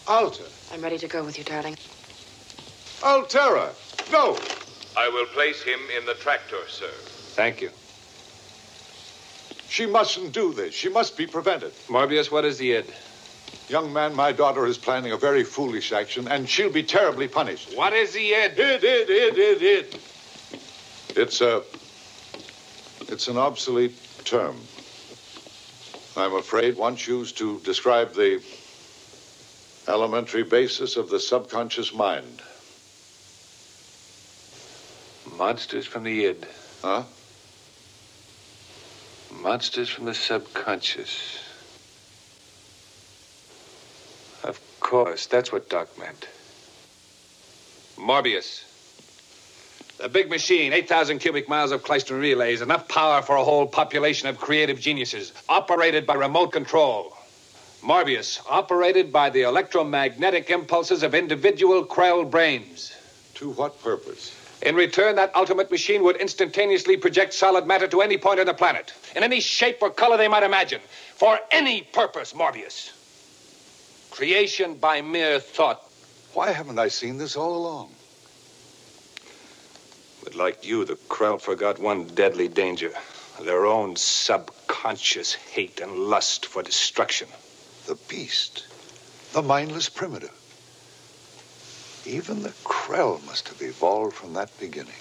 [0.06, 0.44] Alta.
[0.72, 1.76] I'm ready to go with you, darling.
[3.02, 3.74] Altaira,
[4.12, 4.38] go!
[4.96, 6.90] I will place him in the tractor, sir.
[7.34, 7.70] Thank you.
[9.68, 10.72] She mustn't do this.
[10.72, 11.72] She must be prevented.
[11.88, 12.92] Morbius, what is the id?
[13.68, 17.76] Young man, my daughter is planning a very foolish action, and she'll be terribly punished.
[17.76, 18.52] What is the id?
[18.52, 19.98] Id, id, id, id, id.
[21.16, 21.62] It's a.
[23.08, 24.56] It's an obsolete term.
[26.16, 28.40] I'm afraid once used to describe the
[29.88, 32.40] elementary basis of the subconscious mind.
[35.36, 36.46] Monsters from the id.
[36.82, 37.02] Huh?
[39.32, 41.40] Monsters from the subconscious.
[44.44, 46.28] Of course, that's what Doc meant.
[47.96, 48.73] Morbius.
[49.98, 54.28] The big machine, 8,000 cubic miles of Klystron relays, enough power for a whole population
[54.28, 57.16] of creative geniuses, operated by remote control.
[57.80, 62.92] Morbius, operated by the electromagnetic impulses of individual Krell brains.
[63.34, 64.34] To what purpose?
[64.62, 68.54] In return, that ultimate machine would instantaneously project solid matter to any point on the
[68.54, 70.80] planet, in any shape or color they might imagine,
[71.14, 72.90] for any purpose, Morbius.
[74.10, 75.82] Creation by mere thought.
[76.32, 77.90] Why haven't I seen this all along?
[80.24, 82.92] But like you, the Krell forgot one deadly danger
[83.42, 87.28] their own subconscious hate and lust for destruction.
[87.86, 88.64] The beast,
[89.32, 90.32] the mindless primitive.
[92.06, 94.94] Even the Krell must have evolved from that beginning.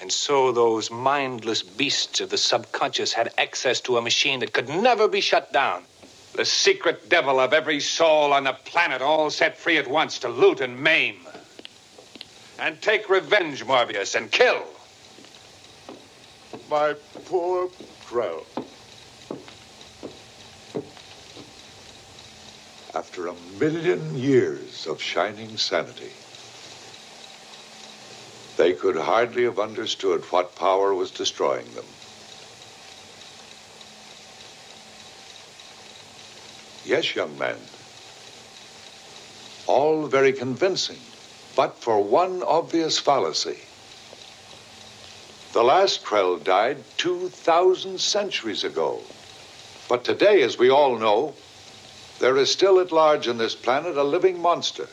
[0.00, 4.68] And so those mindless beasts of the subconscious had access to a machine that could
[4.68, 5.84] never be shut down.
[6.34, 10.28] The secret devil of every soul on the planet, all set free at once to
[10.28, 11.16] loot and maim.
[12.58, 14.64] And take revenge, Morbius, and kill.
[16.70, 17.68] My poor
[18.06, 18.44] Krell.
[22.94, 26.12] After a million years of shining sanity,
[28.56, 31.86] they could hardly have understood what power was destroying them.
[36.84, 37.56] Yes, young man.
[39.66, 41.00] All very convincing,
[41.54, 43.58] but for one obvious fallacy.
[45.52, 49.00] The last Krell died 2,000 centuries ago.
[49.88, 51.34] But today, as we all know,
[52.20, 54.88] there is still at large on this planet a living monster.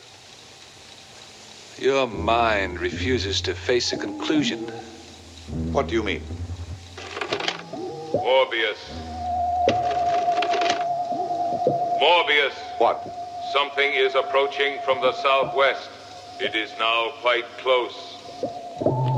[1.78, 4.70] Your mind refuses to face a conclusion.
[5.72, 6.22] What do you mean?
[8.12, 8.78] Morbius.
[12.02, 12.54] Morbius.
[12.76, 13.02] What?
[13.54, 15.88] Something is approaching from the southwest.
[16.42, 19.09] It is now quite close.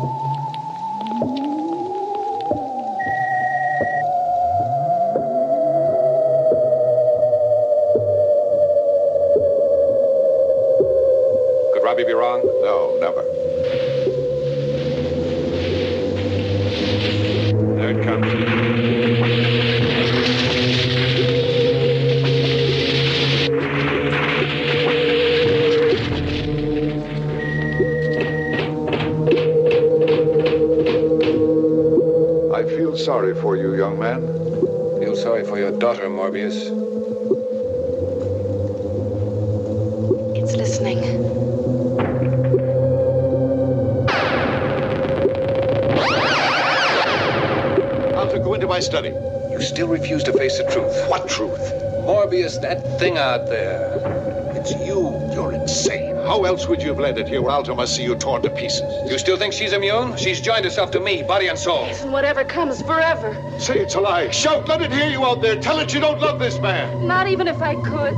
[56.63, 58.83] Else would you have landed here where Alta must see you torn to pieces?
[59.11, 60.17] You still think she's immune?
[60.17, 61.87] She's joined herself to me, body and soul.
[61.87, 63.37] And whatever comes forever.
[63.59, 64.31] Say it's a lie.
[64.31, 65.61] Shout, let it hear you out there.
[65.61, 67.05] Tell it you don't love this man.
[67.05, 68.15] Not even if I could.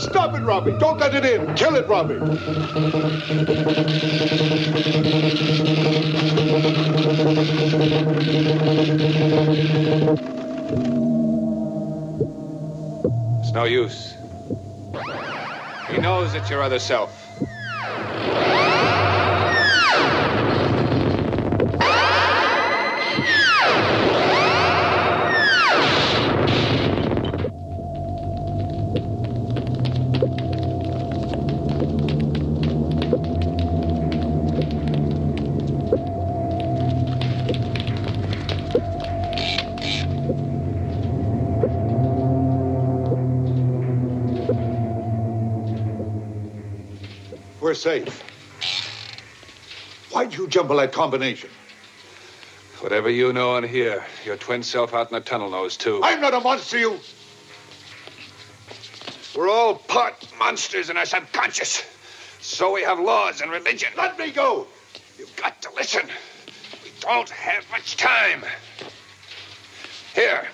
[0.00, 0.72] Stop it, Robby.
[0.78, 1.54] Don't let it in.
[1.56, 2.16] Kill it, Robby.
[13.56, 14.14] No use.
[15.88, 17.15] He knows it's your other self.
[47.86, 48.20] Safe.
[50.10, 51.50] Why'd you jumble that combination?
[52.80, 56.00] Whatever you know and hear, your twin self out in the tunnel knows too.
[56.02, 56.98] I'm not a monster, you.
[59.36, 61.84] We're all part monsters in our subconscious.
[62.40, 63.90] So we have laws and religion.
[63.96, 64.66] Let me go.
[65.16, 66.08] You've got to listen.
[66.82, 68.44] We don't have much time.
[70.12, 70.48] Here.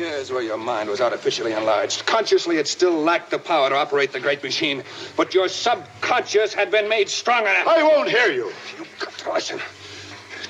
[0.00, 2.06] Here's where your mind was artificially enlarged.
[2.06, 4.82] Consciously, it still lacked the power to operate the great machine,
[5.14, 7.66] but your subconscious had been made strong enough.
[7.66, 8.50] I won't hear you.
[8.78, 9.60] You've got to listen.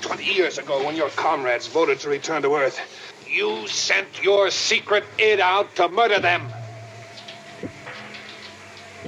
[0.03, 2.79] Twenty years ago, when your comrades voted to return to Earth,
[3.29, 6.49] you sent your secret id out to murder them.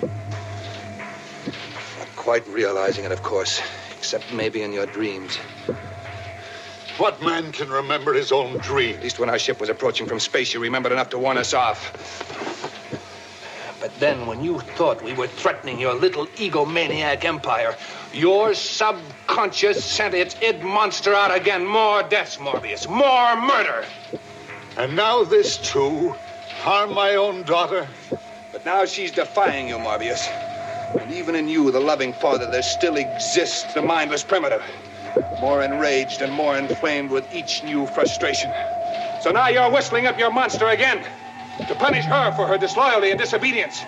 [0.03, 3.63] Not quite realizing it, of course,
[3.97, 5.39] except maybe in your dreams.
[7.03, 8.95] What man can remember his own dream?
[8.95, 11.53] At least when our ship was approaching from space, you remembered enough to warn us
[11.53, 11.91] off.
[13.81, 17.75] But then, when you thought we were threatening your little egomaniac empire,
[18.15, 21.67] your subconscious sent its id monster out again.
[21.67, 22.89] More deaths, Morbius.
[22.89, 23.85] More murder.
[24.77, 26.15] And now this too?
[26.61, 27.89] Harm my own daughter?
[28.53, 30.25] But now she's defying you, Morbius.
[31.01, 34.63] And even in you, the loving father, there still exists the mindless primitive.
[35.41, 38.53] More enraged and more inflamed with each new frustration.
[39.21, 41.05] So now you're whistling up your monster again
[41.67, 43.83] to punish her for her disloyalty and disobedience.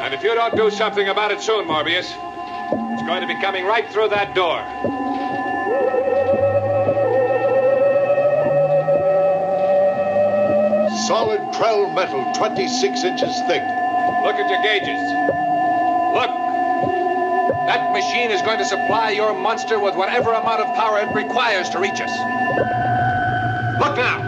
[0.00, 2.06] And if you don't do something about it soon, Morbius,
[2.92, 4.60] it's going to be coming right through that door.
[11.06, 13.62] Solid Krell metal, 26 inches thick.
[14.24, 15.00] Look at your gauges.
[16.14, 16.43] Look.
[17.66, 21.70] That machine is going to supply your monster with whatever amount of power it requires
[21.70, 22.10] to reach us.
[23.80, 24.20] Look now!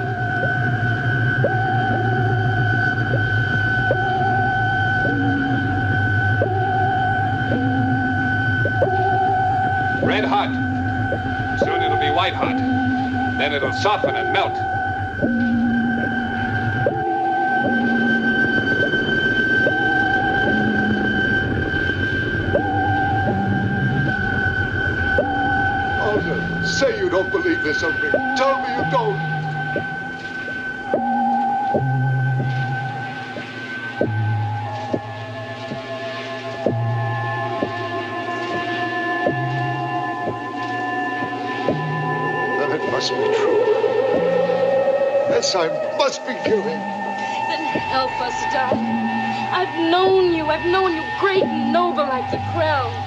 [10.03, 11.59] Red hot.
[11.59, 12.57] Soon it'll be white hot.
[12.57, 15.56] Then it'll soften and melt.
[26.77, 28.11] Say you don't believe this of me.
[28.37, 29.19] Tell me you don't.
[42.59, 43.87] Then it must be true.
[45.31, 46.69] Yes, I must be guilty.
[47.49, 48.85] Then help us, darling.
[48.85, 50.45] I've known you.
[50.47, 53.06] I've known you great and noble like the Krell.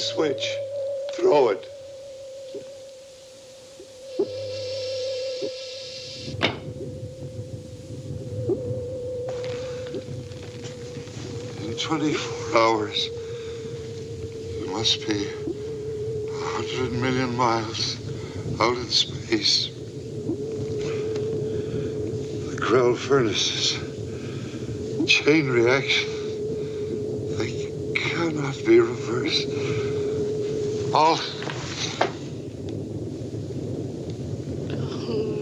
[0.00, 0.56] Switch.
[1.12, 1.68] Throw it.
[11.62, 13.10] In 24 hours,
[14.58, 15.28] you must be
[16.30, 17.96] hundred million miles
[18.58, 19.68] out in space.
[22.48, 23.78] The Krell furnaces,
[25.06, 26.08] chain reaction,
[27.36, 29.89] they cannot be reversed.
[30.92, 31.20] All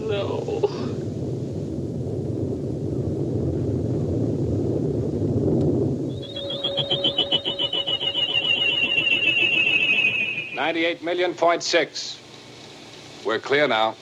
[0.07, 0.69] No.
[10.53, 12.19] Ninety-eight million point six.
[13.25, 13.95] We're clear now.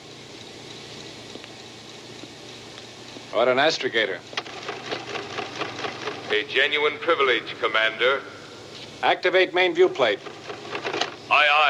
[3.32, 4.18] What an astrogator.
[6.30, 8.20] A genuine privilege, Commander.
[9.02, 10.18] Activate main view plate.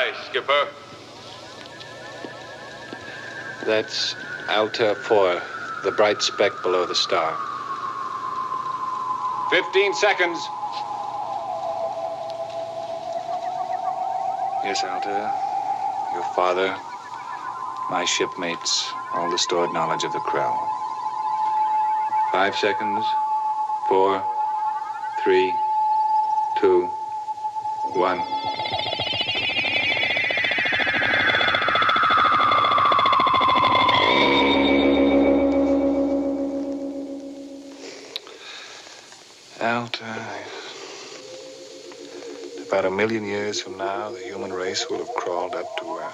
[0.08, 0.68] Aye, Skipper.
[3.66, 4.14] That's
[4.48, 5.42] Altair 4,
[5.84, 7.36] the bright speck below the star.
[9.50, 10.38] Fifteen seconds.
[14.64, 15.30] Yes, Altair.
[16.14, 16.74] Your father,
[17.90, 20.56] my shipmates, all the stored knowledge of the Krell.
[22.32, 23.04] Five seconds.
[23.88, 24.22] Four,
[25.24, 25.52] three,
[43.48, 46.12] years from now, the human race will have crawled up to where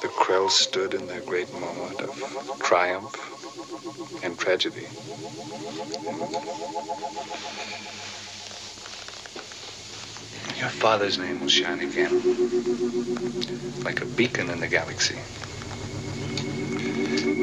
[0.00, 3.14] the Krell stood in their great moment of triumph
[4.22, 4.88] and tragedy.
[10.58, 12.22] Your father's name will shine again,
[13.84, 15.18] like a beacon in the galaxy.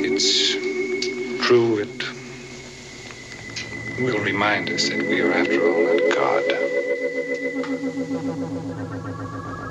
[0.10, 0.56] It's
[1.46, 2.04] true, it
[4.02, 6.65] will remind us that we are, after all, not God.
[7.56, 7.70] Thank
[9.60, 9.65] you.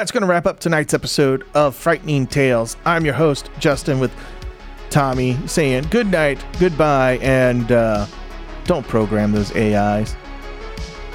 [0.00, 2.78] That's going to wrap up tonight's episode of Frightening Tales.
[2.86, 4.10] I'm your host, Justin, with
[4.88, 8.06] Tommy saying good night, goodbye, and uh,
[8.64, 10.16] don't program those AIs.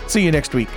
[0.06, 0.70] See you next week.